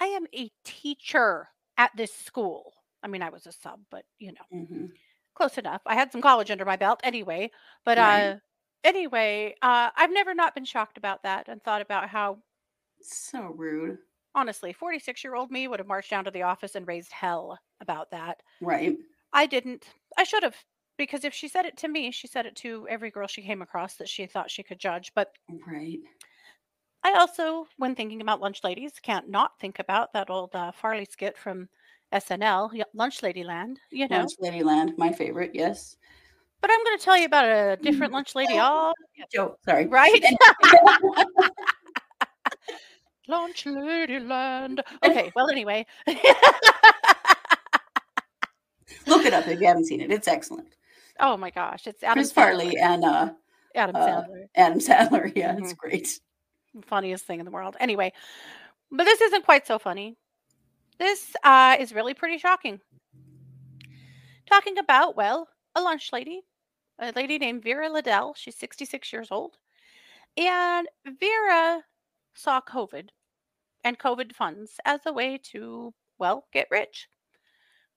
I 0.00 0.06
am 0.06 0.26
a 0.34 0.50
teacher 0.64 1.48
at 1.76 1.90
this 1.96 2.12
school. 2.14 2.74
I 3.02 3.08
mean, 3.08 3.22
I 3.22 3.30
was 3.30 3.46
a 3.46 3.52
sub, 3.52 3.80
but 3.90 4.04
you 4.18 4.32
know, 4.32 4.46
Mhm. 4.52 4.90
close 5.34 5.58
enough. 5.58 5.82
I 5.86 5.94
had 5.94 6.12
some 6.12 6.22
college 6.22 6.50
under 6.50 6.64
my 6.64 6.76
belt 6.76 7.00
anyway. 7.04 7.50
But 7.84 7.98
Right. 7.98 8.32
uh 8.32 8.38
anyway, 8.84 9.54
uh 9.62 9.90
I've 9.96 10.12
never 10.12 10.34
not 10.34 10.54
been 10.54 10.64
shocked 10.64 10.98
about 10.98 11.22
that 11.24 11.48
and 11.48 11.62
thought 11.62 11.82
about 11.82 12.08
how 12.08 12.42
So 13.02 13.40
rude. 13.50 13.98
honestly, 14.34 14.72
46 14.72 15.24
year 15.24 15.34
old 15.34 15.50
me 15.50 15.68
would 15.68 15.80
have 15.80 15.86
marched 15.88 16.10
down 16.10 16.24
to 16.24 16.30
the 16.30 16.42
office 16.42 16.74
and 16.74 16.86
raised 16.86 17.12
hell 17.12 17.58
about 17.80 18.10
that. 18.10 18.42
Right. 18.60 18.98
I 19.32 19.46
didn't. 19.46 19.86
I 20.16 20.24
should 20.24 20.42
have. 20.42 20.56
Because 20.98 21.24
if 21.24 21.32
she 21.32 21.48
said 21.48 21.64
it 21.64 21.76
to 21.78 21.88
me, 21.88 22.10
she 22.10 22.26
said 22.26 22.44
it 22.44 22.56
to 22.56 22.86
every 22.90 23.10
girl 23.10 23.26
she 23.26 23.40
came 23.40 23.62
across 23.62 23.94
that 23.94 24.08
she 24.08 24.26
thought 24.26 24.50
she 24.50 24.62
could 24.62 24.78
judge. 24.78 25.12
But 25.14 25.32
Right. 25.66 26.00
I 27.04 27.12
also, 27.12 27.66
when 27.78 27.94
thinking 27.94 28.20
about 28.20 28.40
lunch 28.40 28.64
ladies, 28.64 28.92
can't 29.00 29.28
not 29.30 29.52
think 29.60 29.78
about 29.78 30.12
that 30.12 30.28
old 30.28 30.54
uh, 30.54 30.72
Farley 30.72 31.06
skit 31.08 31.38
from 31.38 31.68
SNL, 32.12 32.82
Lunch 32.92 33.22
Lady 33.22 33.44
Land, 33.44 33.78
you 33.90 34.08
know. 34.08 34.18
Lunch 34.18 34.32
Ladyland, 34.42 34.98
my 34.98 35.12
favorite. 35.12 35.52
Yes. 35.54 35.96
But 36.60 36.72
I'm 36.72 36.82
going 36.84 36.98
to 36.98 37.04
tell 37.04 37.16
you 37.16 37.26
about 37.26 37.44
a 37.44 37.78
different 37.80 38.12
lunch 38.18 38.34
lady 38.34 38.58
all 38.58 38.92
Joe, 39.32 39.56
sorry. 39.64 39.86
right. 39.86 40.20
Lunch 43.28 43.64
Lady 43.66 44.18
Land. 44.18 44.82
Okay, 45.04 45.30
well, 45.36 45.48
anyway. 45.50 45.86
Look 49.06 49.24
it 49.24 49.34
up 49.34 49.46
if 49.46 49.60
you 49.60 49.66
haven't 49.66 49.84
seen 49.84 50.00
it. 50.00 50.10
It's 50.10 50.26
excellent. 50.26 50.74
Oh 51.20 51.36
my 51.36 51.50
gosh, 51.50 51.86
it's 51.86 52.02
Adam 52.02 52.14
Chris 52.16 52.32
Sandler. 52.32 52.34
Farley 52.34 52.76
and 52.78 53.04
uh, 53.04 53.30
Adam 53.74 53.96
uh, 53.96 54.06
Sandler. 54.06 54.44
Adam 54.54 54.78
Sandler. 54.78 55.32
Yeah, 55.36 55.56
it's 55.58 55.72
Mhm. 55.72 55.76
great. 55.76 56.20
funniest 56.86 57.24
thing 57.26 57.40
in 57.40 57.44
the 57.44 57.50
world. 57.50 57.76
Anyway, 57.80 58.12
but 58.90 59.04
this 59.04 59.20
isn't 59.20 59.44
quite 59.44 59.66
so 59.66 59.78
funny. 59.78 60.16
This 60.98 61.34
uh, 61.44 61.76
is 61.78 61.92
really 61.92 62.14
pretty 62.14 62.38
shocking. 62.38 62.80
Talking 64.46 64.78
about, 64.78 65.16
well, 65.16 65.48
a 65.74 65.80
lunch 65.82 66.10
lady, 66.12 66.42
a 66.98 67.12
lady 67.14 67.38
named 67.38 67.62
Vera 67.62 67.90
Liddell. 67.90 68.34
She's 68.36 68.56
66 68.56 69.12
years 69.12 69.28
old. 69.30 69.56
And 70.36 70.88
Vera 71.20 71.82
saw 72.34 72.60
COVID 72.60 73.08
and 73.84 73.98
COVID 73.98 74.34
funds 74.34 74.78
as 74.84 75.00
a 75.06 75.12
way 75.12 75.38
to, 75.52 75.92
well, 76.18 76.46
get 76.52 76.68
rich. 76.70 77.08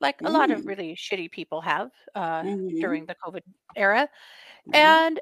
Like 0.01 0.21
a 0.25 0.31
lot 0.31 0.51
of 0.51 0.63
Mm. 0.63 0.67
really 0.67 0.95
shitty 0.95 1.31
people 1.31 1.61
have 1.61 1.91
uh, 2.15 2.43
Mhm. 2.43 2.71
during 2.81 3.05
the 3.07 3.15
COVID 3.15 3.43
era. 3.75 4.09
Mhm. 4.65 4.73
And 4.73 5.19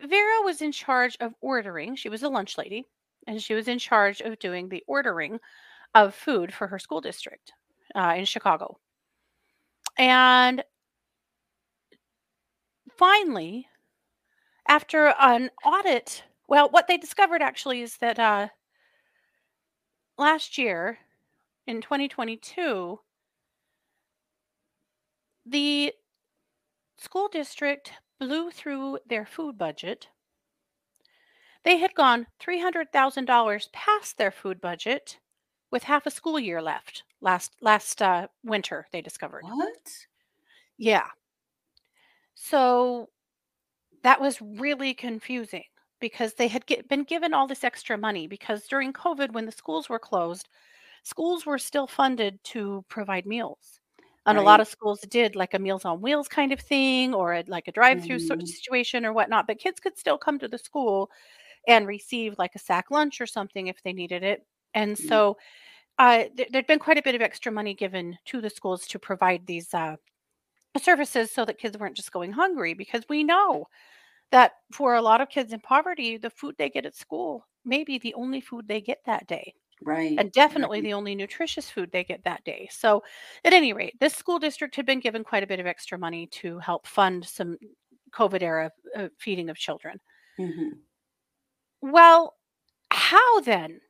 Vera 0.00 0.42
was 0.42 0.62
in 0.62 0.72
charge 0.72 1.16
of 1.20 1.34
ordering. 1.40 1.96
She 1.96 2.08
was 2.10 2.22
a 2.24 2.28
lunch 2.30 2.58
lady, 2.58 2.86
and 3.26 3.42
she 3.42 3.54
was 3.54 3.68
in 3.68 3.78
charge 3.78 4.20
of 4.22 4.38
doing 4.40 4.68
the 4.70 4.84
ordering 4.88 5.40
of 5.94 6.14
food 6.14 6.54
for 6.54 6.68
her 6.68 6.78
school 6.80 7.00
district 7.02 7.52
uh, 7.96 8.14
in 8.18 8.24
Chicago. 8.26 8.80
And 9.98 10.64
finally, 12.96 13.68
after 14.68 15.08
an 15.18 15.50
audit, 15.64 16.24
well, 16.48 16.68
what 16.70 16.86
they 16.88 16.96
discovered 16.96 17.42
actually 17.42 17.82
is 17.82 17.98
that 17.98 18.18
uh, 18.18 18.48
last 20.18 20.56
year 20.58 20.98
in 21.66 21.80
2022, 21.80 23.00
the 25.50 25.92
school 26.96 27.28
district 27.28 27.92
blew 28.18 28.50
through 28.50 28.98
their 29.06 29.26
food 29.26 29.58
budget. 29.58 30.08
They 31.64 31.78
had 31.78 31.94
gone 31.94 32.26
$300,000 32.40 33.72
past 33.72 34.16
their 34.16 34.30
food 34.30 34.60
budget 34.60 35.18
with 35.70 35.84
half 35.84 36.06
a 36.06 36.10
school 36.10 36.38
year 36.38 36.62
left 36.62 37.04
last 37.20 37.52
last 37.60 38.00
uh, 38.02 38.28
winter 38.44 38.86
they 38.92 39.02
discovered. 39.02 39.42
What? 39.44 40.06
Yeah. 40.78 41.06
So 42.34 43.10
that 44.02 44.20
was 44.20 44.40
really 44.40 44.94
confusing 44.94 45.64
because 46.00 46.34
they 46.34 46.48
had 46.48 46.64
get, 46.66 46.88
been 46.88 47.04
given 47.04 47.34
all 47.34 47.46
this 47.46 47.64
extra 47.64 47.98
money 47.98 48.26
because 48.26 48.66
during 48.66 48.92
COVID 48.92 49.32
when 49.32 49.44
the 49.46 49.52
schools 49.52 49.88
were 49.88 49.98
closed, 49.98 50.48
schools 51.02 51.44
were 51.44 51.58
still 51.58 51.86
funded 51.86 52.42
to 52.44 52.84
provide 52.88 53.26
meals. 53.26 53.79
And 54.30 54.38
a 54.38 54.42
Right. 54.42 54.44
lot 54.44 54.60
of 54.60 54.68
schools 54.68 55.00
did 55.02 55.36
like 55.36 55.54
a 55.54 55.58
Meals 55.58 55.84
on 55.84 56.00
Wheels 56.00 56.28
kind 56.28 56.52
of 56.52 56.60
thing 56.60 57.14
or 57.14 57.34
a, 57.34 57.44
like 57.48 57.68
a 57.68 57.72
drive 57.72 58.00
through 58.02 58.20
sort 58.20 58.40
of 58.40 58.46
Mhm. 58.46 58.48
situation 58.48 59.04
or 59.06 59.12
whatnot. 59.12 59.46
But 59.46 59.58
kids 59.58 59.80
could 59.80 59.98
still 59.98 60.18
come 60.18 60.38
to 60.40 60.48
the 60.48 60.58
school 60.58 61.10
and 61.68 61.86
receive 61.86 62.36
like 62.38 62.54
a 62.56 62.60
sack 62.60 62.90
lunch 62.90 63.20
or 63.20 63.26
something 63.26 63.68
if 63.68 63.82
they 63.82 63.92
needed 63.94 64.22
it. 64.24 64.46
And 64.74 64.98
Mm. 65.00 65.20
so 65.20 65.38
uh, 65.98 66.24
there, 66.36 66.46
there'd 66.52 66.66
been 66.68 66.78
quite 66.80 66.98
a 66.98 67.02
bit 67.02 67.14
of 67.16 67.22
extra 67.22 67.52
money 67.52 67.74
given 67.74 68.18
to 68.26 68.40
the 68.40 68.50
schools 68.50 68.86
to 68.88 68.98
provide 69.00 69.46
these 69.46 69.74
uh, 69.74 69.96
services 70.80 71.30
so 71.30 71.44
that 71.44 71.58
kids 71.58 71.78
weren't 71.78 71.96
just 71.96 72.12
going 72.12 72.32
hungry 72.32 72.74
because 72.74 73.04
we 73.08 73.24
know 73.24 73.66
that 74.32 74.52
for 74.72 74.94
a 74.94 75.02
lot 75.02 75.20
of 75.20 75.28
kids 75.30 75.52
in 75.52 75.60
poverty, 75.60 76.16
the 76.18 76.30
food 76.30 76.56
they 76.58 76.70
get 76.70 76.86
at 76.86 76.96
school 76.96 77.46
may 77.64 77.84
be 77.84 77.98
the 77.98 78.14
only 78.14 78.40
food 78.40 78.68
they 78.68 78.80
get 78.80 79.00
that 79.06 79.26
day 79.28 79.54
Right. 79.82 80.16
and 80.18 80.32
definitely 80.32 80.78
right. 80.78 80.82
the 80.82 80.92
only 80.94 81.14
nutritious 81.14 81.70
food 81.70 81.90
they 81.92 82.04
get 82.04 82.24
that 82.24 82.44
day. 82.44 82.68
So, 82.70 83.02
at 83.44 83.52
any 83.52 83.72
rate, 83.72 83.98
this 84.00 84.14
school 84.14 84.38
district 84.38 84.76
had 84.76 84.86
been 84.86 85.00
given 85.00 85.24
quite 85.24 85.42
a 85.42 85.46
bit 85.46 85.60
of 85.60 85.66
extra 85.66 85.98
money 85.98 86.26
to 86.28 86.58
help 86.58 86.86
fund 86.86 87.24
some 87.24 87.56
COVID 88.12 88.42
era 88.42 88.70
uh, 88.96 89.08
feeding 89.18 89.50
of 89.50 89.56
children. 89.56 90.00
Mhm. 90.38 90.82
Well, 91.82 92.38
how 92.90 93.40
then? 93.40 93.82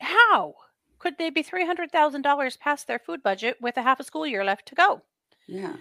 How 0.00 0.56
could 0.98 1.18
they 1.18 1.30
be 1.30 1.42
$300,000 1.42 2.56
past 2.58 2.86
their 2.86 2.98
food 2.98 3.22
budget 3.22 3.60
with 3.62 3.76
a 3.78 3.82
half 3.82 4.00
a 4.00 4.04
school 4.04 4.26
year 4.26 4.44
left 4.44 4.66
to 4.68 4.74
go? 4.74 5.02
Yeah. 5.46 5.76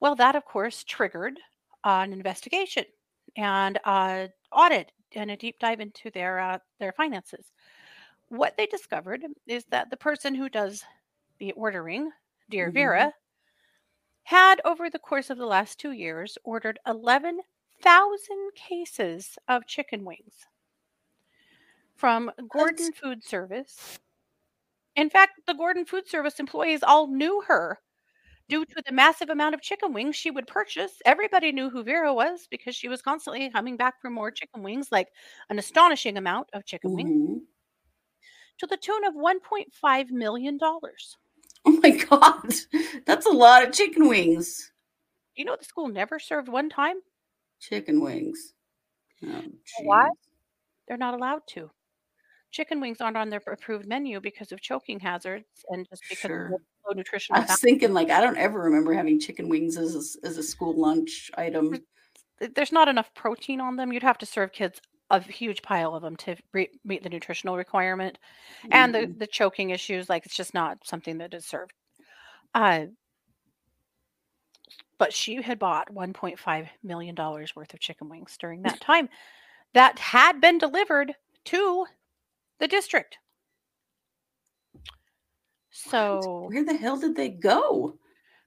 Well, 0.00 0.14
that 0.16 0.34
of 0.36 0.44
course 0.46 0.84
triggered 0.84 1.38
an 1.84 2.12
investigation 2.14 2.86
and 3.36 3.78
uh, 3.84 4.28
audit 4.50 4.92
and 5.12 5.30
a 5.30 5.36
deep 5.36 5.58
dive 5.58 5.80
into 5.80 6.10
their 6.10 6.38
uh, 6.38 6.58
their 6.78 6.92
finances. 6.92 7.52
What 8.28 8.56
they 8.56 8.66
discovered 8.66 9.24
is 9.46 9.64
that 9.70 9.90
the 9.90 9.96
person 9.96 10.36
who 10.36 10.48
does 10.48 10.84
the 11.38 11.50
ordering, 11.52 12.12
dear 12.48 12.70
Mhm. 12.70 12.72
Vera, 12.72 13.14
had 14.24 14.60
over 14.62 14.90
the 14.90 14.98
course 14.98 15.30
of 15.30 15.38
the 15.38 15.46
last 15.46 15.78
two 15.80 15.90
years 15.90 16.36
ordered 16.44 16.78
11,000 16.84 18.52
cases 18.54 19.38
of 19.48 19.66
chicken 19.66 20.04
wings 20.04 20.44
from 21.94 22.30
Gordon 22.48 22.92
Food 22.92 23.24
Service. 23.24 23.98
In 24.96 25.10
fact, 25.10 25.40
the 25.46 25.54
Gordon 25.54 25.84
Food 25.86 26.08
Service 26.08 26.40
employees 26.40 26.82
all 26.82 27.06
knew 27.08 27.42
her 27.42 27.80
due 28.48 28.64
to 28.66 28.82
the 28.86 28.92
massive 28.92 29.30
amount 29.30 29.54
of 29.54 29.62
chicken 29.62 29.92
wings 29.92 30.16
she 30.16 30.30
would 30.30 30.46
purchase. 30.48 31.02
Everybody 31.06 31.52
knew 31.52 31.70
who 31.70 31.84
Vera 31.84 32.14
was 32.14 32.48
because 32.48 32.76
she 32.76 32.88
was 32.88 33.02
constantly 33.02 33.50
coming 33.50 33.76
back 33.76 34.00
for 34.00 34.10
more 34.10 34.30
chicken 34.32 34.62
wings, 34.62 34.92
like 34.92 35.08
an 35.50 35.58
astonishing 35.58 36.16
amount 36.18 36.50
of 36.54 36.64
chicken 36.66 36.92
wings, 36.94 37.14
Mhm. 37.14 37.46
To 38.58 38.66
the 38.66 38.76
tune 38.76 39.04
of 39.04 39.14
$1.5 39.14 40.10
million. 40.10 40.58
Oh 40.62 41.80
my 41.82 41.90
god. 41.90 42.54
That's 43.06 43.26
a 43.26 43.30
lot 43.30 43.64
of 43.66 43.72
chicken 43.72 44.08
wings. 44.08 44.72
You 45.34 45.44
know, 45.44 45.56
the 45.58 45.64
school 45.64 45.88
never 45.88 46.18
served 46.18 46.48
one 46.48 46.68
time. 46.70 46.96
Chicken 47.60 48.00
wings. 48.00 48.54
Oh, 49.24 49.42
why? 49.82 50.08
They're 50.86 50.96
not 50.96 51.14
allowed 51.14 51.42
to. 51.48 51.70
Chicken 52.52 52.80
wings 52.80 53.00
aren't 53.00 53.16
on 53.16 53.28
their 53.28 53.42
approved 53.50 53.86
menu 53.86 54.20
because 54.20 54.52
of 54.52 54.60
choking 54.60 55.00
hazards 55.00 55.44
and 55.68 55.86
just 55.90 56.02
because 56.08 56.18
Sure. 56.18 56.48
the 56.50 56.58
low 56.88 56.94
nutritional 56.94 57.42
I 57.42 57.44
was 57.44 57.60
thinking, 57.60 57.92
like, 57.92 58.08
I 58.10 58.20
don't 58.20 58.38
ever 58.38 58.60
remember 58.60 58.94
having 58.94 59.18
chicken 59.20 59.48
wings 59.48 59.76
as 59.76 59.94
a, 59.94 60.26
as 60.26 60.38
a 60.38 60.42
school 60.42 60.72
lunch 60.74 61.30
item. 61.36 61.82
there's 62.54 62.72
not 62.72 62.88
enough 62.88 63.12
protein 63.14 63.60
on 63.60 63.76
them. 63.76 63.92
You'd 63.92 64.02
have 64.04 64.18
to 64.18 64.26
serve 64.26 64.52
kids 64.52 64.80
a 65.10 65.20
huge 65.20 65.62
pile 65.62 65.94
of 65.94 66.02
them 66.02 66.16
to 66.16 66.36
re- 66.52 66.70
meet 66.84 67.02
the 67.02 67.08
nutritional 67.10 67.56
requirement, 67.56 68.18
and 68.70 68.94
the 68.94 69.08
Mhm. 69.08 69.16
the 69.16 69.26
choking 69.28 69.70
issues. 69.70 70.08
Like 70.10 70.26
it's 70.26 70.36
just 70.36 70.54
not 70.54 70.86
something 70.86 71.18
that 71.18 71.34
is 71.34 71.46
served. 71.46 71.72
Uh, 72.54 72.86
but 74.98 75.12
she 75.14 75.40
had 75.40 75.58
bought 75.58 75.90
1.5 75.90 76.68
million 76.82 77.14
dollars 77.14 77.56
worth 77.56 77.72
of 77.72 77.80
chicken 77.80 78.08
wings 78.10 78.36
during 78.36 78.60
that 78.62 78.78
time, 78.80 79.08
that 79.74 79.98
had 79.98 80.40
been 80.40 80.58
delivered 80.58 81.14
to 81.44 81.86
the 82.58 82.68
district. 82.68 83.18
What? 85.84 86.28
So 86.30 86.50
Where 86.50 86.62
the 86.62 86.76
hell 86.76 86.98
did 86.98 87.16
they 87.16 87.30
go? 87.30 87.98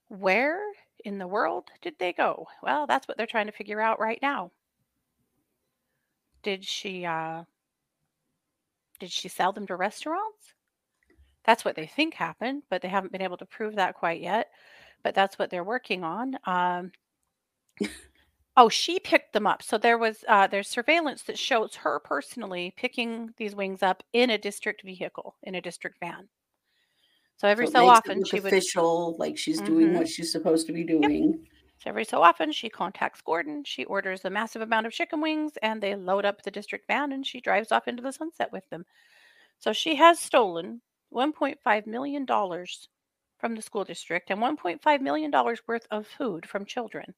where 0.09 0.61
in 1.05 1.19
the 1.19 1.27
world 1.27 1.71
did 1.81 1.97
they 1.99 2.11
go? 2.13 2.47
Well, 2.61 2.85
that's 2.87 3.07
what 3.07 3.15
they're 3.17 3.25
trying 3.27 3.45
to 3.45 3.51
figure 3.53 3.79
out 3.79 3.99
right 3.99 4.19
now. 4.21 4.51
Did 6.43 6.63
she 6.65 7.05
uh 7.05 7.43
did 8.99 9.11
she 9.11 9.27
sell 9.27 9.51
them 9.53 9.65
to 9.67 9.75
restaurants? 9.75 10.53
That's 11.45 11.65
what 11.65 11.75
they 11.75 11.87
think 11.87 12.15
happened, 12.15 12.63
but 12.69 12.81
they 12.81 12.89
haven't 12.89 13.11
been 13.13 13.21
able 13.23 13.37
to 13.37 13.45
prove 13.45 13.75
that 13.75 13.95
quite 13.95 14.21
yet. 14.21 14.51
But 15.03 15.15
that's 15.15 15.39
what 15.39 15.49
they're 15.51 15.63
working 15.63 16.03
on. 16.03 16.37
Um 16.45 16.91
Oh, 18.55 18.69
she 18.69 18.99
picked 18.99 19.33
them 19.33 19.47
up. 19.47 19.63
So 19.63 19.79
there 19.79 19.97
was 19.97 20.23
uh 20.27 20.45
there's 20.45 20.67
surveillance 20.67 21.23
that 21.23 21.39
shows 21.39 21.77
her 21.77 21.99
personally 21.99 22.71
picking 22.77 23.33
these 23.37 23.55
wings 23.55 23.81
up 23.81 24.03
in 24.13 24.29
a 24.29 24.37
district 24.37 24.83
vehicle, 24.83 25.35
in 25.41 25.55
a 25.55 25.61
district 25.61 25.99
van. 25.99 26.29
So 27.37 27.47
every 27.47 27.65
So 27.65 27.71
so 27.71 27.87
often 27.87 28.23
she 28.23 28.39
would 28.39 28.55
official, 28.55 29.15
like 29.17 29.37
she's 29.37 29.61
doing 29.61 29.93
Mhm. 29.93 29.93
what 29.93 30.07
she's 30.07 30.31
supposed 30.31 30.67
to 30.67 30.73
be 30.73 30.83
doing. 30.83 31.47
So 31.79 31.89
every 31.89 32.05
so 32.05 32.21
often, 32.21 32.51
she 32.51 32.69
contacts 32.69 33.21
Gordon. 33.21 33.63
She 33.63 33.83
orders 33.85 34.23
a 34.23 34.29
massive 34.29 34.61
amount 34.61 34.85
of 34.85 34.93
chicken 34.93 35.19
wings, 35.21 35.57
and 35.63 35.81
they 35.81 35.95
load 35.95 36.25
up 36.25 36.43
the 36.43 36.51
district 36.51 36.85
van, 36.87 37.11
and 37.11 37.25
she 37.25 37.41
drives 37.41 37.71
off 37.71 37.87
into 37.87 38.03
the 38.03 38.13
sunset 38.13 38.51
with 38.51 38.69
them. 38.69 38.85
So 39.59 39.73
she 39.73 39.95
has 39.95 40.19
stolen 40.19 40.81
1.5 41.09 41.87
million 41.87 42.25
dollars 42.25 42.89
from 43.39 43.55
the 43.55 43.61
school 43.63 43.85
district 43.85 44.31
and 44.31 44.41
1.5 44.41 45.01
million 45.01 45.31
dollars 45.31 45.61
worth 45.67 45.87
of 45.91 46.07
food 46.07 46.47
from 46.49 46.65
children 46.65 47.15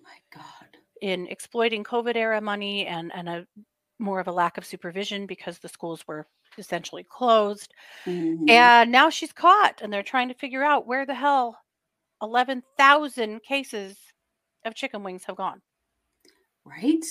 My 0.00 0.18
God. 0.30 0.78
in 1.00 1.26
exploiting 1.28 1.84
COVID 1.84 2.16
era 2.16 2.40
money 2.40 2.86
and 2.86 3.12
and 3.14 3.28
a 3.28 3.46
more 4.00 4.20
of 4.20 4.28
a 4.28 4.32
lack 4.32 4.56
of 4.58 4.64
supervision 4.64 5.26
because 5.26 5.58
the 5.58 5.68
schools 5.68 6.06
were 6.06 6.28
essentially 6.56 7.02
closed. 7.04 7.74
Mhm. 8.06 8.48
And 8.48 8.92
now 8.92 9.10
she's 9.10 9.32
caught, 9.32 9.80
and 9.82 9.92
they're 9.92 10.02
trying 10.04 10.28
to 10.28 10.34
figure 10.34 10.64
out 10.64 10.86
where 10.86 11.06
the 11.06 11.14
hell 11.16 11.60
11,000 12.22 13.42
cases 13.42 13.96
of 14.64 14.74
chicken 14.74 15.02
wings 15.02 15.24
have 15.24 15.36
gone. 15.36 15.60
Right? 16.64 17.04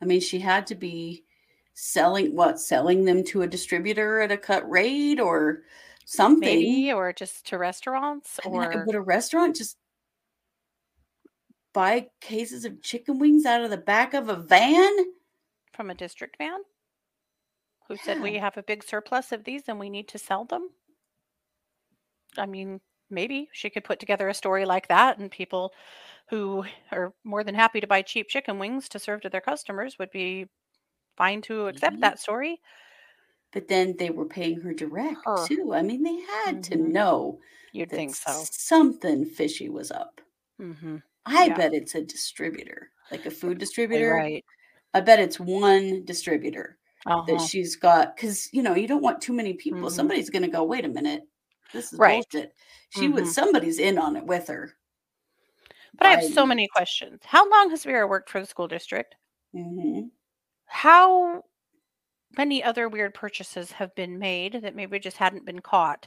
I 0.00 0.04
mean, 0.04 0.20
she 0.20 0.38
had 0.38 0.66
to 0.68 0.74
be 0.74 1.24
selling 1.74 2.34
what? 2.34 2.60
Selling 2.60 3.04
them 3.04 3.24
to 3.24 3.42
a 3.42 3.46
distributor 3.46 4.20
at 4.20 4.32
a 4.32 4.36
cut 4.36 4.68
rate 4.68 5.20
or 5.20 5.62
something. 6.04 6.40
Maybe, 6.40 6.92
or 6.92 7.12
just 7.12 7.46
to 7.48 7.58
restaurants, 7.58 8.38
I 8.44 8.48
mean, 8.48 8.62
or 8.62 8.84
would 8.86 8.94
a 8.94 9.00
restaurant 9.00 9.56
just 9.56 9.76
buy 11.74 12.08
cases 12.20 12.64
of 12.64 12.82
chicken 12.82 13.18
wings 13.18 13.44
out 13.44 13.62
of 13.62 13.70
the 13.70 13.76
back 13.76 14.14
of 14.14 14.28
a 14.28 14.36
van? 14.36 14.92
from 15.78 15.90
a 15.90 15.94
district 15.94 16.36
van 16.38 16.58
who 17.86 17.96
said, 17.96 18.20
We 18.20 18.34
have 18.34 18.56
a 18.56 18.64
big 18.64 18.82
surplus 18.82 19.30
of 19.30 19.44
these 19.44 19.62
and 19.68 19.78
we 19.78 19.88
need 19.88 20.08
to 20.08 20.18
sell 20.18 20.44
them. 20.44 20.70
I 22.36 22.46
mean, 22.46 22.80
maybe 23.10 23.48
she 23.52 23.70
could 23.70 23.84
put 23.84 24.00
together 24.00 24.28
a 24.28 24.34
story 24.34 24.64
like 24.66 24.88
that, 24.88 25.18
and 25.18 25.30
people 25.30 25.72
who 26.30 26.64
are 26.92 27.14
more 27.24 27.44
than 27.44 27.54
happy 27.56 27.80
to 27.80 27.88
buy 27.88 28.02
cheap 28.02 28.28
chicken 28.28 28.58
wings 28.58 28.88
to 28.90 28.98
serve 29.00 29.22
to 29.22 29.30
their 29.30 29.40
customers 29.42 29.98
would 29.98 30.10
be 30.12 30.48
fine 31.16 31.42
to 31.42 31.68
accept 31.68 32.00
Mhm. 32.00 32.02
that 32.02 32.20
story. 32.20 32.60
But 33.52 33.68
then 33.68 33.98
they 33.98 34.08
were 34.08 34.24
paying 34.24 34.62
her 34.62 34.72
direct 34.72 35.20
Her. 35.24 35.48
too. 35.48 35.74
I 35.74 35.82
mean, 35.82 36.02
they 36.02 36.16
had 36.20 36.62
to 36.62 36.76
Mhm. 36.76 36.78
know 36.78 37.42
You'd 37.72 37.94
think 37.94 38.16
so. 38.16 38.50
something 38.50 39.24
fishy 39.26 39.68
was 39.68 39.90
up. 39.90 40.20
hmm 40.58 40.98
I 41.26 41.48
Yeah. 41.48 41.50
bet 41.50 41.74
it's 41.74 41.94
a 41.94 42.02
distributor, 42.02 42.90
like 43.10 43.26
a 43.26 43.30
food 43.30 43.58
distributor. 43.58 44.24
right. 44.24 44.44
I 44.94 45.00
bet 45.02 45.20
it's 45.20 45.40
one 45.40 46.04
distributor 46.04 46.78
that 47.26 47.40
Uh-huh. 47.40 47.48
she's 47.48 47.76
got 47.76 48.16
because 48.16 48.52
you 48.54 48.62
know 48.62 48.74
you 48.76 48.88
don't 48.88 49.02
want 49.02 49.22
too 49.22 49.32
many 49.34 49.54
people. 49.54 49.90
Mhm. 49.90 49.90
Somebody's 49.90 50.30
going 50.30 50.42
to 50.44 50.48
go. 50.48 50.64
Wait 50.64 50.84
a 50.86 50.88
minute, 50.88 51.24
this 51.72 51.92
is 51.92 51.98
Right. 51.98 52.24
bullshit. 52.30 52.54
She 52.90 53.08
was 53.08 53.28
Mhm. 53.28 53.32
somebody's 53.32 53.78
in 53.78 53.98
on 53.98 54.16
it 54.16 54.24
with 54.24 54.48
her. 54.48 54.76
But 55.94 56.06
I 56.06 56.10
have 56.16 56.24
so 56.32 56.46
many 56.46 56.68
questions. 56.68 57.20
How 57.24 57.48
long 57.50 57.70
has 57.70 57.84
Vera 57.84 58.06
worked 58.06 58.30
for 58.30 58.40
the 58.40 58.46
school 58.46 58.68
district? 58.68 59.16
Mhm. 59.54 60.10
How 60.66 61.44
many 62.36 62.62
other 62.62 62.88
weird 62.88 63.14
purchases 63.14 63.72
have 63.72 63.94
been 63.94 64.18
made 64.18 64.54
that 64.62 64.74
maybe 64.76 64.98
just 64.98 65.16
hadn't 65.16 65.44
been 65.46 65.60
caught? 65.60 66.06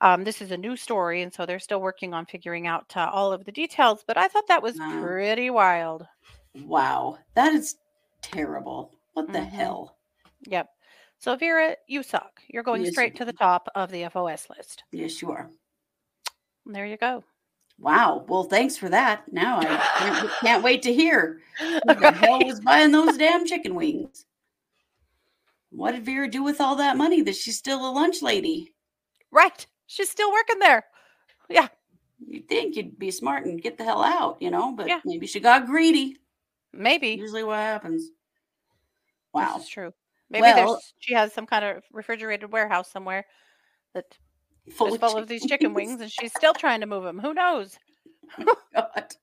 Um, 0.00 0.24
this 0.24 0.42
is 0.42 0.50
a 0.50 0.56
new 0.56 0.76
story, 0.76 1.22
and 1.22 1.32
so 1.32 1.46
they're 1.46 1.58
still 1.58 1.80
working 1.80 2.14
on 2.14 2.26
figuring 2.26 2.66
out 2.66 2.96
uh, 2.96 3.10
all 3.12 3.32
of 3.32 3.44
the 3.44 3.52
details. 3.52 4.04
But 4.06 4.18
I 4.18 4.28
thought 4.28 4.46
that 4.48 4.62
was 4.62 4.78
Wow. 4.78 5.00
pretty 5.00 5.50
wild. 5.50 6.06
Wow, 6.54 7.18
that 7.34 7.52
is 7.54 7.76
terrible. 8.22 8.92
What 9.14 9.32
the 9.32 9.40
Mhm. 9.40 9.48
hell? 9.50 9.98
Yep. 10.42 10.73
So 11.18 11.36
Vera, 11.36 11.76
you 11.86 12.02
suck. 12.02 12.40
You're 12.48 12.62
going 12.62 12.82
Yes, 12.84 12.92
straight 12.92 13.16
to 13.16 13.24
the 13.24 13.32
top 13.32 13.68
of 13.74 13.90
the 13.90 14.04
FOS 14.10 14.48
list. 14.50 14.84
Yes, 14.92 15.22
you 15.22 15.30
are. 15.30 15.48
There 16.66 16.86
you 16.86 16.96
go. 16.96 17.24
Wow. 17.78 18.24
Well, 18.28 18.44
thanks 18.44 18.76
for 18.76 18.88
that. 18.90 19.30
Now 19.32 19.58
I 19.60 20.30
can't, 20.40 20.62
wait 20.62 20.82
to 20.82 20.92
hear 20.94 21.40
who 21.58 21.80
the 21.86 22.12
hell 22.12 22.38
was 22.44 22.60
buying 22.60 22.92
those 22.92 23.16
damn 23.16 23.46
chicken 23.46 23.74
wings. 23.74 24.26
What 25.70 25.92
did 25.92 26.04
Vera 26.04 26.28
do 26.28 26.42
with 26.42 26.60
all 26.60 26.76
that 26.76 26.96
money 26.96 27.22
that 27.22 27.34
she's 27.34 27.58
still 27.58 27.88
a 27.88 27.90
lunch 27.90 28.22
lady? 28.22 28.72
Right. 29.32 29.66
She's 29.86 30.08
still 30.08 30.30
working 30.30 30.60
there. 30.60 30.84
Yeah. 31.48 31.68
You'd 32.26 32.48
think 32.48 32.76
you'd 32.76 32.98
be 32.98 33.10
smart 33.10 33.44
and 33.44 33.60
get 33.60 33.76
the 33.76 33.84
hell 33.84 34.02
out, 34.02 34.40
you 34.40 34.50
know, 34.50 34.72
but 34.72 34.86
Yeah. 34.86 35.00
maybe 35.04 35.26
she 35.26 35.40
got 35.40 35.66
greedy. 35.66 36.16
Maybe. 36.72 37.08
Usually 37.08 37.42
what 37.44 37.56
happens. 37.56 38.08
Wow. 39.32 39.58
This 39.58 39.68
true. 39.68 39.92
Maybe 40.30 40.42
Well- 40.42 40.56
there's 40.56 40.94
she 40.98 41.14
has 41.14 41.32
some 41.32 41.46
kind 41.46 41.64
of 41.64 41.82
refrigerated 41.92 42.52
warehouse 42.52 42.90
somewhere 42.90 43.26
that 43.94 44.04
Full 44.72 44.94
is 44.94 45.00
full 45.00 45.18
of 45.18 45.28
these 45.28 45.46
chicken 45.46 45.74
wings 45.74 46.00
and 46.00 46.10
she's 46.10 46.32
still 46.34 46.54
trying 46.54 46.80
to 46.80 46.86
move 46.86 47.04
them. 47.04 47.18
Who 47.18 47.34
knows? 47.34 47.78
Oh 48.38 48.56
God. 48.74 49.14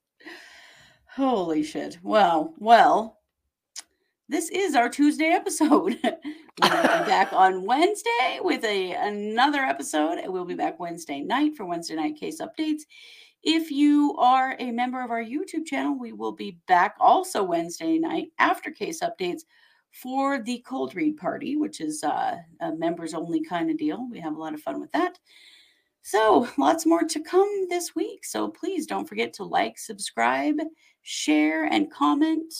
Holy 1.08 1.62
shit. 1.62 1.98
Well, 2.02 2.54
well, 2.58 3.18
this 4.28 4.48
is 4.48 4.74
our 4.74 4.88
Tuesday 4.88 5.26
episode. 5.30 5.98
we'll 6.02 6.12
be 6.12 6.18
back 6.60 7.32
on 7.32 7.64
Wednesday 7.66 8.38
with 8.40 8.64
a 8.64 8.92
another 8.92 9.58
episode. 9.60 10.18
and 10.18 10.32
We'll 10.32 10.44
be 10.46 10.54
back 10.54 10.78
Wednesday 10.80 11.20
night 11.20 11.56
for 11.56 11.66
Wednesday 11.66 11.96
night 11.96 12.16
case 12.16 12.40
updates. 12.40 12.82
If 13.42 13.70
you 13.70 14.14
are 14.18 14.56
a 14.60 14.70
member 14.70 15.02
of 15.02 15.10
our 15.10 15.22
YouTube 15.22 15.66
channel, 15.66 15.98
we 15.98 16.12
will 16.12 16.32
be 16.32 16.58
back 16.68 16.94
also 17.00 17.42
Wednesday 17.42 17.98
night 17.98 18.28
after 18.38 18.70
case 18.70 19.02
updates 19.02 19.42
for 19.92 20.42
the 20.42 20.58
cold 20.66 20.94
read 20.94 21.16
party, 21.16 21.56
which 21.56 21.80
is 21.80 22.02
uh, 22.02 22.36
a 22.60 22.72
members 22.74 23.14
only 23.14 23.42
kind 23.42 23.70
of 23.70 23.76
deal. 23.76 24.08
We 24.10 24.18
have 24.20 24.34
a 24.34 24.38
lot 24.38 24.54
of 24.54 24.60
fun 24.60 24.80
with 24.80 24.90
that. 24.92 25.18
So, 26.02 26.48
lots 26.58 26.84
more 26.84 27.04
to 27.04 27.20
come 27.20 27.68
this 27.68 27.94
week. 27.94 28.24
So, 28.24 28.48
please 28.48 28.86
don't 28.86 29.08
forget 29.08 29.32
to 29.34 29.44
like, 29.44 29.78
subscribe, 29.78 30.56
share, 31.02 31.64
and 31.64 31.90
comment. 31.90 32.52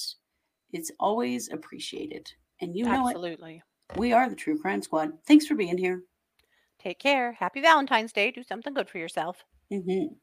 It's 0.72 0.92
always 1.00 1.50
appreciated. 1.50 2.30
And 2.60 2.76
you 2.76 2.84
know 2.84 3.08
it, 3.08 3.16
Absolutely. 3.16 3.62
we 3.96 4.12
are 4.12 4.28
the 4.28 4.36
True 4.36 4.58
Crime 4.58 4.82
Squad. 4.82 5.12
Thanks 5.26 5.46
for 5.46 5.54
being 5.54 5.76
here. 5.76 6.02
Take 6.78 6.98
care. 6.98 7.32
Happy 7.32 7.60
Valentine's 7.60 8.12
Day. 8.12 8.30
Do 8.30 8.42
something 8.42 8.74
good 8.74 8.88
for 8.88 8.98
yourself. 8.98 9.44
Mhm. 9.72 10.16